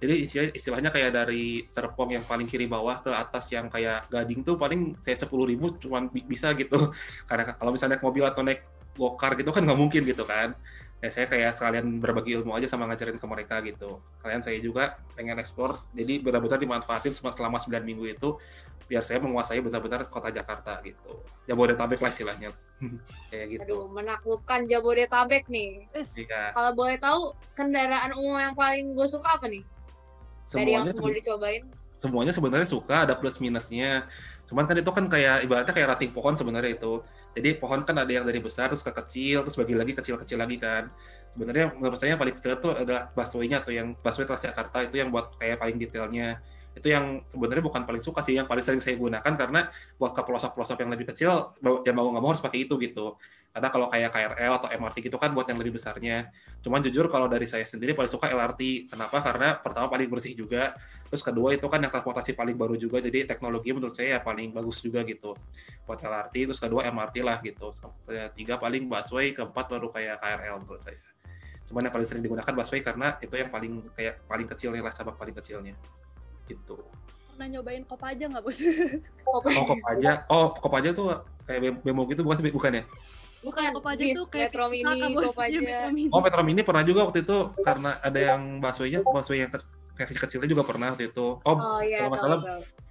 Jadi 0.00 0.14
istilah- 0.24 0.52
istilahnya 0.56 0.90
kayak 0.92 1.10
dari 1.12 1.68
Serpong 1.68 2.16
yang 2.16 2.24
paling 2.24 2.48
kiri 2.48 2.64
bawah 2.64 3.04
ke 3.04 3.12
atas 3.12 3.52
yang 3.52 3.68
kayak 3.68 4.08
Gading 4.08 4.40
tuh 4.40 4.56
paling 4.56 4.96
saya 5.04 5.16
10.000 5.16 5.76
cuma 5.76 6.00
bi- 6.08 6.24
bisa 6.24 6.52
gitu. 6.56 6.88
Karena 7.28 7.52
kalau 7.52 7.70
misalnya 7.72 8.00
naik 8.00 8.04
mobil 8.04 8.24
atau 8.24 8.42
naik 8.42 8.60
gokar 8.96 9.38
gitu 9.38 9.48
kan 9.54 9.62
nggak 9.64 9.78
mungkin 9.80 10.02
gitu 10.02 10.26
kan 10.26 10.52
ya 11.00 11.08
saya 11.08 11.26
kayak 11.32 11.56
sekalian 11.56 11.96
berbagi 11.96 12.36
ilmu 12.36 12.52
aja 12.52 12.68
sama 12.68 12.84
ngajarin 12.88 13.16
ke 13.16 13.26
mereka 13.26 13.64
gitu 13.64 13.96
kalian 14.20 14.44
saya 14.44 14.60
juga 14.60 15.00
pengen 15.16 15.40
ekspor 15.40 15.80
jadi 15.96 16.20
benar-benar 16.20 16.60
dimanfaatin 16.60 17.16
selama 17.16 17.32
selama 17.32 17.56
9 17.56 17.88
minggu 17.88 18.04
itu 18.04 18.36
biar 18.84 19.06
saya 19.06 19.22
menguasai 19.22 19.64
benar-benar 19.64 20.10
kota 20.12 20.28
Jakarta 20.28 20.82
gitu 20.84 21.24
Jabodetabek 21.48 22.02
lah 22.04 22.10
istilahnya 22.12 22.50
kayak 23.32 23.46
gitu 23.54 23.62
Aduh, 23.64 23.86
menaklukkan 23.92 24.64
Jabodetabek 24.66 25.46
nih. 25.52 25.84
Iya. 25.94 26.56
Kalau 26.56 26.72
boleh 26.72 26.96
tahu, 26.96 27.36
kendaraan 27.52 28.16
umum 28.16 28.40
yang 28.40 28.56
paling 28.56 28.96
gue 28.96 29.04
suka 29.04 29.36
apa 29.36 29.52
nih? 29.52 29.60
Dari 30.48 30.74
yang 30.74 30.88
semuanya 30.88 30.96
semua 30.96 31.12
dicobain. 31.12 31.64
semuanya 31.92 32.32
sebenarnya 32.32 32.68
suka 32.72 32.96
ada 33.04 33.12
plus 33.12 33.36
minusnya 33.44 34.08
Cuman 34.50 34.66
kan 34.66 34.74
itu 34.74 34.90
kan 34.90 35.06
kayak 35.06 35.46
ibaratnya 35.46 35.70
kayak 35.70 35.94
ranting 35.94 36.10
pohon 36.10 36.34
sebenarnya 36.34 36.74
itu. 36.74 37.06
Jadi 37.38 37.54
pohon 37.54 37.86
kan 37.86 37.94
ada 38.02 38.10
yang 38.10 38.26
dari 38.26 38.42
besar 38.42 38.66
terus 38.66 38.82
ke 38.82 38.90
kecil 38.90 39.46
terus 39.46 39.54
bagi 39.54 39.78
lagi 39.78 39.94
kecil-kecil 39.94 40.34
lagi 40.42 40.58
kan. 40.58 40.90
Sebenarnya 41.30 41.70
menurut 41.78 41.94
saya 42.02 42.18
yang 42.18 42.20
paling 42.20 42.34
kecil 42.34 42.58
itu 42.58 42.68
adalah 42.74 43.06
busway-nya 43.14 43.62
atau 43.62 43.70
yang 43.70 43.94
busway 43.94 44.26
Transjakarta 44.26 44.90
itu 44.90 44.98
yang 44.98 45.14
buat 45.14 45.38
kayak 45.38 45.62
paling 45.62 45.78
detailnya 45.78 46.42
itu 46.70 46.86
yang 46.86 47.18
sebenarnya 47.26 47.64
bukan 47.66 47.82
paling 47.82 47.98
suka 47.98 48.22
sih 48.22 48.38
yang 48.38 48.46
paling 48.46 48.62
sering 48.62 48.78
saya 48.78 48.94
gunakan 48.94 49.32
karena 49.34 49.66
buat 49.98 50.14
ke 50.14 50.22
pelosok-pelosok 50.22 50.78
yang 50.86 50.90
lebih 50.94 51.10
kecil 51.10 51.50
ya 51.82 51.92
mau 51.92 52.14
nggak 52.14 52.22
mau 52.22 52.30
harus 52.30 52.42
pakai 52.42 52.62
itu 52.62 52.78
gitu. 52.78 53.18
Karena 53.50 53.66
kalau 53.66 53.90
kayak 53.90 54.14
KRL 54.14 54.52
atau 54.62 54.68
MRT 54.70 55.10
gitu 55.10 55.18
kan 55.18 55.34
buat 55.34 55.42
yang 55.50 55.58
lebih 55.58 55.74
besarnya. 55.74 56.30
Cuman 56.62 56.86
jujur 56.86 57.10
kalau 57.10 57.26
dari 57.26 57.50
saya 57.50 57.66
sendiri 57.66 57.98
paling 57.98 58.06
suka 58.06 58.30
LRT 58.30 58.86
kenapa? 58.94 59.18
Karena 59.18 59.58
pertama 59.58 59.90
paling 59.90 60.06
bersih 60.06 60.38
juga. 60.38 60.78
Terus 61.10 61.26
kedua 61.26 61.50
itu 61.50 61.66
kan 61.66 61.82
yang 61.82 61.90
transportasi 61.90 62.38
paling 62.38 62.54
baru 62.54 62.78
juga. 62.78 63.02
Jadi 63.02 63.26
teknologi 63.26 63.74
menurut 63.74 63.90
saya 63.90 64.16
ya 64.16 64.20
paling 64.22 64.54
bagus 64.54 64.78
juga 64.78 65.02
gitu 65.02 65.34
buat 65.82 65.98
LRT 65.98 66.54
terus 66.54 66.62
kedua 66.62 66.86
MRT 66.86 67.26
lah 67.26 67.42
gitu. 67.42 67.74
Tiga 68.38 68.62
paling 68.62 68.86
busway 68.86 69.34
keempat 69.34 69.66
baru 69.66 69.90
kayak 69.90 70.22
KRL 70.22 70.62
menurut 70.62 70.82
saya. 70.86 71.02
Cuman 71.66 71.90
yang 71.90 71.94
paling 71.98 72.06
sering 72.06 72.22
digunakan 72.22 72.54
busway 72.54 72.80
karena 72.86 73.18
itu 73.18 73.34
yang 73.34 73.50
paling 73.50 73.82
kayak 73.98 74.22
paling 74.30 74.46
kecilnya 74.46 74.78
lah 74.86 74.94
cabang 74.94 75.18
paling 75.18 75.34
kecilnya 75.34 75.74
gitu. 76.50 76.76
Pernah 77.34 77.46
nyobain 77.56 77.82
Kopaja 77.86 78.24
nggak 78.26 78.42
bos? 78.42 78.58
Oh 79.24 79.40
Kopaja, 79.40 80.10
oh 80.28 80.46
Kopaja 80.58 80.88
tuh 80.90 81.06
kayak 81.46 81.80
bemo 81.80 82.04
gitu 82.10 82.20
bukan 82.26 82.42
bukan 82.50 82.72
ya? 82.82 82.84
Bukan, 83.40 83.72
Kopaja 83.72 84.02
bis, 84.04 84.16
tuh 84.20 84.26
kayak 84.28 84.52
Metro 84.52 84.64
Mini, 84.68 85.00
Saka, 85.00 85.06
bos. 85.16 85.26
Kopaja. 85.32 85.48
Iya, 85.48 85.60
Metro 85.64 85.88
Mini. 85.96 86.12
Oh 86.12 86.20
Metro 86.20 86.42
Mini 86.44 86.60
pernah 86.60 86.82
juga 86.84 87.00
waktu 87.08 87.24
itu 87.24 87.38
karena 87.64 87.90
ada 88.04 88.20
yang 88.20 88.60
busway-nya, 88.60 89.00
busway 89.00 89.38
yang 89.40 89.50
versi 89.96 90.16
kecilnya 90.20 90.48
juga 90.48 90.62
pernah 90.68 90.92
waktu 90.92 91.08
itu. 91.08 91.26
Oh, 91.40 91.56
Oh 91.56 91.80
iya, 91.80 92.04
kalau 92.04 92.12
nggak 92.12 92.20
tahu. 92.20 92.40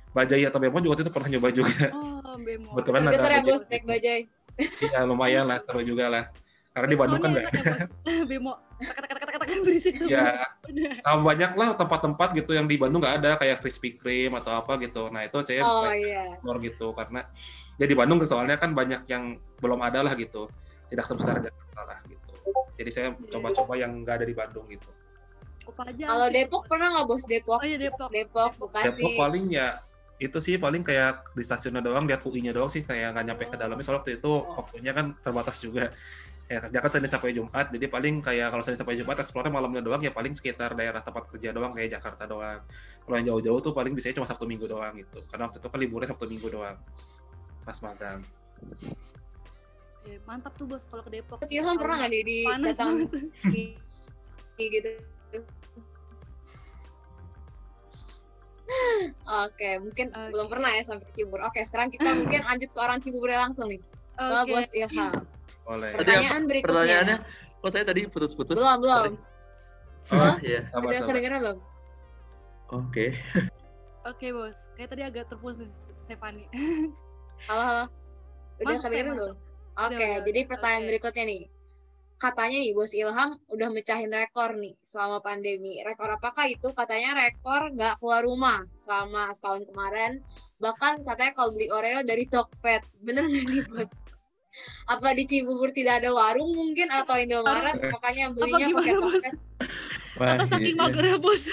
Bajai 0.09 0.41
atau 0.49 0.57
Bemo 0.57 0.81
juga 0.81 0.97
waktu 0.97 1.03
itu 1.05 1.13
pernah 1.13 1.29
nyoba 1.29 1.49
juga. 1.53 1.85
Oh, 1.93 2.33
bemo. 2.41 2.73
Betulan 2.73 3.05
ada 3.05 3.13
ya 3.13 3.21
bajai. 3.21 3.45
bos, 3.45 3.63
naik 3.69 3.85
bajai. 3.85 4.21
Iya 4.59 4.99
lumayan 5.05 5.45
lah, 5.45 5.61
seru 5.61 5.81
juga 5.85 6.09
lah. 6.09 6.23
Karena 6.73 6.87
di 6.89 6.97
Bandung 6.97 7.21
kan 7.21 7.29
Soalnya 7.29 7.49
nggak 7.49 7.61
enak 7.61 7.89
ya, 8.09 8.23
bemo. 8.31 8.53
Kata-kata 9.39 9.55
kan 9.55 9.59
berisik 9.63 9.93
tuh. 9.95 10.07
Ya, 10.11 10.43
sama 11.01 11.21
banyak 11.31 11.51
lah 11.55 11.73
tempat-tempat 11.79 12.29
gitu 12.35 12.51
yang 12.51 12.67
di 12.67 12.75
Bandung 12.75 12.99
nggak 12.99 13.15
ada 13.23 13.31
kayak 13.39 13.63
Krispy 13.63 13.95
Kreme 13.95 14.35
atau 14.43 14.59
apa 14.59 14.75
gitu. 14.83 15.07
Nah 15.07 15.23
itu 15.23 15.39
saya 15.47 15.63
Oh 15.63 15.87
iya. 15.89 16.35
gitu 16.43 16.91
karena 16.91 17.23
ya 17.79 17.85
di 17.87 17.95
Bandung 17.95 18.19
soalnya 18.27 18.59
kan 18.59 18.75
banyak 18.75 19.07
yang 19.07 19.39
belum 19.63 19.79
ada 19.79 20.03
lah 20.03 20.13
gitu 20.19 20.51
tidak 20.91 21.05
sebesar 21.07 21.39
Jakarta 21.39 21.81
lah 21.87 21.99
gitu 22.03 22.19
jadi 22.75 22.89
saya 22.91 23.07
Iya. 23.15 23.31
coba-coba 23.35 23.73
yang 23.79 23.91
nggak 24.03 24.15
ada 24.23 24.25
di 24.27 24.35
Bandung 24.35 24.65
gitu. 24.67 24.87
Kalau. 25.69 26.27
Depok 26.33 26.65
pernah 26.65 26.89
nggak 26.97 27.05
bos 27.05 27.23
Depok? 27.29 27.61
Oh 27.61 27.65
iya 27.67 27.77
Depok. 27.77 28.09
Depok, 28.09 28.51
Bekasi. 28.57 28.99
Depok 28.99 29.11
paling 29.19 29.45
ya 29.53 29.67
itu 30.19 30.35
sih 30.43 30.59
paling 30.59 30.83
kayak 30.83 31.31
di 31.31 31.43
stasiunnya 31.45 31.79
doang 31.79 32.03
lihat 32.03 32.19
UI-nya 32.27 32.51
doang 32.51 32.67
sih 32.67 32.83
kayak 32.83 33.15
nggak 33.15 33.25
nyampe 33.31 33.43
ke 33.47 33.55
dalamnya 33.55 33.83
soalnya 33.87 34.03
waktu 34.03 34.11
itu 34.19 34.31
waktunya 34.51 34.91
kan 34.91 35.15
terbatas 35.23 35.63
juga 35.63 35.95
ya 36.49 36.57
kerja 36.65 36.81
kan 36.81 36.89
Senin 36.89 37.11
sampai 37.13 37.29
Jumat 37.37 37.69
jadi 37.69 37.85
paling 37.85 38.25
kayak 38.25 38.49
kalau 38.49 38.63
Senin 38.65 38.81
sampai 38.81 38.97
Jumat 38.97 39.21
eksplornya 39.21 39.53
malamnya 39.53 39.85
doang 39.85 40.01
ya 40.01 40.09
paling 40.09 40.33
sekitar 40.33 40.73
daerah 40.73 41.05
tempat 41.05 41.29
kerja 41.29 41.53
doang 41.53 41.77
kayak 41.77 42.01
Jakarta 42.01 42.25
doang 42.25 42.65
kalau 43.05 43.15
yang 43.21 43.27
jauh-jauh 43.29 43.61
tuh 43.61 43.73
paling 43.77 43.93
biasanya 43.93 44.17
cuma 44.17 44.25
Sabtu 44.25 44.49
Minggu 44.49 44.65
doang 44.65 44.97
gitu 44.97 45.21
karena 45.29 45.45
waktu 45.45 45.61
itu 45.61 45.69
kan 45.69 45.77
liburnya 45.77 46.09
Sabtu 46.09 46.25
Minggu 46.25 46.49
doang 46.49 46.77
pas 47.61 47.77
magang 47.85 48.25
Oke, 49.99 50.15
mantap 50.25 50.55
tuh 50.55 50.63
bos 50.63 50.87
kalau 50.87 51.03
ke 51.03 51.11
Depok. 51.11 51.43
Terus 51.43 51.59
Ilham 51.59 51.75
pernah 51.75 51.99
nggak 51.99 52.11
nih 52.11 52.23
di 52.23 52.39
Panas 52.47 52.67
datang 52.71 53.03
banget. 53.03 53.11
di, 53.51 53.63
di 54.55 54.65
gitu? 54.71 54.91
Oke, 59.43 59.69
mungkin 59.83 60.07
belum 60.31 60.47
pernah 60.47 60.71
ya 60.71 60.87
sampai 60.87 61.03
ke 61.03 61.13
Cibubur. 61.19 61.43
Oke, 61.43 61.67
sekarang 61.67 61.91
kita 61.91 62.15
mungkin 62.15 62.41
lanjut 62.47 62.71
ke 62.71 62.79
orang 62.79 63.03
Cibubur 63.03 63.27
langsung 63.27 63.67
nih. 63.67 63.83
Ke 64.15 64.23
Oke. 64.23 64.51
Bos 64.55 64.71
Ilham. 64.71 65.38
Oleh 65.69 65.89
Tadi 65.93 66.01
Pertanyaan 66.01 66.41
berikutnya. 66.49 66.73
Pertanyaannya, 66.73 67.17
kok 67.61 67.69
saya 67.69 67.85
tadi 67.85 68.01
putus-putus? 68.09 68.55
Belum, 68.57 68.77
belum. 68.81 69.11
Oh, 70.09 70.35
iya. 70.41 70.65
sabar 70.65 70.89
Udah 70.89 70.97
sabar 70.97 71.09
kedengeran 71.13 71.39
belum? 71.45 71.59
Oke. 72.73 73.05
Oke 74.09 74.27
bos, 74.33 74.57
kayak 74.73 74.89
tadi 74.95 75.03
agak 75.05 75.29
terputus 75.29 75.69
nih 75.69 75.95
Stefani. 76.01 76.43
Halo, 77.45 77.63
halo. 77.63 77.85
Udah 78.59 78.75
Masuk, 78.75 78.83
kedengeran 78.89 79.13
belum? 79.13 79.35
Oke, 79.79 79.95
udah. 79.95 80.13
jadi 80.25 80.39
pertanyaan 80.49 80.83
Oke. 80.83 80.89
berikutnya 80.89 81.25
nih. 81.29 81.43
Katanya 82.19 82.57
nih, 82.59 82.71
Bos 82.75 82.91
Ilham 82.91 83.31
udah 83.47 83.69
mecahin 83.71 84.11
rekor 84.11 84.51
nih 84.59 84.75
selama 84.83 85.23
pandemi. 85.23 85.79
Rekor 85.79 86.19
apakah 86.19 86.51
itu? 86.51 86.67
Katanya 86.75 87.15
rekor 87.15 87.71
nggak 87.71 87.95
keluar 88.03 88.27
rumah 88.27 88.59
selama 88.75 89.31
setahun 89.31 89.63
kemarin. 89.71 90.19
Bahkan 90.59 91.07
katanya 91.07 91.31
kalau 91.31 91.55
beli 91.55 91.71
Oreo 91.71 92.03
dari 92.03 92.27
Tokped. 92.27 92.83
Bener 92.99 93.23
nggak 93.23 93.45
nih, 93.47 93.63
Bos? 93.71 94.08
Apa 94.89 95.13
di 95.13 95.23
Cibubur 95.29 95.69
tidak 95.69 96.01
ada 96.03 96.09
warung 96.11 96.49
mungkin 96.57 96.89
atau 96.89 97.15
Indomaret 97.15 97.77
makanya 97.77 98.33
belinya 98.33 98.65
gimana, 98.65 98.97
pakai? 98.97 99.31
Wah, 100.19 100.35
Atau 100.35 100.45
saking 100.49 100.75
iya. 100.75 100.81
mager 100.83 101.05
bos? 101.21 101.43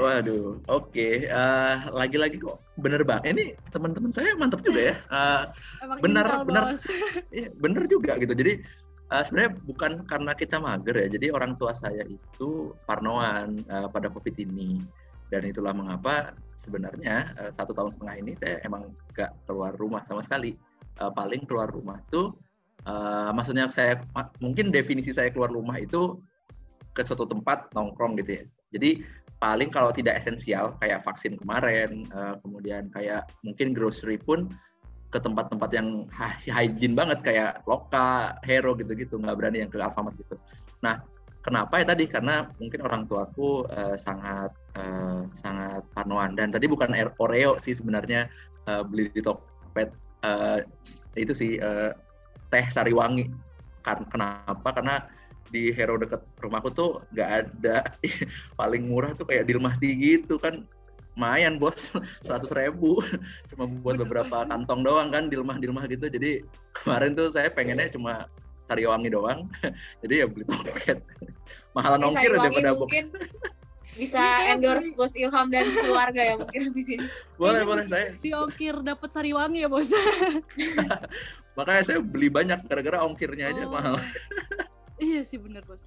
Waduh, 0.00 0.64
oke. 0.70 1.08
Eh, 1.28 1.74
lagi-lagi 1.92 2.40
kok 2.40 2.56
bener 2.80 3.04
banget. 3.04 3.36
Ini 3.36 3.44
teman-teman 3.68 4.08
saya 4.08 4.32
mantap 4.38 4.64
juga 4.64 4.80
ya. 4.80 4.94
Eh, 4.96 5.42
Emang 5.84 5.98
Benar, 6.00 6.24
intel, 6.24 6.42
benar. 6.48 6.64
bos. 6.72 6.82
Iya, 7.36 7.48
bener 7.60 7.84
juga 7.90 8.16
gitu. 8.16 8.32
Jadi 8.32 8.52
eh, 9.12 9.22
sebenarnya 9.28 9.52
bukan 9.68 9.92
karena 10.08 10.32
kita 10.32 10.56
mager 10.56 10.96
ya. 10.96 11.08
Jadi 11.12 11.26
orang 11.28 11.52
tua 11.60 11.76
saya 11.76 12.06
itu 12.08 12.72
parnoan 12.88 13.60
eh, 13.68 13.88
pada 13.92 14.08
COVID 14.08 14.36
ini. 14.40 14.80
Dan 15.28 15.48
itulah 15.48 15.72
mengapa 15.76 16.32
sebenarnya 16.56 17.36
eh, 17.36 17.50
satu 17.52 17.76
tahun 17.76 17.92
setengah 17.92 18.16
ini 18.24 18.32
saya 18.40 18.56
emang 18.64 18.88
gak 19.12 19.36
keluar 19.44 19.76
rumah 19.76 20.00
sama 20.08 20.24
sekali. 20.24 20.56
Eh, 21.00 21.12
paling 21.12 21.48
keluar 21.48 21.72
rumah 21.72 21.98
tuh, 22.12 22.36
eh, 22.84 23.30
maksudnya 23.32 23.66
saya 23.72 24.04
mungkin 24.44 24.68
definisi 24.68 25.08
saya 25.08 25.32
keluar 25.32 25.48
rumah 25.48 25.80
itu 25.80 26.20
ke 26.92 27.00
suatu 27.00 27.24
tempat 27.24 27.72
nongkrong 27.72 28.20
gitu 28.20 28.42
ya. 28.42 28.44
Jadi 28.76 28.90
paling 29.40 29.72
kalau 29.72 29.90
tidak 29.90 30.20
esensial 30.20 30.76
kayak 30.78 31.00
vaksin 31.02 31.40
kemarin, 31.40 32.04
eh, 32.12 32.34
kemudian 32.44 32.92
kayak 32.92 33.24
mungkin 33.40 33.72
grocery 33.72 34.20
pun 34.20 34.52
ke 35.12 35.18
tempat-tempat 35.20 35.70
yang 35.76 36.08
hy- 36.08 36.48
hygiene 36.48 36.96
banget 36.96 37.20
kayak 37.24 37.64
Loka, 37.68 38.36
Hero 38.44 38.72
gitu-gitu 38.76 39.20
nggak 39.20 39.36
berani 39.36 39.64
yang 39.64 39.70
ke 39.72 39.76
Alfamart 39.80 40.16
gitu. 40.16 40.36
Nah, 40.84 41.04
kenapa 41.44 41.80
ya 41.80 41.86
tadi 41.88 42.04
karena 42.08 42.48
mungkin 42.60 42.80
orang 42.84 43.08
tuaku 43.08 43.64
eh, 43.72 43.96
sangat 43.96 44.52
eh, 44.76 45.20
sangat 45.40 45.84
parnoan 45.96 46.36
dan 46.36 46.52
tadi 46.52 46.68
bukan 46.68 46.92
Oreo 47.20 47.56
sih 47.60 47.76
sebenarnya 47.76 48.28
eh, 48.68 48.82
beli 48.84 49.08
di 49.12 49.20
Tokped 49.20 50.01
eh, 50.22 50.58
itu 51.18 51.32
sih 51.34 51.52
eh, 51.58 51.90
teh 52.48 52.66
Sariwangi. 52.70 53.28
Kar- 53.82 54.06
Kenapa? 54.08 54.68
Karena 54.70 55.02
di 55.52 55.68
Hero 55.74 56.00
deket 56.00 56.22
rumahku 56.40 56.72
tuh 56.72 57.02
nggak 57.12 57.30
ada. 57.44 57.84
Paling 58.60 58.88
murah 58.88 59.12
tuh 59.18 59.28
kayak 59.28 59.46
Dilmah 59.50 59.76
Tea 59.78 59.94
gitu 59.94 60.38
kan. 60.38 60.64
Lumayan 61.12 61.60
bos. 61.60 61.92
seratus 62.24 62.54
ribu. 62.56 63.02
Cuma 63.52 63.68
buat 63.68 64.00
beberapa 64.00 64.48
kantong 64.48 64.80
doang 64.86 65.08
kan 65.12 65.28
Dilmah 65.28 65.60
Dilmah 65.60 65.84
gitu. 65.90 66.08
Jadi 66.08 66.46
kemarin 66.72 67.12
tuh 67.12 67.28
saya 67.34 67.52
pengennya 67.52 67.92
cuma 67.92 68.24
Sariwangi 68.64 69.12
doang. 69.12 69.50
Jadi 70.00 70.24
ya 70.24 70.26
beli 70.30 70.48
Tokped 70.48 71.02
mahalan 71.72 72.08
ongkir 72.08 72.30
daripada 72.36 72.70
box 72.76 72.80
mungkin 72.84 73.06
bisa 73.92 74.18
Iya, 74.18 74.56
endorse 74.56 74.88
beli. 74.88 74.96
Bos 74.96 75.12
Ilham 75.14 75.46
dan 75.48 75.64
keluarga 75.68 76.22
ya 76.24 76.34
mungkin 76.36 76.60
habis 76.64 76.88
ini. 76.88 77.06
boleh 77.36 77.60
Kayaknya 77.60 77.68
boleh 77.68 77.84
saya 77.86 78.06
Diongkir 78.18 78.74
dapat 78.80 79.08
Sariwangi 79.12 79.58
ya 79.60 79.68
bos. 79.68 79.90
makanya 81.56 81.82
saya 81.84 81.98
beli 82.00 82.32
banyak 82.32 82.64
gara-gara 82.64 83.04
ongkirnya 83.04 83.52
aja 83.52 83.68
Oh. 83.68 83.70
mahal 83.70 84.00
iya 85.02 85.20
sih 85.22 85.36
bener 85.36 85.60
bos. 85.64 85.84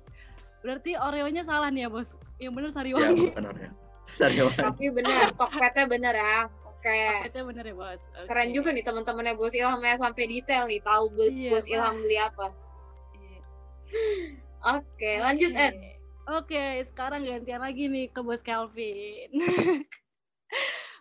Berarti 0.62 0.94
Oreonya 0.94 1.42
salah 1.42 1.70
nih 1.70 1.86
ya 1.86 1.90
bos. 1.90 2.14
Yang 2.38 2.54
bener 2.54 2.70
ya 2.70 2.76
Sariwangi. 2.76 3.26
benar 3.34 3.56
ya 3.58 3.70
Sariwangi 4.06 4.60
Tapi 4.62 4.84
benar, 4.94 5.26
Tokpednya 5.34 5.86
benar 5.90 6.14
ya. 6.14 6.38
Oke. 6.62 7.02
Bener 7.34 7.66
ya 7.66 7.74
bos. 7.74 8.02
Oke. 8.14 8.28
Keren 8.30 8.50
juga 8.54 8.70
nih 8.70 8.86
teman-temannya 8.86 9.34
Bos 9.34 9.58
Ilham 9.58 9.82
ya 9.82 9.98
sampai 9.98 10.30
detail 10.30 10.70
nih 10.70 10.78
tahu 10.86 11.10
Iya, 11.18 11.50
Bos 11.50 11.66
Ilham 11.66 11.96
beli 11.98 12.18
apa. 12.22 12.46
Iya. 13.16 13.40
Oke, 14.78 15.12
lanjut. 15.18 15.50
Ed. 15.52 15.74
Oke, 16.26 16.82
sekarang 16.90 17.22
gantian 17.22 17.62
lagi 17.62 17.86
nih 17.86 18.10
ke 18.10 18.18
Bos 18.26 18.42
Kelvin. 18.42 19.30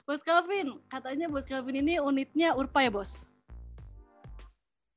Bos 0.05 0.21
Kelvin, 0.21 0.77
katanya 0.93 1.33
Bos 1.33 1.49
Kelvin 1.49 1.81
ini 1.81 1.97
unitnya 1.97 2.53
Urpa 2.53 2.85
ya, 2.85 2.93
Bos? 2.93 3.25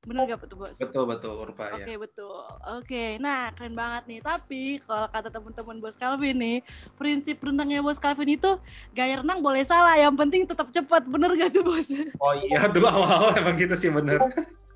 Bener 0.04 0.28
gak 0.28 0.44
tuh, 0.44 0.60
Bos? 0.60 0.76
betul 0.76 1.08
betul 1.08 1.32
Urpa 1.32 1.72
Oke, 1.80 1.96
ya 1.96 1.96
betul. 1.96 2.44
Oke, 2.76 3.16
nah 3.16 3.48
keren 3.56 3.72
banget 3.72 4.04
nih. 4.04 4.20
Tapi 4.20 4.84
kalau 4.84 5.08
kata 5.08 5.32
teman-teman 5.32 5.80
Bos 5.80 5.96
Kelvin 5.96 6.36
nih, 6.36 6.58
prinsip 7.00 7.40
renangnya 7.40 7.80
Bos 7.80 7.96
Kelvin 7.96 8.36
itu 8.36 8.60
gaya 8.92 9.24
renang 9.24 9.40
boleh 9.40 9.64
salah, 9.64 9.96
yang 9.96 10.12
penting 10.12 10.44
tetap 10.44 10.68
cepat. 10.68 11.08
Bener 11.08 11.32
gak 11.40 11.56
tuh, 11.56 11.64
Bos? 11.64 11.88
oh 12.20 12.32
iya 12.36 12.68
dulu 12.68 12.84
awal-awal 12.84 13.32
emang 13.32 13.56
gitu 13.56 13.72
sih 13.80 13.88
bener 13.88 14.20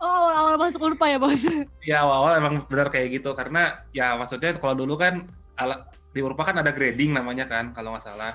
Oh, 0.00 0.28
awal 0.32 0.56
masuk 0.56 0.80
Urpa 0.80 1.12
ya, 1.12 1.20
Bos? 1.20 1.44
ya 1.84 2.02
awal-awal 2.04 2.32
emang 2.40 2.54
bener 2.64 2.88
kayak 2.88 3.20
gitu 3.20 3.36
karena 3.36 3.84
ya 3.92 4.16
maksudnya 4.16 4.56
kalau 4.56 4.72
dulu 4.72 4.96
kan 4.96 5.28
ala, 5.60 5.86
di 6.10 6.20
Urpa 6.24 6.48
kan 6.48 6.56
ada 6.64 6.72
grading 6.72 7.12
namanya 7.12 7.44
kan 7.44 7.76
kalau 7.76 7.92
nggak 7.92 8.04
salah 8.04 8.32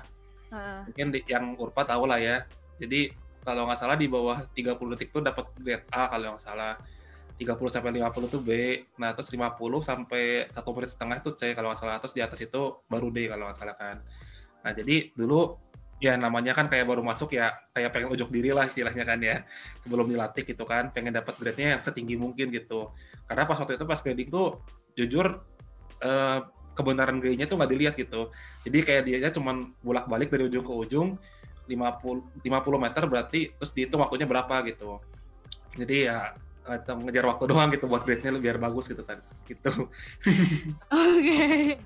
Heeh. 0.53 0.79
mungkin 0.87 1.07
di, 1.09 1.19
yang 1.25 1.57
Urpa 1.57 1.83
tahu 1.83 2.05
lah 2.05 2.21
ya 2.21 2.45
Jadi 2.75 3.07
kalau 3.45 3.69
nggak 3.69 3.79
salah 3.79 3.95
di 3.95 4.09
bawah 4.09 4.41
30 4.51 4.93
detik 4.97 5.13
tuh 5.13 5.21
dapat 5.21 5.45
grade 5.61 5.85
A 5.93 6.09
kalau 6.09 6.35
nggak 6.35 6.43
salah. 6.43 6.73
30 7.35 7.67
sampai 7.67 7.91
50 7.99 8.31
tuh 8.31 8.41
B. 8.41 8.51
Nah, 8.95 9.11
terus 9.11 9.27
50 9.31 9.83
sampai 9.83 10.47
1 10.49 10.75
menit 10.75 10.89
setengah 10.91 11.17
itu 11.19 11.31
C 11.35 11.51
kalau 11.53 11.71
nggak 11.71 11.79
salah. 11.83 11.95
Terus 12.01 12.13
di 12.15 12.21
atas 12.23 12.39
itu 12.41 12.83
baru 12.87 13.11
D 13.13 13.27
kalau 13.29 13.47
nggak 13.47 13.57
salah 13.59 13.75
kan. 13.77 14.01
Nah, 14.65 14.71
jadi 14.73 15.13
dulu 15.13 15.64
ya 16.03 16.19
namanya 16.19 16.51
kan 16.51 16.67
kayak 16.67 16.83
baru 16.83 16.99
masuk 16.99 17.39
ya 17.39 17.55
kayak 17.71 17.95
pengen 17.95 18.11
ujuk 18.11 18.27
diri 18.27 18.51
lah 18.51 18.67
istilahnya 18.67 19.03
kan 19.07 19.19
ya. 19.19 19.43
Sebelum 19.83 20.05
dilatih 20.09 20.43
gitu 20.43 20.63
kan 20.67 20.91
pengen 20.91 21.15
dapat 21.15 21.35
grade-nya 21.39 21.77
yang 21.77 21.81
setinggi 21.81 22.15
mungkin 22.19 22.51
gitu. 22.51 22.91
Karena 23.25 23.47
pas 23.47 23.57
waktu 23.59 23.79
itu 23.79 23.85
pas 23.87 23.99
grading 23.99 24.29
tuh 24.29 24.59
jujur 24.95 25.43
eh, 26.03 26.39
kebenaran 26.75 27.17
grade-nya 27.23 27.47
tuh 27.47 27.55
nggak 27.55 27.71
dilihat 27.71 27.95
gitu. 27.95 28.29
Jadi 28.67 28.77
kayak 28.83 29.01
dia 29.07 29.31
cuma 29.31 29.71
bolak-balik 29.79 30.27
dari 30.27 30.51
ujung 30.51 30.65
ke 30.67 30.73
ujung 30.75 31.09
50 31.65 32.45
50 32.45 32.85
meter 32.85 33.03
berarti 33.09 33.39
terus 33.57 33.71
dihitung 33.73 34.03
waktunya 34.03 34.27
berapa 34.27 34.61
gitu. 34.69 35.01
Jadi 35.75 36.11
ya 36.11 36.35
atau 36.65 36.97
ngejar 36.99 37.25
waktu 37.25 37.43
doang 37.51 37.69
gitu 37.69 37.85
buat 37.85 38.01
grade-nya 38.01 38.33
biar 38.35 38.57
bagus 38.57 38.85
gitu 38.85 39.01
kan 39.01 39.21
gitu 39.45 39.69
Oke. 40.87 41.39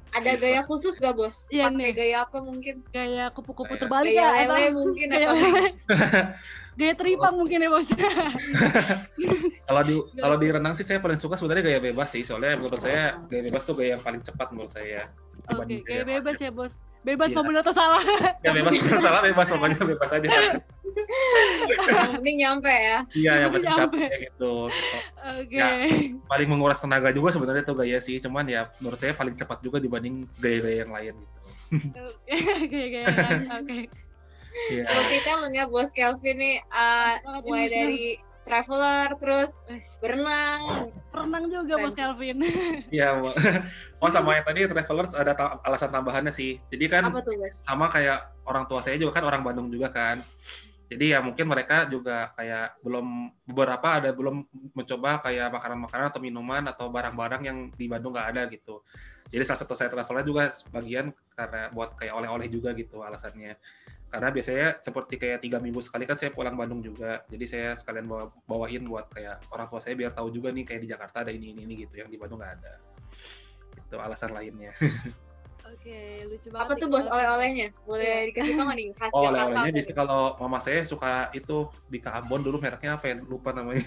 Ada 0.09 0.31
gaya 0.35 0.61
khusus 0.63 0.95
gak 0.97 1.13
bos? 1.13 1.47
Iya, 1.49 1.67
Pakai 1.67 1.77
nih. 1.77 1.91
gaya 1.93 2.17
apa 2.21 2.37
mungkin? 2.39 2.75
Kayak 2.89 3.31
kupu-kupu 3.31 3.75
terbalik 3.75 4.11
Gaya 4.11 4.23
ya. 4.23 4.31
lele 4.45 4.59
atau- 4.61 4.75
mungkin 4.77 5.07
Gaya 5.07 5.25
atau 5.25 5.35
lele. 5.35 5.69
Gaya 6.79 6.93
teripang 6.95 7.35
mungkin 7.35 7.59
ya 7.59 7.69
bos. 7.69 7.87
kalau 9.67 9.81
di 9.83 9.95
kalau 10.15 10.35
di 10.35 10.47
renang 10.47 10.73
sih 10.73 10.81
saya 10.81 10.97
paling 10.97 11.19
suka 11.19 11.35
sebenarnya 11.35 11.63
gaya 11.65 11.79
bebas 11.83 12.09
sih 12.09 12.23
soalnya 12.23 12.55
menurut 12.55 12.79
saya 12.79 13.19
gaya 13.27 13.43
bebas 13.43 13.63
tuh 13.63 13.75
gaya 13.75 13.93
yang 13.93 14.01
paling 14.01 14.19
cepat 14.19 14.47
menurut 14.49 14.71
saya 14.71 15.11
Oke, 15.45 15.45
dibanding 15.45 15.81
gaya 15.83 16.01
gaya 16.01 16.03
bebas 16.15 16.37
ya 16.37 16.49
bos. 16.49 16.73
Bebas 16.99 17.31
Iya. 17.31 17.35
mau 17.35 17.43
benar 17.43 17.61
atau 17.63 17.71
salah. 17.71 18.03
ya 18.45 18.51
bebas 18.51 18.75
salah 18.75 19.21
bebas 19.21 19.47
pokoknya 19.47 19.79
bebas 19.87 20.09
aja 20.11 20.27
yang 21.89 22.11
penting 22.13 22.35
nyampe 22.37 22.67
ya. 22.67 22.99
iya 23.13 23.33
yang 23.39 23.51
penting 23.51 23.69
Nyampe. 23.69 23.97
capek 23.99 24.19
gitu 24.25 24.53
Oke. 25.31 25.55
Ya. 25.55 25.67
paling 26.25 26.47
menguras 26.47 26.77
tenaga 26.77 27.09
juga 27.09 27.29
sebenarnya 27.31 27.63
tuh 27.63 27.77
gaya 27.77 27.99
sih 27.99 28.17
cuman 28.17 28.45
ya 28.45 28.67
menurut 28.77 28.97
saya 28.97 29.13
paling 29.13 29.31
cepat 29.33 29.61
juga 29.61 29.77
dibanding 29.77 30.27
gaya-gaya 30.35 30.83
yang 30.83 30.91
lain 30.91 31.13
gitu 31.15 31.39
Oke, 31.69 32.35
gaya-gaya. 32.65 33.05
Oke. 33.55 33.79
Iya. 34.67 34.83
Multi-talent 34.89 35.53
ya 35.53 35.65
bos 35.65 35.93
Kelvin 35.93 36.35
nih. 36.35 36.57
uh, 36.67 37.13
mulai 37.43 37.69
dari 37.69 38.17
traveler, 38.49 39.07
terus 39.21 39.61
Eh. 39.69 39.77
berenang. 40.01 40.89
Renang 41.13 41.45
juga 41.47 41.77
bos 41.77 41.93
Kelvin. 41.93 42.41
Iya, 42.89 43.13
Mbak. 43.15 43.35
oh 44.01 44.09
sama 44.09 44.33
yang 44.33 44.45
tadi 44.45 44.65
travelers 44.65 45.13
ada 45.13 45.37
ta- 45.37 45.61
alasan 45.61 45.93
tambahannya 45.93 46.33
sih. 46.33 46.57
Jadi 46.67 46.85
kan 46.89 47.05
Apa 47.05 47.21
tuh 47.21 47.37
bos? 47.37 47.53
sama 47.61 47.85
kayak 47.87 48.17
orang 48.43 48.65
tua 48.65 48.81
saya 48.81 48.97
juga 48.97 49.21
kan 49.21 49.29
orang 49.29 49.45
Bandung 49.45 49.69
juga 49.69 49.93
kan. 49.93 50.17
Jadi 50.89 51.13
ya 51.13 51.21
mungkin 51.21 51.45
mereka 51.45 51.85
juga 51.85 52.33
kayak 52.33 52.81
belum 52.81 53.05
beberapa 53.45 54.01
ada 54.01 54.09
belum 54.09 54.41
mencoba 54.73 55.21
kayak 55.21 55.53
makanan-makanan 55.53 56.09
atau 56.09 56.17
minuman 56.17 56.65
atau 56.65 56.89
barang-barang 56.89 57.41
yang 57.45 57.57
di 57.77 57.85
Bandung 57.85 58.09
nggak 58.09 58.29
ada 58.33 58.49
gitu. 58.49 58.81
Jadi 59.29 59.43
salah 59.45 59.61
satu 59.61 59.77
saya 59.77 59.93
travelnya 59.93 60.25
juga 60.25 60.49
sebagian 60.49 61.13
karena 61.37 61.69
buat 61.69 61.93
kayak 61.93 62.09
oleh-oleh 62.17 62.49
juga 62.49 62.73
gitu 62.73 63.05
alasannya. 63.05 63.53
Karena 64.09 64.33
biasanya 64.33 64.67
seperti 64.81 65.21
kayak 65.21 65.45
tiga 65.45 65.61
minggu 65.61 65.85
sekali 65.85 66.09
kan 66.09 66.17
saya 66.17 66.33
pulang 66.33 66.57
Bandung 66.57 66.81
juga. 66.81 67.21
Jadi 67.29 67.45
saya 67.45 67.77
sekalian 67.77 68.09
bawa, 68.09 68.33
bawain 68.49 68.81
buat 68.81 69.05
kayak 69.13 69.45
orang 69.53 69.69
tua 69.69 69.79
saya 69.79 69.93
biar 69.93 70.09
tahu 70.09 70.33
juga 70.33 70.49
nih 70.49 70.65
kayak 70.65 70.81
di 70.81 70.89
Jakarta 70.89 71.21
ada 71.21 71.29
ini 71.29 71.53
ini, 71.53 71.61
ini 71.69 71.73
gitu 71.85 72.01
yang 72.01 72.09
di 72.09 72.17
Bandung 72.17 72.41
nggak 72.41 72.53
ada. 72.57 72.73
Itu 73.77 73.95
alasan 74.01 74.33
lainnya. 74.33 74.73
Oke, 75.69 76.25
lucu 76.25 76.49
banget. 76.49 76.65
Apa 76.65 76.73
tuh 76.81 76.87
bos 76.89 77.05
oleh-olehnya? 77.05 77.69
Boleh 77.85 78.33
dikasih 78.33 78.57
tau 78.57 78.65
nggak 78.65 78.77
nih? 78.81 78.87
Khas 78.97 79.11
Oh, 79.13 79.21
Jakarta 79.21 79.45
oleh-olehnya 79.45 79.93
kalau 79.93 80.21
mama 80.41 80.57
saya 80.57 80.81
suka 80.81 81.29
itu 81.37 81.69
Bika 81.85 82.09
Ambon 82.17 82.41
dulu 82.41 82.57
mereknya 82.57 82.97
apa 82.97 83.13
ya? 83.13 83.21
Lupa 83.21 83.53
namanya. 83.53 83.85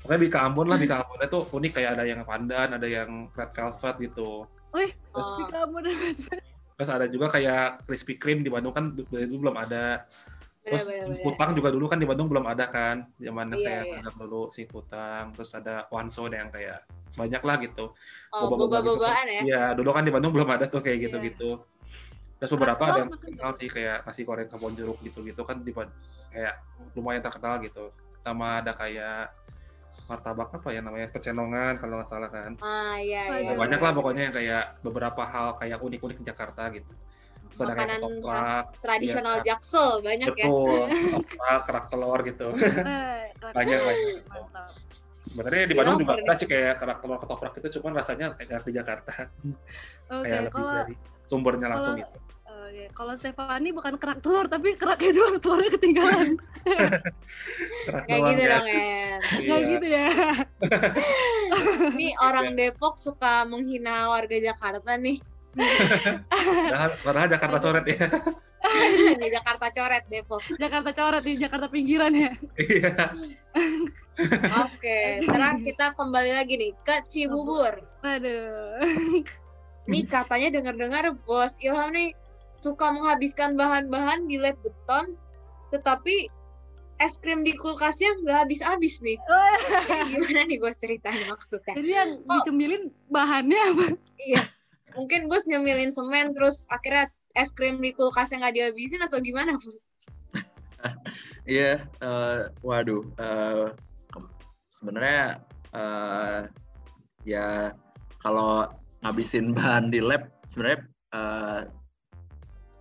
Pokoknya 0.00 0.20
Bika 0.24 0.38
Ambon 0.48 0.66
lah, 0.72 0.80
Bika 0.80 1.04
Ambon 1.04 1.20
itu 1.20 1.40
unik 1.52 1.72
kayak 1.76 1.90
ada 2.00 2.04
yang 2.08 2.24
pandan, 2.24 2.68
ada 2.72 2.88
yang 2.88 3.28
red 3.36 3.52
velvet 3.52 3.96
gitu. 4.00 4.48
Terus, 4.72 4.90
Oh. 5.10 5.20
Tapi 5.20 5.44
kamu 5.52 5.76
dan 5.82 5.94
terus 6.80 6.88
ada 6.96 7.04
juga 7.12 7.28
kayak 7.28 7.84
crispy 7.84 8.16
cream 8.16 8.40
di 8.40 8.48
Bandung 8.48 8.72
kan 8.72 8.96
dulu 8.96 9.36
belum 9.52 9.56
ada. 9.60 10.08
Terus 10.64 10.88
Bener-bener. 10.88 11.20
Singkutang 11.20 11.50
juga 11.52 11.68
dulu 11.68 11.84
kan 11.92 12.00
di 12.00 12.08
Bandung 12.08 12.32
belum 12.32 12.48
ada 12.48 12.64
kan. 12.72 13.04
Zaman 13.20 13.52
Iya, 13.52 13.60
saya 13.60 13.80
iya. 13.84 13.92
magang 14.00 14.16
dulu 14.16 14.48
Singkutang, 14.48 15.36
terus 15.36 15.52
ada 15.52 15.84
Wanso 15.92 16.24
ada 16.24 16.40
yang 16.40 16.48
kayak 16.48 16.88
banyak 17.20 17.42
lah 17.44 17.56
gitu. 17.60 17.92
Oh, 18.32 18.48
boba-boba 18.48 18.80
gitu. 18.80 18.96
boba-bobaan 18.96 19.26
ya? 19.28 19.40
Iya, 19.44 19.62
dulu 19.76 19.90
kan 19.92 20.08
di 20.08 20.12
Bandung 20.12 20.32
belum 20.32 20.48
ada 20.48 20.64
tuh 20.72 20.80
kayak 20.80 20.96
Iya. 20.96 21.04
gitu-gitu. 21.12 21.50
Terus 22.40 22.50
beberapa 22.56 22.80
ada 22.80 23.04
yang 23.04 23.12
terkenal 23.12 23.52
sih 23.60 23.68
kayak 23.68 24.08
nasi 24.08 24.24
goreng 24.24 24.48
kebon 24.48 24.72
jeruk 24.72 24.96
gitu-gitu 25.04 25.44
kan 25.44 25.60
di 25.60 25.76
kayak 26.32 26.54
lumayan 26.96 27.20
terkenal 27.20 27.60
gitu. 27.60 27.92
Sama 28.24 28.64
ada 28.64 28.72
kayak 28.72 29.36
martabak 30.10 30.50
apa 30.50 30.68
ya 30.68 30.82
namanya 30.82 31.06
pecenongan 31.08 31.78
kalau 31.78 31.94
nggak 31.96 32.10
salah 32.10 32.26
kan. 32.26 32.58
Ah, 32.58 32.98
iya, 32.98 33.30
Oh, 33.30 33.38
iya. 33.38 33.46
iya. 33.46 33.54
banyak 33.54 33.78
lah 33.78 33.92
pokoknya 33.94 34.22
yang 34.26 34.34
kayak 34.34 34.64
beberapa 34.82 35.22
hal 35.22 35.54
kayak 35.54 35.78
unik-unik 35.78 36.16
di 36.18 36.26
Jakarta 36.26 36.66
gitu. 36.70 36.90
Terus 37.46 37.60
ada 37.60 37.72
kayak 37.72 37.78
Makanan 37.80 38.00
ketoprak, 38.00 38.42
khas 38.42 38.64
tradisional 38.80 39.34
iya. 39.36 39.44
Jaksel 39.44 39.90
banyak 40.00 40.26
ya. 40.28 40.46
betul, 40.46 40.82
ketoprak, 40.90 41.60
kerak 41.64 41.84
telur 41.86 42.20
gitu. 42.22 42.46
Eh, 42.58 43.22
Banyak 43.56 43.78
banyak. 43.78 44.06
Mantap. 44.26 44.70
Sebenarnya 45.22 45.62
di 45.62 45.66
Iya, 45.68 45.78
Bandung 45.78 45.98
juga 46.00 46.14
ada 46.16 46.34
sih 46.34 46.46
kayak 46.46 46.74
kerak 46.76 46.98
telur 46.98 47.18
ketoprak 47.18 47.52
itu, 47.54 47.68
cuman 47.78 47.92
rasanya 47.94 48.26
kayak 48.34 48.60
di 48.60 48.72
Jakarta. 48.72 49.12
Oke, 50.10 50.26
kayak 50.26 50.40
lebih 50.42 50.54
kalau 50.56 50.74
dari 50.76 50.94
sumbernya 51.24 51.66
langsung 51.68 51.94
kalau- 51.94 52.02
gitu. 52.02 52.18
Oke, 52.70 52.86
kalau 52.94 53.18
Stefani 53.18 53.74
bukan 53.74 53.98
kerak 53.98 54.22
telur 54.22 54.46
tapi 54.46 54.78
keraknya 54.78 55.10
doang 55.10 55.42
telurnya 55.42 55.74
ketinggalan. 55.74 56.28
Kerak 57.90 58.04
Kayak 58.06 58.20
gitu 58.30 58.40
ya. 58.40 58.50
dong, 58.54 58.66
En. 58.70 59.18
Kayak 59.18 59.42
Iya. 59.42 59.70
gitu 59.74 59.86
ya. 59.90 60.06
Ini 61.98 62.08
orang 62.22 62.46
Depok 62.54 62.94
suka 62.94 63.42
menghina 63.42 64.06
warga 64.06 64.38
Jakarta 64.38 64.94
nih. 64.94 65.18
Padahal, 65.50 66.90
padahal 67.02 67.26
Jakarta 67.26 67.58
coret 67.58 67.86
ya. 67.90 68.06
Di 69.18 69.28
Jakarta 69.34 69.66
coret 69.74 70.04
Depok. 70.06 70.42
Jakarta 70.54 70.90
coret 70.94 71.22
di 71.26 71.32
Jakarta 71.34 71.66
pinggiran 71.66 72.14
ya. 72.14 72.30
Iya. 72.54 72.94
Oke, 74.62 74.98
sekarang 75.26 75.66
kita 75.66 75.90
kembali 75.98 76.38
lagi 76.38 76.54
nih 76.54 76.70
ke 76.86 77.02
Cibubur. 77.10 77.82
Aduh. 78.06 78.78
Nih 79.90 80.06
katanya 80.14 80.62
dengar-dengar 80.62 81.04
Bos 81.26 81.58
Ilham 81.58 81.90
nih 81.90 82.14
suka 82.32 82.94
menghabiskan 82.94 83.58
bahan-bahan 83.58 84.30
di 84.30 84.38
lab 84.38 84.54
beton, 84.62 85.18
tetapi 85.74 86.30
es 87.00 87.16
krim 87.18 87.42
di 87.42 87.56
kulkasnya 87.56 88.12
nggak 88.22 88.38
habis-habis 88.46 89.02
nih. 89.02 89.18
Gimana 90.08 90.40
nih 90.46 90.58
Bos 90.62 90.78
ceritanya 90.78 91.32
maksudnya? 91.32 91.74
Jadi 91.74 91.90
yang 91.90 92.10
dicemilin 92.28 92.82
bahannya 93.10 93.60
apa? 93.74 93.86
Iya, 94.20 94.42
mungkin 94.94 95.26
Bos 95.26 95.48
nyemilin 95.50 95.90
semen 95.90 96.30
terus 96.36 96.68
akhirnya 96.70 97.10
es 97.34 97.50
krim 97.56 97.80
di 97.82 97.90
kulkasnya 97.96 98.46
nggak 98.46 98.54
dihabisin 98.54 99.02
atau 99.02 99.18
gimana 99.18 99.58
Bos? 99.58 99.98
Iya, 101.44 101.82
eh, 102.00 102.40
waduh. 102.62 103.02
eh, 103.18 103.68
ke- 104.12 104.32
sebenarnya 104.70 105.40
eh, 105.72 106.40
ya 107.26 107.74
kalau 108.20 108.68
ngabisin 109.00 109.56
bahan 109.56 109.88
di 109.88 110.00
lab 110.00 110.28
sebenarnya 110.44 110.80
eh, 111.16 111.60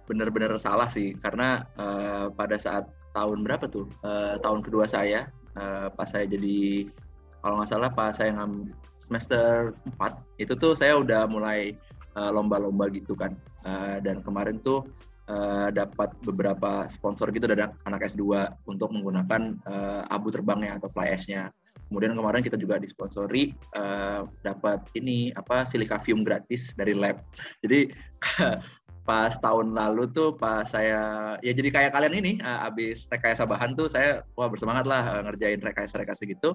benar-benar 0.10 0.58
salah 0.58 0.90
sih 0.90 1.14
karena 1.20 1.64
eh, 1.78 2.28
pada 2.34 2.58
saat 2.58 2.90
tahun 3.16 3.46
berapa 3.46 3.66
tuh? 3.70 3.88
Eh, 4.04 4.36
tahun 4.42 4.62
kedua 4.62 4.86
saya 4.90 5.30
eh, 5.58 5.88
pas 5.94 6.10
saya 6.10 6.26
jadi 6.28 6.90
kalau 7.40 7.64
nggak 7.64 7.72
salah 7.72 7.90
pas 7.94 8.12
saya 8.12 8.36
ngam 8.36 8.68
semester 9.00 9.74
4 9.96 10.44
itu 10.44 10.54
tuh 10.60 10.76
saya 10.76 11.00
udah 11.00 11.24
mulai 11.26 11.74
lomba-lomba 12.20 12.92
gitu 12.92 13.16
kan. 13.16 13.32
Eh, 13.68 13.98
dan 14.04 14.24
kemarin 14.24 14.60
tuh 14.64 14.88
eh, 15.28 15.68
dapat 15.76 16.16
beberapa 16.24 16.88
sponsor 16.88 17.28
gitu 17.36 17.44
dari 17.48 17.68
anak 17.84 18.08
S2 18.08 18.24
untuk 18.72 18.96
menggunakan 18.96 19.42
eh, 19.68 20.02
abu 20.08 20.32
terbangnya 20.32 20.80
atau 20.80 20.88
fly 20.88 21.12
ash-nya. 21.12 21.52
Kemudian 21.90 22.14
kemarin 22.14 22.46
kita 22.46 22.56
juga 22.56 22.78
disponsori 22.78 23.54
eh, 23.54 24.22
dapat 24.46 24.86
ini 24.94 25.34
apa 25.34 25.66
silika 25.66 25.98
fume 25.98 26.22
gratis 26.22 26.74
dari 26.78 26.94
lab. 26.94 27.22
Jadi 27.66 27.90
pas 29.10 29.34
tahun 29.42 29.74
lalu 29.74 30.06
tuh 30.14 30.38
pas 30.38 30.70
saya 30.70 31.34
ya 31.42 31.50
jadi 31.50 31.74
kayak 31.74 31.92
kalian 31.98 32.22
ini 32.22 32.32
eh, 32.40 32.60
abis 32.70 33.10
rekayasa 33.10 33.50
bahan 33.50 33.74
tuh 33.74 33.90
saya 33.90 34.22
wah 34.38 34.46
bersemangat 34.46 34.86
lah 34.86 35.18
eh, 35.18 35.22
ngerjain 35.26 35.60
rekayasa-rekayasa 35.66 36.30
gitu. 36.30 36.54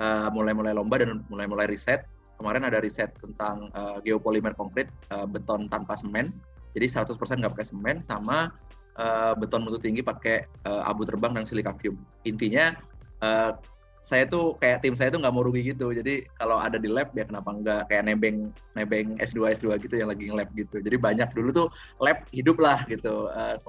Eh, 0.00 0.28
mulai-mulai 0.32 0.72
lomba 0.72 0.96
dan 0.98 1.20
mulai-mulai 1.28 1.68
riset. 1.68 2.08
Kemarin 2.40 2.64
ada 2.64 2.80
riset 2.80 3.12
tentang 3.20 3.68
eh, 3.70 3.96
geopolimer 4.08 4.56
konkret 4.56 4.88
eh, 5.12 5.28
beton 5.28 5.68
tanpa 5.68 5.92
semen 5.94 6.32
jadi 6.74 6.86
100% 6.86 7.18
nggak 7.18 7.52
pakai 7.58 7.66
semen 7.66 7.96
sama 8.06 8.54
uh, 8.98 9.32
beton 9.34 9.66
mutu 9.66 9.78
tinggi 9.82 10.02
pakai 10.02 10.46
uh, 10.66 10.86
abu 10.86 11.02
terbang 11.02 11.34
dan 11.34 11.44
silika 11.46 11.74
fume. 11.74 11.98
Intinya 12.22 12.78
uh, 13.22 13.58
saya 14.00 14.24
tuh 14.24 14.56
kayak 14.56 14.80
tim 14.80 14.96
saya 14.96 15.12
tuh 15.12 15.20
nggak 15.20 15.34
mau 15.34 15.44
rugi 15.44 15.76
gitu. 15.76 15.92
Jadi 15.92 16.24
kalau 16.40 16.56
ada 16.56 16.80
di 16.80 16.88
lab 16.88 17.12
ya 17.12 17.28
kenapa 17.28 17.52
nggak? 17.52 17.82
Kayak 17.92 18.04
nebeng 18.08 18.48
nebeng 18.72 19.20
S2 19.20 19.60
S2 19.60 19.76
gitu 19.84 19.94
yang 20.00 20.08
lagi 20.08 20.32
nge-lab 20.32 20.48
gitu. 20.56 20.80
Jadi 20.80 20.96
banyak 20.96 21.28
dulu 21.36 21.48
tuh 21.52 21.68
lab 22.00 22.24
hidup 22.32 22.56
lah 22.56 22.82
gitu. 22.88 23.28
Uh, 23.30 23.60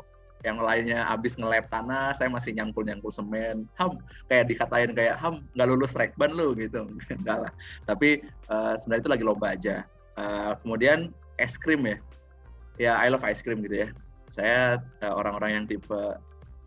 yang 0.41 0.57
lainnya 0.57 1.05
habis 1.05 1.37
ngelap 1.37 1.69
tanah 1.69 2.17
saya 2.17 2.31
masih 2.31 2.55
nyangkul 2.55 2.87
nyangkul 2.87 3.11
semen. 3.11 3.67
Ham 3.77 3.99
kayak 4.31 4.49
dikatain 4.49 4.95
kayak 4.95 5.19
ham 5.19 5.43
nggak 5.53 5.67
lulus 5.67 5.93
rekban 5.99 6.31
lu 6.31 6.55
gitu. 6.55 6.87
Enggak 7.21 7.47
lah. 7.47 7.51
Tapi 7.85 8.23
uh, 8.47 8.79
sebenarnya 8.79 9.03
itu 9.03 9.11
lagi 9.11 9.23
lomba 9.27 9.47
aja. 9.53 9.75
Uh, 10.15 10.55
kemudian 10.63 11.11
es 11.37 11.59
krim 11.59 11.83
ya. 11.83 11.97
Ya 12.79 12.91
I 12.97 13.11
love 13.11 13.21
ice 13.27 13.43
cream 13.43 13.61
gitu 13.67 13.85
ya. 13.85 13.87
Saya 14.31 14.79
uh, 15.03 15.13
orang-orang 15.13 15.59
yang 15.59 15.65
tipe 15.67 16.15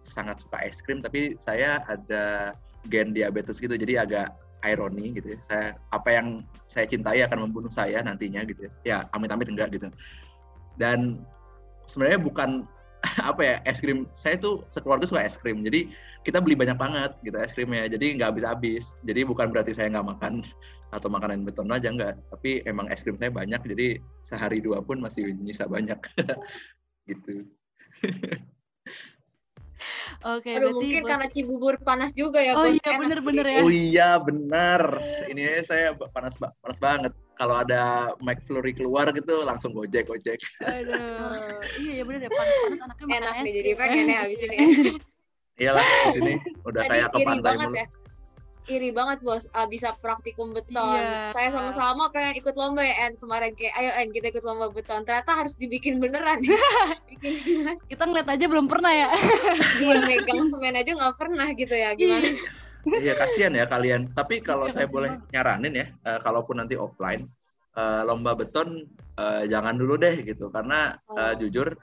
sangat 0.04 0.44
suka 0.44 0.60
es 0.60 0.84
krim 0.84 1.00
tapi 1.00 1.32
saya 1.40 1.80
ada 1.88 2.52
gen 2.88 3.16
diabetes 3.16 3.60
gitu 3.60 3.74
jadi 3.74 4.04
agak 4.04 4.34
ironi 4.64 5.12
gitu 5.16 5.36
ya. 5.36 5.38
Saya 5.44 5.66
apa 5.92 6.08
yang 6.08 6.42
saya 6.64 6.88
cintai 6.88 7.20
akan 7.24 7.48
membunuh 7.48 7.68
saya 7.68 8.00
nantinya 8.00 8.44
gitu 8.48 8.66
ya. 8.66 8.72
Ya, 8.84 8.98
amit-amit 9.12 9.48
enggak 9.52 9.76
gitu. 9.76 9.92
Dan 10.80 11.20
sebenarnya 11.88 12.20
bukan 12.20 12.64
apa 13.30 13.42
ya 13.44 13.56
es 13.68 13.78
krim 13.80 14.08
saya 14.16 14.40
tuh 14.40 14.64
sekeluarga 14.72 15.04
suka 15.04 15.24
es 15.24 15.36
krim 15.36 15.60
jadi 15.60 15.92
kita 16.24 16.40
beli 16.40 16.56
banyak 16.56 16.76
banget 16.80 17.12
gitu 17.20 17.36
es 17.36 17.52
krimnya 17.52 17.84
jadi 17.84 18.16
nggak 18.16 18.28
habis-habis 18.32 18.96
jadi 19.04 19.28
bukan 19.28 19.52
berarti 19.52 19.76
saya 19.76 19.92
nggak 19.92 20.08
makan 20.16 20.40
atau 20.96 21.10
makanan 21.10 21.42
beton 21.42 21.68
aja 21.74 21.90
nggak 21.90 22.14
tapi 22.32 22.62
emang 22.64 22.88
es 22.88 23.04
krim 23.04 23.18
saya 23.20 23.28
banyak 23.28 23.60
jadi 23.60 24.00
sehari 24.24 24.64
dua 24.64 24.80
pun 24.80 25.02
masih 25.02 25.36
nyisa 25.36 25.68
banyak 25.68 25.98
gitu 27.10 27.44
Oke, 30.24 30.56
Aduh, 30.56 30.72
mungkin 30.76 31.02
bos... 31.04 31.10
karena 31.10 31.26
Cibubur 31.28 31.74
panas 31.82 32.16
juga 32.16 32.40
ya, 32.40 32.56
oh, 32.56 32.64
Bos. 32.64 32.80
iya, 32.80 32.92
bener-bener 32.96 33.46
ya. 33.46 33.60
Oh 33.60 33.70
iya, 33.72 34.10
benar. 34.16 34.80
Ini 35.28 35.60
saya 35.66 35.92
panas 35.94 36.34
panas 36.38 36.78
banget. 36.80 37.12
Kalau 37.34 37.60
ada 37.60 38.14
McFlurry 38.22 38.72
keluar 38.72 39.10
gitu, 39.10 39.42
langsung 39.42 39.74
gojek, 39.74 40.06
gojek. 40.06 40.38
Aduh, 40.62 41.34
iya 41.82 41.92
ya 42.00 42.02
bener 42.06 42.20
ya, 42.24 42.30
panas-panas 42.30 42.80
anaknya 42.86 43.14
Enak 43.20 43.34
nih, 43.42 43.52
jadi 43.58 43.70
pengen 43.74 44.06
ya 44.06 44.18
habis 44.22 44.40
ini. 44.46 44.56
Iyalah, 45.54 45.86
di 45.86 46.10
sini 46.18 46.34
udah 46.66 46.82
kayak 46.82 47.08
ke 47.14 47.18
pantai 47.22 47.42
banget 47.42 47.68
mulu. 47.70 47.78
ya 47.78 47.86
iri 48.70 48.90
banget 48.90 49.20
bos 49.20 49.44
uh, 49.52 49.68
bisa 49.68 49.92
praktikum 50.00 50.56
beton. 50.56 51.00
Yeah. 51.00 51.32
Saya 51.32 51.52
sama-sama 51.52 52.08
pengen 52.08 52.40
ikut 52.40 52.56
lomba 52.56 52.80
ya 52.80 53.08
En 53.08 53.14
kemarin 53.20 53.52
kayak 53.52 53.74
ayo 53.76 53.90
En 54.00 54.08
kita 54.10 54.32
ikut 54.32 54.44
lomba 54.44 54.72
beton. 54.72 55.04
Ternyata 55.04 55.32
harus 55.36 55.54
dibikin 55.60 56.00
beneran. 56.00 56.40
Bikin 57.10 57.34
kita 57.88 58.02
ngeliat 58.08 58.28
aja 58.28 58.44
belum 58.48 58.66
pernah 58.66 58.92
ya. 58.92 59.08
Iya 59.84 60.00
megang 60.06 60.44
semen 60.48 60.76
aja 60.76 60.90
nggak 60.96 61.16
pernah 61.20 61.46
gitu 61.52 61.74
ya 61.74 61.92
gimana? 61.92 62.28
Iya 62.84 63.12
kasihan 63.16 63.52
ya 63.52 63.64
kalian. 63.68 64.12
Tapi 64.12 64.40
kalau 64.40 64.68
ya, 64.68 64.80
saya 64.80 64.86
boleh 64.88 65.16
banget. 65.16 65.32
nyaranin 65.32 65.74
ya, 65.74 65.86
uh, 66.04 66.18
kalaupun 66.24 66.60
nanti 66.60 66.76
offline 66.76 67.28
uh, 67.78 68.02
lomba 68.06 68.34
beton 68.38 68.86
uh, 69.18 69.42
jangan 69.46 69.74
dulu 69.76 69.98
deh 69.98 70.22
gitu 70.22 70.48
karena 70.50 70.94
oh. 71.10 71.18
uh, 71.18 71.34
jujur 71.36 71.74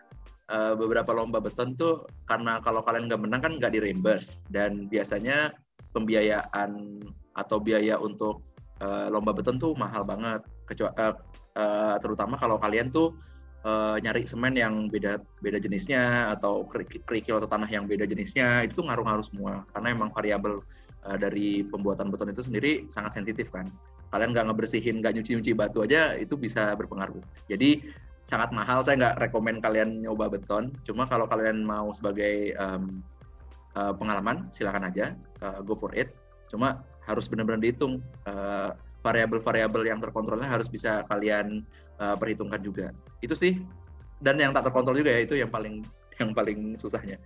uh, 0.50 0.74
beberapa 0.76 1.12
lomba 1.12 1.44
beton 1.44 1.76
tuh 1.76 2.08
karena 2.26 2.60
kalau 2.64 2.82
kalian 2.84 3.08
nggak 3.08 3.22
menang 3.22 3.42
kan 3.44 3.54
nggak 3.60 3.72
di 3.76 3.80
reimburse 3.84 4.42
dan 4.50 4.88
biasanya 4.88 5.52
pembiayaan 5.92 7.02
atau 7.36 7.58
biaya 7.64 7.96
untuk 8.00 8.44
uh, 8.84 9.08
lomba 9.08 9.32
beton 9.32 9.60
tuh 9.62 9.76
mahal 9.78 10.04
banget. 10.04 10.44
Kecuali 10.68 10.94
uh, 11.00 11.16
uh, 11.56 11.96
terutama 12.00 12.36
kalau 12.36 12.60
kalian 12.60 12.92
tuh 12.92 13.16
uh, 13.64 13.96
nyari 14.02 14.28
semen 14.28 14.58
yang 14.58 14.88
beda 14.92 15.22
beda 15.40 15.60
jenisnya 15.62 16.34
atau 16.34 16.68
kerikil 17.08 17.40
atau 17.40 17.50
tanah 17.50 17.70
yang 17.70 17.86
beda 17.88 18.04
jenisnya 18.08 18.66
itu 18.66 18.82
tuh 18.82 18.86
ngaruh-ngaruh 18.90 19.26
semua. 19.26 19.64
Karena 19.72 19.94
emang 19.94 20.10
variabel 20.12 20.64
uh, 21.08 21.18
dari 21.18 21.64
pembuatan 21.68 22.12
beton 22.12 22.32
itu 22.32 22.44
sendiri 22.44 22.72
sangat 22.92 23.16
sensitif 23.22 23.54
kan. 23.54 23.70
Kalian 24.12 24.36
nggak 24.36 24.52
ngebersihin 24.52 25.00
nggak 25.00 25.16
nyuci-nyuci 25.16 25.56
batu 25.56 25.88
aja 25.88 26.20
itu 26.20 26.36
bisa 26.36 26.76
berpengaruh. 26.76 27.24
Jadi 27.48 27.80
sangat 28.28 28.52
mahal. 28.52 28.84
Saya 28.84 29.00
nggak 29.00 29.16
rekomend 29.28 29.64
kalian 29.64 30.04
nyoba 30.04 30.28
beton. 30.28 30.76
Cuma 30.84 31.08
kalau 31.08 31.28
kalian 31.32 31.64
mau 31.64 31.96
sebagai 31.96 32.56
um, 32.60 33.00
uh, 33.76 33.94
pengalaman 33.96 34.48
silakan 34.52 34.88
aja. 34.88 35.16
Uh, 35.40 35.60
go 35.64 35.74
for 35.76 35.92
it. 35.96 36.14
Cuma 36.52 36.84
harus 37.06 37.26
benar-benar 37.26 37.62
dihitung 37.64 38.04
uh, 38.30 38.76
variabel-variabel 39.02 39.82
yang 39.90 40.00
terkontrolnya 40.00 40.48
harus 40.48 40.70
bisa 40.70 41.02
kalian 41.10 41.66
uh, 41.98 42.16
perhitungkan 42.16 42.62
juga. 42.62 42.94
Itu 43.20 43.34
sih. 43.34 43.62
Dan 44.22 44.38
yang 44.38 44.54
tak 44.54 44.70
terkontrol 44.70 45.02
juga 45.02 45.10
ya 45.18 45.26
itu 45.26 45.34
yang 45.34 45.50
paling 45.50 45.82
yang 46.22 46.32
paling 46.38 46.78
susahnya. 46.78 47.18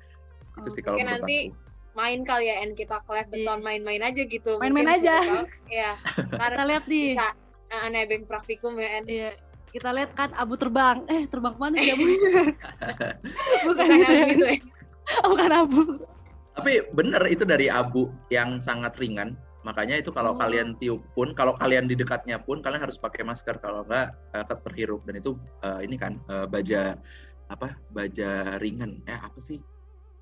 Itu 0.55 0.69
sih 0.71 0.79
kalau 0.79 0.95
nanti 0.95 1.51
aku. 1.51 1.99
main 1.99 2.23
kali 2.23 2.47
ya 2.47 2.63
and 2.63 2.75
kita 2.79 3.03
collect 3.03 3.27
iya. 3.31 3.43
beton 3.43 3.59
main-main 3.59 3.99
aja 3.99 4.21
gitu. 4.23 4.55
Main-main 4.63 4.95
aja. 4.95 5.19
ya 5.67 5.99
kita 6.47 6.63
lihat 6.63 6.83
di 6.87 7.11
bisa 7.11 7.35
uh, 7.75 7.87
nebeng 7.91 8.23
praktikum 8.23 8.79
ya 8.79 9.03
and 9.03 9.07
iya. 9.11 9.31
kita 9.75 9.91
lihat 9.91 10.15
kan 10.15 10.31
abu 10.39 10.55
terbang. 10.55 11.03
Eh 11.11 11.27
terbang 11.27 11.51
ke 11.51 11.59
mana 11.59 11.75
sih 11.83 11.91
abu? 11.91 12.05
Bukan, 13.67 13.83
bukan 13.83 13.87
gitu 13.91 14.07
abu 14.07 14.15
ya. 14.15 14.27
itu 14.31 14.45
ya. 14.47 14.57
Oh, 15.21 15.27
bukan 15.35 15.51
abu 15.51 15.81
tapi 16.55 16.87
benar 16.95 17.23
itu 17.27 17.43
dari 17.43 17.67
abu 17.67 18.07
yang 18.31 18.63
sangat 18.63 18.95
ringan. 18.95 19.35
Makanya 19.67 19.97
itu 19.99 20.13
kalau 20.13 20.33
oh. 20.33 20.39
kalian 20.39 20.77
tiup 20.77 21.01
pun, 21.17 21.33
kalau 21.33 21.57
kalian 21.57 21.89
di 21.89 21.97
dekatnya 21.97 22.37
pun 22.37 22.61
kalian 22.61 22.85
harus 22.85 22.95
pakai 23.01 23.25
masker 23.25 23.57
kalau 23.59 23.83
enggak 23.83 24.13
uh, 24.31 24.45
terhirup 24.45 25.01
dan 25.09 25.19
itu 25.19 25.35
uh, 25.65 25.81
ini 25.81 25.97
kan 25.97 26.21
uh, 26.29 26.45
baja 26.45 26.95
apa? 27.49 27.73
Baja 27.89 28.61
ringan. 28.61 29.01
Eh 29.09 29.17
apa 29.17 29.41
sih? 29.41 29.59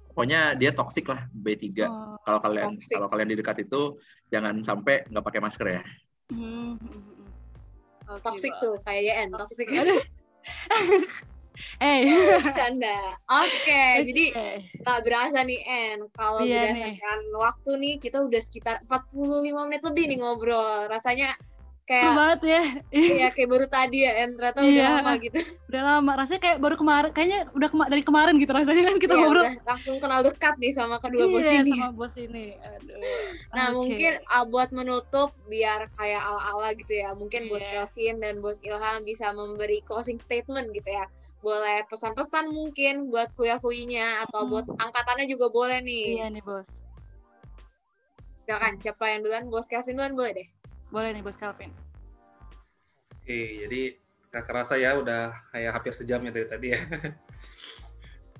Pokoknya 0.09 0.55
dia 0.55 0.71
toksik 0.71 1.11
lah 1.11 1.27
B3. 1.35 1.85
Oh, 1.85 2.15
kalau 2.23 2.39
kalian 2.39 2.77
toxic. 2.79 2.95
kalau 2.95 3.07
kalian 3.11 3.29
di 3.29 3.37
dekat 3.37 3.57
itu 3.67 3.97
jangan 4.31 4.63
sampai 4.63 5.03
nggak 5.11 5.25
pakai 5.25 5.41
masker 5.43 5.67
ya. 5.69 5.83
Hmm. 6.31 6.79
Okay, 8.03 8.19
toxic 8.23 8.53
tuh 8.63 8.79
kayak 8.83 9.01
YN, 9.11 9.29
toxic. 9.35 9.67
Eh, 11.77 12.01
canda. 12.49 12.97
Oke, 13.29 13.47
okay, 13.61 13.89
okay. 14.01 14.05
jadi 14.09 14.25
nggak 14.81 14.99
berasa 15.05 15.39
nih 15.45 15.61
En. 15.63 15.99
Kalau 16.11 16.41
iya 16.43 16.65
berdasarkan 16.65 17.19
nih. 17.21 17.37
waktu 17.37 17.71
nih 17.77 17.93
kita 18.01 18.17
udah 18.25 18.41
sekitar 18.41 18.75
45 18.89 19.67
menit 19.69 19.81
lebih 19.85 20.03
nih 20.09 20.17
ngobrol. 20.21 20.89
Rasanya 20.89 21.33
kayak 21.83 22.15
banget 22.15 22.39
ya 22.47 22.63
iya 22.95 23.27
kayak 23.35 23.49
baru 23.51 23.67
tadi 23.67 24.07
ya 24.07 24.23
en 24.23 24.39
ternyata 24.39 24.63
iya, 24.63 24.71
udah 24.71 24.87
lama 25.03 25.13
gitu 25.19 25.39
udah 25.67 25.81
lama 25.83 26.11
rasanya 26.15 26.41
kayak 26.47 26.57
baru 26.63 26.75
kemarin 26.79 27.11
kayaknya 27.11 27.39
udah 27.51 27.67
kema 27.67 27.85
dari 27.91 28.03
kemarin 28.07 28.33
gitu 28.39 28.51
rasanya 28.55 28.83
kan 28.87 28.95
kita 29.03 29.13
iya, 29.13 29.19
ngobrol 29.19 29.45
langsung 29.67 29.95
kenal 29.99 30.19
dekat 30.23 30.55
nih 30.63 30.71
sama 30.71 30.95
kedua 31.03 31.27
iya, 31.27 31.33
bos 31.35 31.49
ini 31.51 31.71
sama 31.75 31.91
bos 31.91 32.15
ini 32.15 32.45
Aduh. 32.55 32.95
nah 33.51 33.67
okay. 33.67 33.75
mungkin 33.75 34.13
uh, 34.31 34.45
buat 34.47 34.69
menutup 34.71 35.35
biar 35.51 35.91
kayak 35.99 36.23
ala 36.23 36.41
ala 36.55 36.69
gitu 36.71 36.93
ya 36.95 37.11
mungkin 37.19 37.41
yeah. 37.47 37.51
bos 37.51 37.63
iya. 37.67 37.71
Kelvin 37.83 38.15
dan 38.23 38.35
bos 38.39 38.57
Ilham 38.63 39.03
bisa 39.03 39.35
memberi 39.35 39.83
closing 39.83 40.23
statement 40.23 40.71
gitu 40.71 40.87
ya 40.87 41.03
boleh 41.43 41.83
pesan-pesan 41.91 42.49
mungkin 42.55 43.11
buat 43.11 43.35
kuya-kuyinya 43.35 44.23
atau 44.23 44.47
hmm. 44.47 44.51
buat 44.55 44.65
angkatannya 44.79 45.27
juga 45.27 45.51
boleh 45.51 45.83
nih. 45.83 46.23
Iya 46.23 46.27
nih 46.31 46.39
bos. 46.39 46.81
Silakan 48.47 48.79
siapa 48.79 49.11
yang 49.11 49.27
duluan? 49.27 49.51
Bos 49.51 49.67
Kelvin 49.67 49.99
duluan 49.99 50.15
boleh 50.15 50.31
deh. 50.31 50.47
Boleh 50.87 51.11
nih 51.11 51.23
bos 51.23 51.35
Kelvin. 51.35 51.75
Oke, 53.19 53.67
jadi 53.67 53.99
nggak 54.31 54.45
kerasa 54.47 54.79
ya 54.79 54.95
udah 54.97 55.51
kayak 55.51 55.71
hampir 55.75 55.93
sejam 55.93 56.23
ya 56.23 56.31
dari 56.31 56.47
tadi 56.47 56.67
ya. 56.71 56.79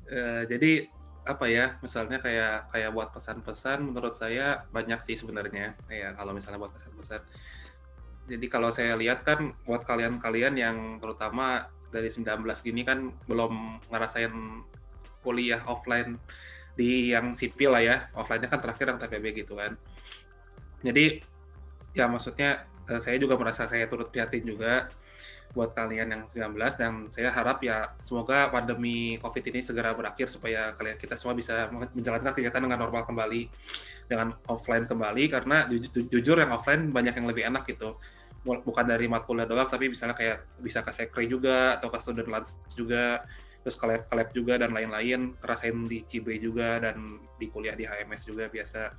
uh, 0.07 0.43
jadi 0.51 0.87
apa 1.23 1.47
ya 1.47 1.79
misalnya 1.79 2.19
kayak 2.19 2.67
kayak 2.67 2.91
buat 2.91 3.15
pesan-pesan 3.15 3.79
menurut 3.79 4.19
saya 4.19 4.67
banyak 4.75 4.99
sih 4.99 5.15
sebenarnya 5.15 5.79
kayak 5.87 6.19
kalau 6.19 6.35
misalnya 6.35 6.59
buat 6.59 6.75
pesan-pesan 6.75 7.23
jadi 8.27 8.45
kalau 8.51 8.67
saya 8.71 8.99
lihat 8.99 9.23
kan 9.23 9.55
buat 9.63 9.87
kalian-kalian 9.87 10.55
yang 10.59 10.77
terutama 10.99 11.71
dari 11.93 12.09
19 12.09 12.25
gini 12.65 12.81
kan 12.81 13.13
belum 13.29 13.85
ngerasain 13.93 14.33
kuliah 15.21 15.61
offline 15.69 16.17
di 16.73 17.13
yang 17.13 17.37
sipil 17.37 17.71
lah 17.73 17.83
ya. 17.85 17.95
Offline-nya 18.17 18.49
kan 18.49 18.59
terakhir 18.59 18.89
yang 18.89 18.99
TPB 18.99 19.45
gitu 19.45 19.53
kan. 19.53 19.77
Jadi 20.81 21.21
ya 21.93 22.09
maksudnya 22.09 22.65
eh, 22.89 22.99
saya 22.99 23.15
juga 23.21 23.37
merasa 23.37 23.69
saya 23.69 23.85
turut 23.85 24.09
prihatin 24.09 24.43
juga 24.43 24.89
buat 25.53 25.69
kalian 25.77 26.09
yang 26.09 26.23
19 26.25 26.57
dan 26.81 26.93
saya 27.13 27.29
harap 27.29 27.61
ya 27.61 27.93
semoga 28.01 28.49
pandemi 28.49 29.21
COVID 29.21 29.53
ini 29.53 29.61
segera 29.61 29.93
berakhir 29.93 30.25
supaya 30.25 30.73
kalian 30.73 30.97
kita 30.97 31.13
semua 31.13 31.37
bisa 31.37 31.69
menjalankan 31.69 32.33
kegiatan 32.33 32.57
dengan 32.57 32.81
normal 32.81 33.05
kembali 33.05 33.53
dengan 34.09 34.33
offline 34.49 34.89
kembali. 34.89 35.23
Karena 35.29 35.69
ju 35.69 36.09
jujur 36.09 36.41
yang 36.41 36.51
offline 36.51 36.89
banyak 36.89 37.13
yang 37.13 37.27
lebih 37.29 37.45
enak 37.45 37.69
gitu 37.69 38.01
bukan 38.43 38.85
dari 38.85 39.07
matkul 39.07 39.39
doang 39.47 39.67
tapi 39.71 39.87
misalnya 39.87 40.15
kayak 40.15 40.59
bisa 40.59 40.83
ke 40.83 40.91
sekre 40.91 41.23
juga 41.31 41.79
atau 41.79 41.87
ke 41.87 41.97
student 41.99 42.27
lunch 42.27 42.59
juga 42.75 43.23
terus 43.63 43.79
ke 43.79 43.85
lab, 43.87 44.01
ke 44.11 44.13
lab 44.13 44.29
juga 44.35 44.53
dan 44.59 44.75
lain-lain. 44.75 45.39
Kerasain 45.39 45.87
di 45.87 46.03
Cibe 46.03 46.35
juga 46.37 46.83
dan 46.83 47.23
di 47.39 47.47
kuliah 47.47 47.73
di 47.73 47.87
HMS 47.87 48.27
juga 48.27 48.51
biasa. 48.51 48.91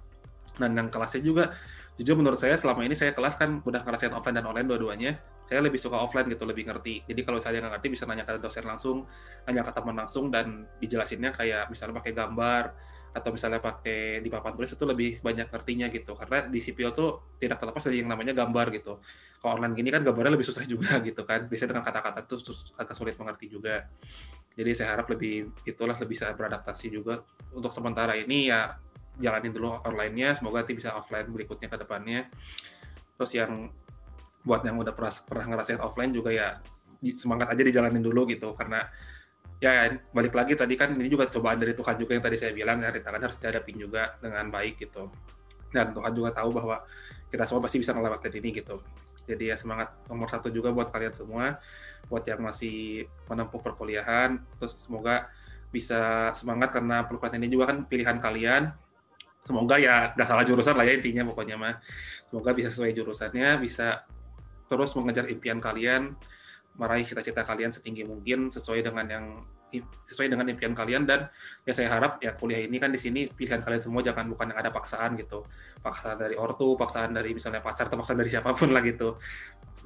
Dan 0.57 0.73
yang 0.73 0.89
kelasnya 0.89 1.21
juga 1.21 1.53
jujur 1.95 2.19
menurut 2.19 2.41
saya 2.41 2.57
selama 2.59 2.83
ini 2.83 2.97
saya 2.97 3.15
kelas 3.15 3.39
kan 3.39 3.63
udah 3.63 3.85
ngerasain 3.85 4.17
offline 4.17 4.41
dan 4.41 4.49
online 4.49 4.67
dua-duanya. 4.67 5.13
Saya 5.45 5.61
lebih 5.61 5.77
suka 5.77 6.01
offline 6.01 6.25
gitu 6.33 6.49
lebih 6.49 6.65
ngerti. 6.65 7.05
Jadi 7.05 7.21
kalau 7.21 7.37
saya 7.37 7.61
nggak 7.61 7.77
ngerti 7.79 7.89
bisa 7.93 8.09
nanya 8.09 8.25
ke 8.25 8.41
dosen 8.41 8.65
langsung 8.65 9.05
nanya 9.45 9.61
ke 9.69 9.73
teman 9.77 9.95
langsung 10.01 10.33
dan 10.33 10.65
dijelasinnya 10.81 11.37
kayak 11.37 11.69
misalnya 11.69 12.01
pakai 12.01 12.17
gambar 12.17 12.73
atau 13.15 13.31
misalnya 13.31 13.63
pakai 13.63 14.19
di 14.19 14.27
papan 14.27 14.59
tulis 14.59 14.75
itu 14.75 14.83
lebih 14.83 15.23
banyak 15.23 15.47
ngertinya 15.47 15.87
gitu. 15.87 16.19
Karena 16.19 16.51
di 16.51 16.59
sipil 16.59 16.91
tuh 16.91 17.39
tidak 17.39 17.63
terlepas 17.63 17.79
dari 17.87 18.03
yang 18.03 18.11
namanya 18.11 18.35
gambar 18.35 18.75
gitu. 18.75 18.99
Kalau 19.39 19.55
online 19.55 19.75
gini 19.79 19.89
kan 19.95 20.03
gambarnya 20.03 20.35
lebih 20.35 20.51
susah 20.51 20.67
juga 20.67 20.99
gitu 21.07 21.23
kan. 21.23 21.47
Biasanya 21.47 21.79
dengan 21.79 21.85
kata-kata 21.87 22.27
tuh 22.27 22.43
agak 22.75 22.95
sulit 22.99 23.15
mengerti 23.15 23.47
juga. 23.47 23.87
Jadi 24.59 24.71
saya 24.75 24.99
harap 24.99 25.07
lebih 25.15 25.47
itulah 25.63 25.95
lebih 25.95 26.19
bisa 26.19 26.35
beradaptasi 26.35 26.91
juga. 26.91 27.23
Untuk 27.55 27.71
sementara 27.71 28.19
ini 28.19 28.51
ya 28.51 28.75
jalanin 29.23 29.55
dulu 29.55 29.79
online-nya. 29.87 30.35
Semoga 30.35 30.67
nanti 30.67 30.75
bisa 30.75 30.99
offline 30.99 31.31
berikutnya 31.31 31.71
ke 31.71 31.79
depannya. 31.79 32.27
Terus 33.15 33.31
yang 33.39 33.71
buat 34.43 34.67
yang 34.67 34.75
udah 34.75 34.91
pernah, 34.91 35.15
pernah 35.23 35.47
ngerasain 35.55 35.79
offline 35.79 36.11
juga 36.11 36.35
ya 36.35 36.59
semangat 37.15 37.55
aja 37.55 37.63
dijalanin 37.63 38.03
dulu 38.03 38.27
gitu. 38.27 38.59
Karena 38.59 38.91
ya 39.63 39.91
balik 40.11 40.35
lagi 40.35 40.59
tadi 40.59 40.75
kan 40.75 40.93
ini 40.95 41.09
juga 41.09 41.31
cobaan 41.31 41.57
dari 41.57 41.73
Tuhan 41.73 41.95
juga 41.97 42.13
yang 42.19 42.25
tadi 42.25 42.37
saya 42.37 42.53
bilang 42.53 42.83
ya 42.83 42.91
rintangan 42.91 43.21
harus 43.23 43.37
dihadapin 43.39 43.77
juga 43.79 44.19
dengan 44.19 44.51
baik 44.51 44.83
gitu. 44.83 45.09
Dan 45.75 45.91
Tuhan 45.91 46.13
juga 46.15 46.31
tahu 46.31 46.51
bahwa 46.55 46.87
kita 47.31 47.45
semua 47.51 47.63
pasti 47.67 47.83
bisa 47.83 47.91
melewati 47.91 48.31
ini 48.39 48.51
gitu. 48.55 48.79
Jadi 49.25 49.51
ya 49.51 49.57
semangat 49.57 49.97
nomor 50.07 50.29
satu 50.29 50.53
juga 50.53 50.71
buat 50.71 50.93
kalian 50.93 51.15
semua 51.17 51.59
buat 52.07 52.25
yang 52.29 52.45
masih 52.45 53.09
menempuh 53.27 53.61
perkuliahan. 53.65 54.39
Terus 54.61 54.87
semoga 54.87 55.33
bisa 55.73 56.31
semangat 56.37 56.71
karena 56.77 57.03
perkuliahan 57.09 57.41
ini 57.41 57.49
juga 57.51 57.73
kan 57.73 57.89
pilihan 57.89 58.21
kalian. 58.21 58.71
Semoga 59.45 59.77
ya 59.77 60.13
nggak 60.17 60.29
salah 60.29 60.45
jurusan 60.45 60.77
lah 60.77 60.85
ya 60.89 60.95
intinya 60.97 61.25
pokoknya 61.33 61.57
mah. 61.57 61.75
Semoga 62.29 62.51
bisa 62.53 62.69
sesuai 62.69 62.93
jurusannya 62.93 63.61
bisa 63.61 64.05
terus 64.69 64.97
mengejar 64.97 65.29
impian 65.29 65.61
kalian 65.61 66.17
meraih 66.75 67.07
cita-cita 67.07 67.47
kalian 67.47 67.71
setinggi 67.71 68.03
mungkin 68.03 68.51
sesuai 68.51 68.83
dengan 68.83 69.07
yang 69.07 69.27
sesuai 70.07 70.31
dengan 70.31 70.47
impian 70.47 70.75
kalian. 70.75 71.03
Dan 71.07 71.27
ya 71.67 71.73
saya 71.75 71.91
harap 71.91 72.23
ya 72.23 72.35
kuliah 72.35 72.63
ini 72.63 72.79
kan 72.79 72.95
di 72.95 73.01
sini 73.01 73.27
pilihan 73.31 73.63
kalian 73.63 73.83
semua 73.83 74.03
jangan 74.03 74.31
bukan 74.31 74.55
yang 74.55 74.59
ada 74.63 74.71
paksaan 74.71 75.19
gitu. 75.19 75.43
Paksaan 75.83 76.19
dari 76.19 76.39
ortu 76.39 76.79
paksaan 76.79 77.15
dari 77.15 77.35
misalnya 77.35 77.59
pacar 77.59 77.91
atau 77.91 77.99
paksaan 77.99 78.19
dari 78.19 78.31
siapa 78.31 78.55
pun 78.55 78.71
lah 78.71 78.83
gitu. 78.87 79.19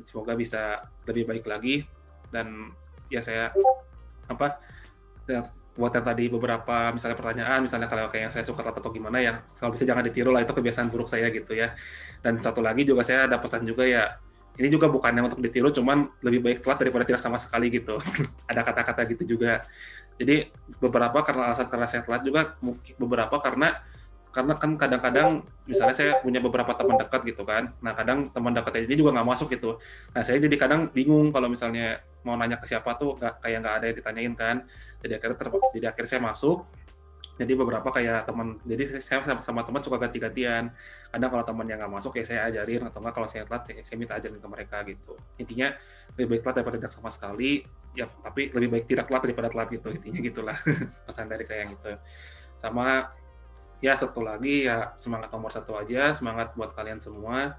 Semoga 0.04 0.36
bisa 0.36 0.84
lebih 1.08 1.24
baik 1.28 1.44
lagi. 1.48 1.84
Dan 2.28 2.72
ya 3.08 3.24
saya 3.24 3.48
apa 4.28 4.60
ya, 5.24 5.40
buat 5.72 5.94
yang 5.94 6.04
tadi 6.04 6.24
beberapa 6.28 6.92
misalnya 6.92 7.16
pertanyaan 7.16 7.64
misalnya 7.64 7.88
kalau 7.88 8.12
kayak 8.12 8.28
yang 8.28 8.34
saya 8.34 8.44
suka 8.44 8.60
atau 8.60 8.92
gimana 8.92 9.22
ya 9.22 9.40
kalau 9.56 9.72
bisa 9.72 9.88
jangan 9.88 10.04
ditiru 10.04 10.34
lah 10.34 10.44
itu 10.44 10.52
kebiasaan 10.52 10.92
buruk 10.92 11.08
saya 11.08 11.32
gitu 11.32 11.56
ya. 11.56 11.72
Dan 12.20 12.36
satu 12.44 12.60
lagi 12.60 12.84
juga 12.84 13.00
saya 13.06 13.24
ada 13.24 13.40
pesan 13.40 13.64
juga 13.64 13.88
ya 13.88 14.20
ini 14.58 14.68
juga 14.68 14.90
bukannya 14.90 15.30
untuk 15.30 15.38
ditiru, 15.38 15.70
cuman 15.70 16.10
lebih 16.20 16.42
baik 16.42 16.58
telat 16.66 16.78
daripada 16.82 17.06
tidak 17.06 17.22
sama 17.22 17.38
sekali 17.38 17.70
gitu. 17.70 17.96
Ada 18.50 18.66
kata-kata 18.66 19.06
gitu 19.06 19.38
juga. 19.38 19.62
Jadi 20.18 20.50
beberapa 20.82 21.22
karena 21.22 21.54
alasan 21.54 21.70
karena 21.70 21.86
saya 21.86 22.02
telat 22.02 22.26
juga, 22.26 22.58
beberapa 22.98 23.38
karena 23.38 23.70
karena 24.28 24.54
kan 24.60 24.76
kadang-kadang 24.76 25.28
misalnya 25.64 25.96
saya 25.96 26.12
punya 26.20 26.38
beberapa 26.38 26.76
teman 26.76 27.00
dekat 27.00 27.24
gitu 27.24 27.42
kan, 27.48 27.72
nah 27.80 27.96
kadang 27.96 28.28
teman 28.28 28.52
dekat 28.52 28.84
ini 28.84 28.94
juga 28.98 29.14
nggak 29.16 29.28
masuk 29.30 29.48
gitu. 29.54 29.80
Nah 30.12 30.20
saya 30.26 30.36
jadi 30.42 30.52
kadang 30.58 30.90
bingung 30.92 31.32
kalau 31.32 31.48
misalnya 31.48 32.04
mau 32.26 32.36
nanya 32.36 32.60
ke 32.60 32.68
siapa 32.68 32.92
tuh 33.00 33.16
gak, 33.16 33.40
kayak 33.40 33.64
nggak 33.64 33.74
ada 33.80 33.84
yang 33.88 33.96
ditanyain 33.96 34.34
kan. 34.36 34.56
Jadi 35.00 35.12
akhirnya 35.16 35.36
ter, 35.38 35.48
jadi 35.78 35.86
akhirnya 35.94 36.10
saya 36.10 36.22
masuk, 36.22 36.66
jadi 37.38 37.54
beberapa 37.54 37.86
kayak 37.94 38.26
teman 38.26 38.58
jadi 38.66 38.98
saya 38.98 39.22
sama, 39.22 39.46
sama 39.46 39.60
teman 39.62 39.78
suka 39.78 39.94
ganti-gantian. 40.02 40.74
Kadang 41.14 41.30
kalau 41.30 41.44
teman 41.46 41.70
yang 41.70 41.78
nggak 41.78 41.94
masuk 41.94 42.18
ya 42.18 42.24
saya 42.26 42.40
ajarin 42.50 42.82
atau 42.90 42.98
enggak 42.98 43.14
kalau 43.14 43.28
saya 43.30 43.46
telat 43.46 43.62
ya 43.70 43.82
saya 43.86 43.96
minta 43.96 44.18
ajarin 44.18 44.42
ke 44.42 44.48
mereka 44.50 44.82
gitu. 44.82 45.14
Intinya 45.38 45.70
lebih 46.18 46.34
baik 46.34 46.42
telat 46.42 46.54
daripada 46.58 46.76
tidak 46.82 46.92
sama 46.98 47.14
sekali 47.14 47.62
ya 47.94 48.10
tapi 48.10 48.50
lebih 48.50 48.68
baik 48.74 48.84
tidak 48.90 49.06
telat 49.06 49.22
daripada 49.22 49.48
telat 49.54 49.68
gitu 49.70 49.88
intinya 49.94 50.18
gitulah 50.18 50.58
pesan 51.06 51.30
dari 51.30 51.44
saya 51.46 51.62
gitu. 51.70 51.94
Sama 52.58 53.06
ya 53.78 53.94
satu 53.94 54.18
lagi 54.26 54.66
ya 54.66 54.98
semangat 54.98 55.30
nomor 55.30 55.54
satu 55.54 55.78
aja 55.78 56.18
semangat 56.18 56.58
buat 56.58 56.74
kalian 56.74 56.98
semua. 56.98 57.54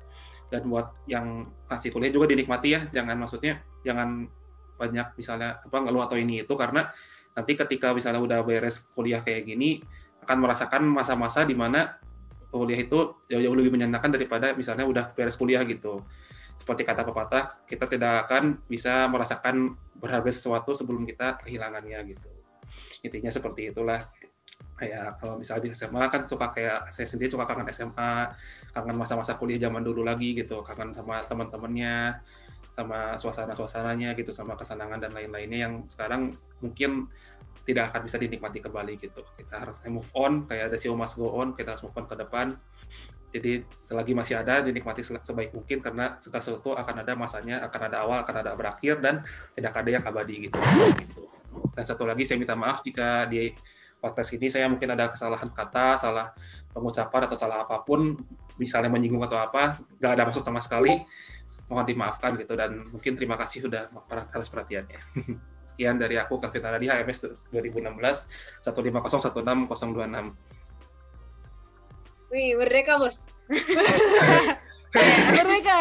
Dan 0.49 0.65
buat 0.67 0.91
yang 1.05 1.45
kasih 1.71 1.93
kuliah 1.93 2.11
juga 2.11 2.27
dinikmati 2.27 2.73
ya 2.75 2.81
jangan 2.91 3.15
maksudnya 3.15 3.63
jangan 3.85 4.27
banyak 4.75 5.07
misalnya 5.15 5.61
apa 5.61 5.77
ngeluh 5.77 6.03
atau 6.03 6.17
ini 6.17 6.43
itu 6.43 6.53
karena 6.57 6.89
nanti 7.39 7.55
ketika 7.55 7.95
misalnya 7.95 8.19
udah 8.19 8.43
beres 8.43 8.83
kuliah 8.91 9.23
kayak 9.23 9.47
gini 9.47 9.79
akan 10.27 10.43
merasakan 10.43 10.83
masa-masa 10.83 11.47
di 11.47 11.55
mana 11.55 11.95
kuliah 12.51 12.83
itu 12.83 13.15
jauh-jauh 13.31 13.55
lebih 13.55 13.79
menyenangkan 13.79 14.11
daripada 14.11 14.51
misalnya 14.51 14.83
udah 14.83 15.15
beres 15.15 15.39
kuliah 15.39 15.63
gitu. 15.63 16.03
Seperti 16.59 16.83
kata 16.83 17.07
pepatah, 17.07 17.63
kita 17.63 17.87
tidak 17.87 18.27
akan 18.27 18.59
bisa 18.67 19.07
merasakan 19.07 19.79
berharga 19.95 20.27
sesuatu 20.27 20.75
sebelum 20.75 21.07
kita 21.07 21.39
kehilangannya 21.39 21.97
gitu. 22.11 22.27
Intinya 23.07 23.31
seperti 23.31 23.71
itulah. 23.71 24.11
Kayak 24.75 25.23
kalau 25.23 25.39
misalnya 25.39 25.71
di 25.71 25.71
SMA 25.71 26.03
kan 26.11 26.27
suka 26.27 26.51
kayak 26.51 26.91
saya 26.91 27.07
sendiri 27.07 27.31
suka 27.31 27.47
kangen 27.47 27.71
SMA, 27.71 28.27
kangen 28.75 28.95
masa-masa 28.99 29.39
kuliah 29.39 29.55
zaman 29.55 29.79
dulu 29.79 30.03
lagi 30.03 30.35
gitu, 30.35 30.59
kangen 30.59 30.91
sama 30.91 31.23
teman-temannya, 31.23 32.19
sama 32.79 33.19
suasana-suasananya 33.19 34.15
gitu, 34.15 34.31
sama 34.31 34.55
kesenangan 34.55 35.03
dan 35.03 35.11
lain-lainnya 35.11 35.67
yang 35.67 35.73
sekarang 35.83 36.39
mungkin 36.63 37.11
tidak 37.67 37.91
akan 37.93 38.01
bisa 38.07 38.17
dinikmati 38.17 38.63
kembali 38.63 38.97
gitu. 38.97 39.21
Kita 39.35 39.61
harus 39.61 39.83
move 39.91 40.07
on, 40.15 40.47
kayak 40.47 40.71
ada 40.71 40.77
show 40.79 40.95
must 40.95 41.19
go 41.19 41.35
on, 41.35 41.51
kita 41.53 41.75
harus 41.75 41.83
move 41.83 41.93
on 41.99 42.07
ke 42.07 42.15
depan. 42.15 42.55
Jadi 43.29 43.61
selagi 43.85 44.17
masih 44.17 44.41
ada 44.41 44.65
dinikmati 44.65 45.05
sebaik 45.05 45.53
mungkin 45.53 45.77
karena 45.85 46.17
segala 46.17 46.41
sesuatu 46.41 46.73
akan 46.73 46.95
ada 47.05 47.13
masanya, 47.13 47.61
akan 47.61 47.81
ada 47.91 47.97
awal, 48.01 48.17
akan 48.25 48.35
ada 48.41 48.51
berakhir 48.57 48.97
dan 49.03 49.21
tidak 49.53 49.75
ada 49.77 49.89
yang 49.93 50.01
abadi 50.01 50.49
gitu. 50.49 50.57
Dan 51.77 51.83
satu 51.85 52.09
lagi 52.09 52.25
saya 52.25 52.41
minta 52.41 52.57
maaf 52.57 52.81
jika 52.81 53.29
di 53.29 53.53
podcast 54.01 54.33
ini 54.33 54.49
saya 54.49 54.65
mungkin 54.65 54.89
ada 54.89 55.13
kesalahan 55.13 55.53
kata, 55.53 56.01
salah 56.01 56.33
pengucapan 56.73 57.29
atau 57.29 57.37
salah 57.37 57.67
apa 57.67 57.85
pun, 57.85 58.17
misalnya 58.57 58.89
menyinggung 58.89 59.21
atau 59.21 59.37
apa, 59.37 59.77
nggak 60.01 60.11
ada 60.17 60.23
maksud 60.25 60.41
sama 60.41 60.57
sekali 60.57 61.05
mohon 61.69 61.85
dimaafkan 61.85 62.33
gitu 62.41 62.57
dan 62.57 62.81
mungkin 62.89 63.13
terima 63.13 63.37
kasih 63.37 63.69
sudah 63.69 63.85
atas 64.09 64.49
perhatiannya. 64.49 64.99
Sekian 65.69 65.95
dari 65.95 66.19
aku 66.19 66.41
Kevin 66.43 66.65
Aradi 66.67 66.91
HMS 66.91 67.39
2016 67.55 68.67
15016 68.67 68.67
Wih, 72.29 72.53
merdeka 72.61 73.01
bos. 73.01 73.33
merdeka. 75.33 75.77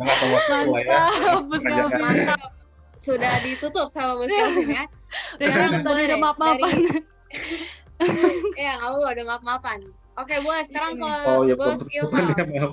Mantap, 0.00 1.42
bos 1.44 1.60
Kelvin. 1.60 2.00
Mantap. 2.00 2.48
Sudah 2.96 3.34
ditutup 3.44 3.90
sama 3.92 4.16
bos 4.16 4.30
Kelvin 4.30 4.72
ya. 4.72 4.84
Sekarang 5.42 5.84
tadi 5.84 6.02
ada 6.08 6.16
maaf-maafan. 6.16 6.76
ya, 8.56 8.72
kamu 8.80 9.04
ada 9.04 9.22
maaf-maafan. 9.26 9.80
Oke, 10.16 10.40
bos. 10.40 10.64
Sekarang 10.70 10.96
ke 10.96 11.10
oh, 11.28 11.44
ya, 11.44 11.54
bos 11.58 11.80
Ilham. 11.92 12.72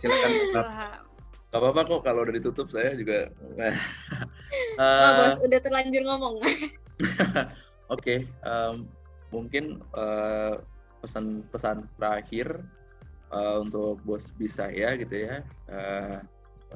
Silakan. 0.00 1.05
Gak 1.46 1.62
apa-apa 1.62 1.80
kok 1.86 2.02
kalau 2.02 2.26
udah 2.26 2.34
ditutup 2.34 2.68
saya 2.74 2.90
juga. 2.98 3.30
uh, 3.54 3.70
oh, 4.82 5.12
bos 5.22 5.38
udah 5.46 5.60
terlanjur 5.62 6.02
ngomong. 6.02 6.42
Oke, 6.42 7.46
okay, 7.86 8.18
um, 8.42 8.90
mungkin 9.30 9.78
pesan-pesan 10.98 11.86
uh, 11.86 11.90
terakhir 12.02 12.66
uh, 13.30 13.62
untuk 13.62 14.02
bos 14.02 14.34
bisa 14.34 14.66
ya 14.74 14.98
gitu 14.98 15.22
ya. 15.22 15.46
Uh, 15.70 16.18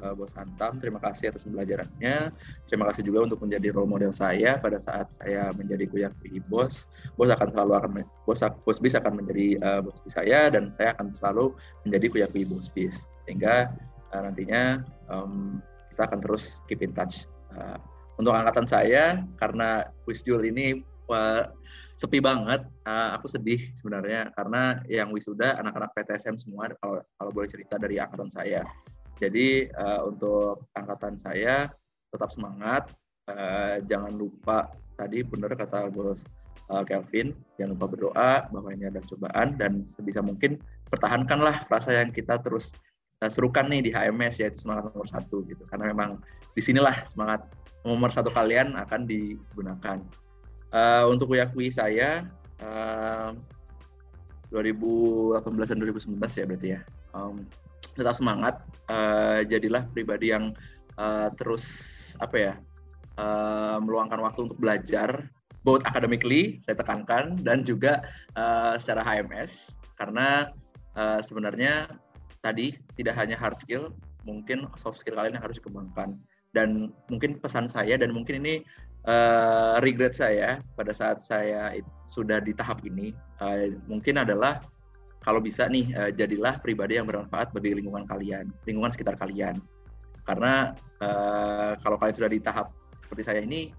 uh, 0.06 0.14
bos 0.14 0.30
Antam, 0.38 0.78
terima 0.78 1.02
kasih 1.02 1.34
atas 1.34 1.42
pembelajarannya. 1.42 2.30
Terima 2.70 2.86
kasih 2.94 3.02
juga 3.02 3.26
untuk 3.26 3.42
menjadi 3.42 3.74
role 3.74 3.90
model 3.90 4.14
saya 4.14 4.54
pada 4.62 4.78
saat 4.78 5.18
saya 5.18 5.50
menjadi 5.50 5.90
kuliah 5.90 6.12
PI 6.22 6.46
bos. 6.46 6.86
Bos 7.18 7.34
akan 7.34 7.50
selalu 7.50 7.72
akan 7.74 7.90
bos 8.22 8.40
bos 8.62 8.78
bisa 8.78 9.02
akan 9.02 9.18
menjadi 9.18 9.58
uh, 9.66 9.80
bos 9.82 9.98
bis 9.98 10.14
saya 10.14 10.46
dan 10.46 10.70
saya 10.70 10.94
akan 10.94 11.10
selalu 11.10 11.58
menjadi 11.82 12.06
kuliah 12.06 12.30
PI 12.30 12.44
bos 12.46 12.70
bis. 12.70 13.02
Sehingga 13.26 13.74
uh, 14.12 14.22
nantinya 14.26 14.82
um, 15.10 15.58
kita 15.92 16.06
akan 16.06 16.20
terus 16.22 16.62
keep 16.66 16.80
in 16.82 16.94
touch. 16.94 17.26
Uh, 17.54 17.78
untuk 18.20 18.36
angkatan 18.36 18.68
saya, 18.68 19.24
karena 19.40 19.88
Wisjul 20.04 20.44
ini 20.44 20.84
uh, 21.08 21.48
sepi 21.96 22.20
banget, 22.20 22.64
uh, 22.84 23.16
aku 23.16 23.28
sedih 23.28 23.60
sebenarnya 23.76 24.32
karena 24.36 24.80
yang 24.88 25.12
wisuda 25.12 25.56
anak-anak 25.60 25.92
PTSM 25.96 26.36
semua 26.40 26.72
kalau 26.80 27.04
kalau 27.20 27.30
boleh 27.32 27.48
cerita 27.48 27.76
dari 27.76 28.00
angkatan 28.00 28.32
saya. 28.32 28.64
Jadi 29.20 29.68
uh, 29.76 30.08
untuk 30.08 30.68
angkatan 30.72 31.20
saya 31.20 31.68
tetap 32.08 32.32
semangat, 32.32 32.88
uh, 33.28 33.80
jangan 33.84 34.16
lupa 34.16 34.72
tadi 34.96 35.20
benar 35.20 35.52
kata 35.52 35.92
bos 35.92 36.24
uh, 36.72 36.84
Kelvin, 36.88 37.36
jangan 37.60 37.76
lupa 37.76 37.86
berdoa 37.92 38.32
bahwa 38.48 38.68
ini 38.72 38.88
ada 38.88 39.04
cobaan 39.04 39.60
dan 39.60 39.84
sebisa 39.84 40.24
mungkin 40.24 40.56
pertahankanlah 40.88 41.68
rasa 41.68 42.00
yang 42.00 42.16
kita 42.16 42.40
terus 42.40 42.72
serukan 43.28 43.68
nih 43.68 43.84
di 43.84 43.90
HMS 43.92 44.40
yaitu 44.40 44.64
semangat 44.64 44.88
nomor 44.88 45.04
satu 45.04 45.44
gitu. 45.44 45.60
Karena 45.68 45.92
memang 45.92 46.16
di 46.56 46.62
sinilah 46.64 47.04
semangat 47.04 47.44
nomor 47.84 48.08
satu 48.08 48.32
kalian 48.32 48.78
akan 48.80 49.04
digunakan. 49.04 50.00
Uh, 50.70 51.10
untuk 51.10 51.34
kuyakui 51.34 51.68
saya 51.68 52.30
uh, 52.62 53.34
2018 54.54 55.42
dan 55.44 55.78
2019 55.82 56.16
ya 56.16 56.44
berarti 56.48 56.68
ya. 56.78 56.80
Um, 57.12 57.44
tetap 57.98 58.16
semangat. 58.16 58.64
Uh, 58.88 59.44
jadilah 59.46 59.84
pribadi 59.92 60.32
yang 60.32 60.56
uh, 60.96 61.28
terus 61.36 61.64
apa 62.18 62.36
ya 62.36 62.54
uh, 63.20 63.78
meluangkan 63.78 64.18
waktu 64.18 64.50
untuk 64.50 64.58
belajar 64.58 65.28
both 65.62 65.84
academically 65.84 66.58
saya 66.64 66.80
tekankan 66.80 67.36
dan 67.44 67.62
juga 67.62 68.00
uh, 68.34 68.80
secara 68.80 69.04
HMS 69.04 69.76
karena 70.00 70.50
uh, 70.96 71.20
sebenarnya 71.20 71.86
tadi 72.40 72.76
tidak 72.96 73.16
hanya 73.16 73.36
hard 73.36 73.56
skill, 73.56 73.92
mungkin 74.24 74.68
soft 74.76 75.00
skill 75.00 75.16
kalian 75.16 75.36
yang 75.36 75.44
harus 75.44 75.60
dikembangkan. 75.60 76.16
Dan 76.50 76.90
mungkin 77.06 77.38
pesan 77.38 77.70
saya 77.70 77.94
dan 77.94 78.10
mungkin 78.10 78.42
ini 78.42 78.66
uh, 79.06 79.78
regret 79.80 80.18
saya 80.18 80.58
pada 80.74 80.90
saat 80.90 81.22
saya 81.22 81.78
sudah 82.10 82.42
di 82.42 82.50
tahap 82.52 82.82
ini 82.82 83.14
uh, 83.38 83.70
mungkin 83.86 84.18
adalah 84.18 84.58
kalau 85.20 85.38
bisa 85.38 85.68
nih 85.68 85.92
uh, 85.94 86.10
jadilah 86.10 86.58
pribadi 86.58 86.96
yang 86.96 87.06
bermanfaat 87.06 87.52
bagi 87.52 87.76
lingkungan 87.76 88.08
kalian, 88.08 88.50
lingkungan 88.64 88.90
sekitar 88.90 89.14
kalian. 89.20 89.60
Karena 90.24 90.74
uh, 91.04 91.76
kalau 91.84 92.00
kalian 92.00 92.16
sudah 92.16 92.30
di 92.32 92.40
tahap 92.40 92.72
seperti 92.98 93.22
saya 93.28 93.40
ini, 93.44 93.70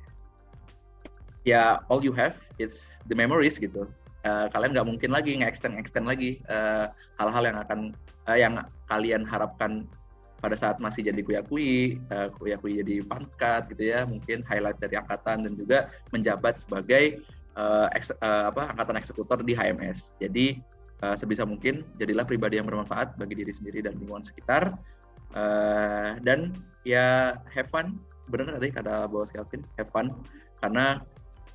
ya 1.43 1.81
all 1.89 1.99
you 1.99 2.13
have 2.13 2.37
is 2.61 3.01
the 3.09 3.17
memories 3.17 3.57
gitu. 3.57 3.89
Uh, 4.21 4.45
kalian 4.53 4.77
nggak 4.77 4.85
mungkin 4.85 5.09
lagi 5.09 5.33
nge-extend 5.33 5.81
extend 5.81 6.05
lagi 6.05 6.37
hal-hal 7.17 7.41
uh, 7.41 7.47
yang 7.49 7.57
akan 7.57 7.79
uh, 8.31 8.37
yang 8.39 8.63
kalian 8.87 9.27
harapkan 9.27 9.83
pada 10.41 10.57
saat 10.57 10.81
masih 10.81 11.05
jadi 11.05 11.21
kuyakui, 11.21 12.01
uh, 12.09 12.33
kuyakui 12.39 12.81
jadi 12.81 13.05
pangkat 13.05 13.69
gitu 13.75 13.93
ya, 13.93 14.07
mungkin 14.07 14.41
highlight 14.47 14.79
dari 14.81 14.97
angkatan 14.97 15.45
dan 15.45 15.53
juga 15.53 15.91
menjabat 16.09 16.65
sebagai 16.65 17.21
uh, 17.59 17.91
eks, 17.93 18.09
uh, 18.23 18.49
apa 18.49 18.73
angkatan 18.73 18.97
eksekutor 18.97 19.45
di 19.45 19.53
HMS. 19.53 20.17
Jadi 20.17 20.57
uh, 21.05 21.13
sebisa 21.13 21.45
mungkin 21.45 21.85
jadilah 22.01 22.25
pribadi 22.25 22.57
yang 22.57 22.65
bermanfaat 22.65 23.21
bagi 23.21 23.37
diri 23.37 23.53
sendiri 23.53 23.85
dan 23.85 24.01
lingkungan 24.01 24.25
sekitar. 24.25 24.73
Uh, 25.31 26.17
dan 26.25 26.57
ya 26.83 27.37
have 27.53 27.69
fun. 27.69 28.01
Benar 28.33 28.57
tadi 28.57 28.73
kata 28.73 29.05
bos 29.05 29.29
Kelvin? 29.29 29.61
Have 29.77 29.93
fun. 29.93 30.09
Karena 30.57 31.05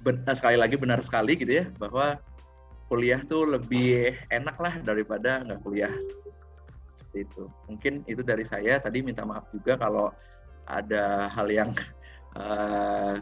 ben, 0.07 0.23
sekali 0.31 0.55
lagi 0.55 0.79
benar 0.79 1.03
sekali 1.03 1.35
gitu 1.35 1.59
ya 1.63 1.65
bahwa 1.83 2.23
kuliah 2.87 3.19
tuh 3.27 3.51
lebih 3.51 4.15
enak 4.31 4.57
lah 4.63 4.79
daripada 4.87 5.43
nggak 5.43 5.61
kuliah 5.67 5.91
seperti 7.17 7.33
itu 7.33 7.45
mungkin 7.65 7.93
itu 8.05 8.21
dari 8.21 8.45
saya 8.45 8.77
tadi 8.77 9.01
minta 9.01 9.25
maaf 9.25 9.49
juga 9.49 9.81
kalau 9.81 10.13
ada 10.69 11.33
hal 11.33 11.49
yang 11.49 11.73
uh, 12.37 13.17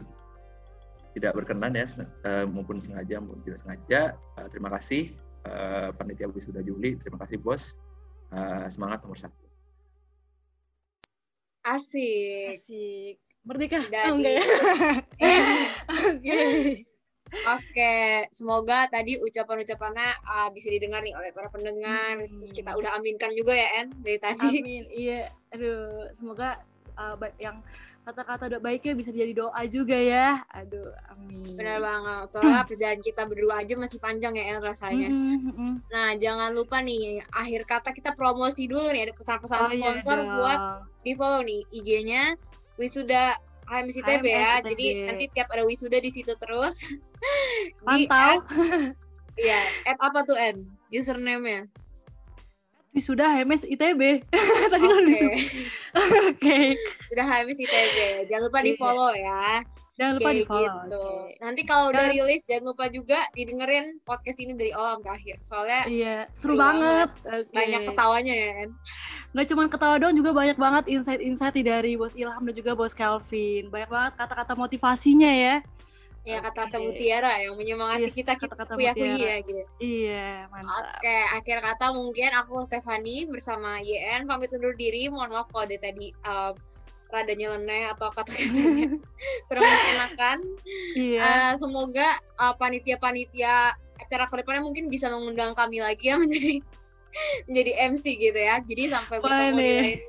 tidak 1.15 1.31
berkenan 1.31 1.71
ya 1.71 1.87
uh, 2.27 2.43
maupun 2.43 2.83
sengaja 2.83 3.23
maupun 3.23 3.39
tidak 3.47 3.63
sengaja 3.63 3.99
uh, 4.35 4.47
terima 4.51 4.67
kasih 4.75 5.15
uh, 5.45 5.89
panitia 5.95 6.27
wisuda 6.29 6.61
Juli. 6.65 6.97
Terima 6.99 7.21
kasih 7.21 7.37
bos. 7.39 7.77
Uh, 8.33 8.67
semangat 8.67 9.05
nomor 9.05 9.17
satu. 9.17 9.45
Asik. 11.65 12.57
Asik. 12.57 13.17
Merdeka. 13.45 13.79
Dari... 13.89 14.11
Oh, 14.11 14.17
ya? 14.17 14.43
Oke. 16.11 16.41
Oke, 17.33 18.29
semoga 18.29 18.85
tadi 18.85 19.17
ucapan-ucapannya 19.17 20.09
uh, 20.23 20.49
bisa 20.53 20.69
didengar 20.69 21.01
nih 21.01 21.17
oleh 21.17 21.33
para 21.33 21.49
pendengar. 21.49 22.21
Hmm. 22.21 22.37
Terus 22.37 22.53
kita 22.53 22.77
udah 22.77 22.93
aminkan 22.95 23.33
juga 23.33 23.57
ya, 23.57 23.81
En, 23.81 23.87
dari 24.05 24.21
tadi. 24.21 24.61
Amin, 24.61 24.85
iya. 24.93 25.33
Aduh, 25.49 26.09
semoga 26.13 26.61
uh, 26.95 27.17
yang 27.41 27.65
kata-kata 28.05 28.53
doa 28.53 28.61
baiknya 28.61 28.93
bisa 28.93 29.09
jadi 29.09 29.33
doa 29.33 29.61
juga 29.65 29.97
ya. 29.97 30.45
Aduh, 30.53 30.93
amin. 31.09 31.49
Benar 31.57 31.81
banget. 31.81 32.25
Soalnya 32.37 32.61
perjalanan 32.69 33.01
kita 33.01 33.21
berdua 33.25 33.53
aja 33.65 33.73
masih 33.73 33.97
panjang 33.97 34.37
ya 34.37 34.45
El 34.53 34.61
rasanya. 34.61 35.09
Mm 35.09 35.37
-hmm. 35.41 35.71
Nah, 35.89 36.09
jangan 36.21 36.53
lupa 36.53 36.85
nih 36.85 37.25
akhir 37.33 37.65
kata 37.65 37.89
kita 37.97 38.13
promosi 38.13 38.69
dulu 38.69 38.93
nih 38.93 39.09
ada 39.09 39.13
pesan-pesan 39.17 39.57
oh, 39.57 39.69
iya 39.73 39.81
sponsor 39.81 40.17
iya 40.21 40.29
buat 40.37 40.59
di 41.01 41.11
follow 41.17 41.41
nih 41.41 41.61
IG-nya 41.73 42.23
Wisuda 42.75 43.39
HMSITB 43.69 44.25
ya. 44.25 44.61
Jadi 44.61 45.05
nanti 45.09 45.25
tiap 45.33 45.49
ada 45.53 45.65
wisuda 45.65 45.97
di 45.97 46.11
situ 46.13 46.33
terus. 46.37 46.85
Pantau. 47.85 48.45
Iya, 49.35 49.61
at 49.83 49.99
apa 49.99 50.23
tuh 50.23 50.37
N? 50.39 50.63
Username-nya? 50.95 51.67
sudah 52.95 53.27
HMS 53.27 53.67
ITB. 53.67 54.23
Tadi 54.71 54.85
kan 54.87 55.03
Oke. 55.11 55.27
Oke. 56.31 56.59
Sudah 57.03 57.25
HMS 57.27 57.59
ITB. 57.59 57.97
Jangan 58.31 58.43
lupa 58.47 58.59
di 58.63 58.73
follow 58.79 59.11
ya. 59.11 59.59
Jangan 59.95 60.13
lupa 60.19 60.31
di 60.35 60.43
follow. 60.43 60.75
Gitu. 60.83 61.05
Okay. 61.07 61.39
Nanti 61.39 61.61
kalau 61.63 61.85
udah 61.95 62.05
rilis 62.11 62.43
jangan 62.43 62.63
lupa 62.75 62.85
juga 62.91 63.19
didengerin 63.31 64.03
podcast 64.03 64.37
ini 64.43 64.51
dari 64.51 64.75
awal 64.75 64.99
sampai 64.99 65.11
akhir. 65.15 65.35
Soalnya 65.39 65.81
iya, 65.87 66.15
seru, 66.35 66.55
seru 66.55 66.55
banget. 66.59 67.09
banget. 67.15 67.43
Okay. 67.47 67.55
Banyak 67.55 67.81
ketawanya 67.87 68.33
ya 68.35 68.51
kan. 68.59 68.69
Nggak 69.31 69.45
cuma 69.51 69.63
ketawa 69.71 69.95
doang 69.95 70.15
juga 70.15 70.31
banyak 70.35 70.57
banget 70.59 70.83
insight-insight 70.91 71.55
dari 71.63 71.95
Bos 71.95 72.15
Ilham 72.19 72.43
dan 72.43 72.55
juga 72.55 72.71
Bos 72.75 72.91
Kelvin. 72.91 73.71
Banyak 73.71 73.89
banget 73.91 74.13
kata-kata 74.19 74.53
motivasinya 74.59 75.31
ya. 75.31 75.55
Ya 76.25 76.41
kata-kata 76.41 76.81
mutiara 76.81 77.37
yang 77.37 77.53
menyemangati 77.53 78.09
yes, 78.09 78.17
kita 78.17 78.33
kita 78.33 78.57
kata 78.57 78.73
-kata 78.73 78.97
kuya 78.97 78.97
ya 78.97 79.35
gitu. 79.45 79.63
Iya, 79.77 80.49
mantap. 80.49 80.97
Oke, 80.97 81.17
akhir 81.37 81.57
kata 81.61 81.85
mungkin 81.93 82.29
aku 82.33 82.65
Stefani 82.65 83.29
bersama 83.29 83.77
YN 83.77 84.25
pamit 84.25 84.49
undur 84.57 84.73
diri. 84.73 85.05
Mohon 85.05 85.37
maaf 85.37 85.47
kalau 85.53 85.69
tadi 85.69 86.09
uh, 86.25 86.57
rada 87.09 87.33
nyeleneh 87.33 87.91
atau 87.95 88.11
kata-katanya 88.11 88.97
kurang 89.47 89.63
mengenakan. 89.63 90.37
Iya. 90.97 91.21
Uh, 91.21 91.53
semoga 91.55 92.07
uh, 92.41 92.53
panitia-panitia 92.57 93.75
acara 93.95 94.27
ke 94.27 94.35
depannya 94.43 94.63
mungkin 94.65 94.91
bisa 94.91 95.07
mengundang 95.07 95.55
kami 95.55 95.79
lagi 95.79 96.11
ya 96.11 96.19
menjadi 96.21 96.59
menjadi 97.47 97.71
MC 97.95 98.05
gitu 98.19 98.39
ya. 98.39 98.59
Jadi 98.61 98.83
sampai 98.91 99.17
bertemu 99.23 99.57
di 99.57 99.73
lain. 99.79 99.99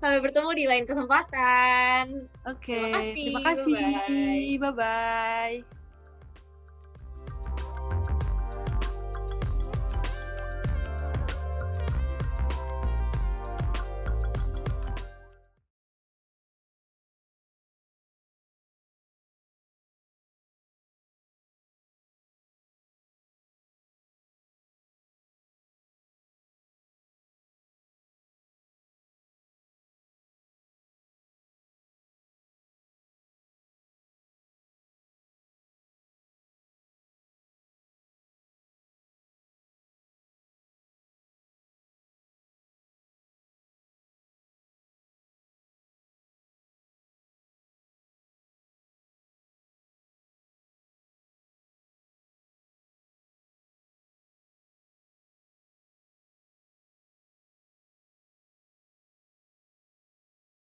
Sampai 0.00 0.18
bertemu 0.24 0.50
di 0.56 0.64
lain 0.64 0.84
kesempatan. 0.88 2.24
Oke. 2.48 2.72
Okay. 2.72 2.80
Terima 2.80 2.90
kasih. 2.96 3.28
Terima 3.28 3.40
kasih. 3.44 4.56
Bye 4.56 4.72
bye. 4.72 5.77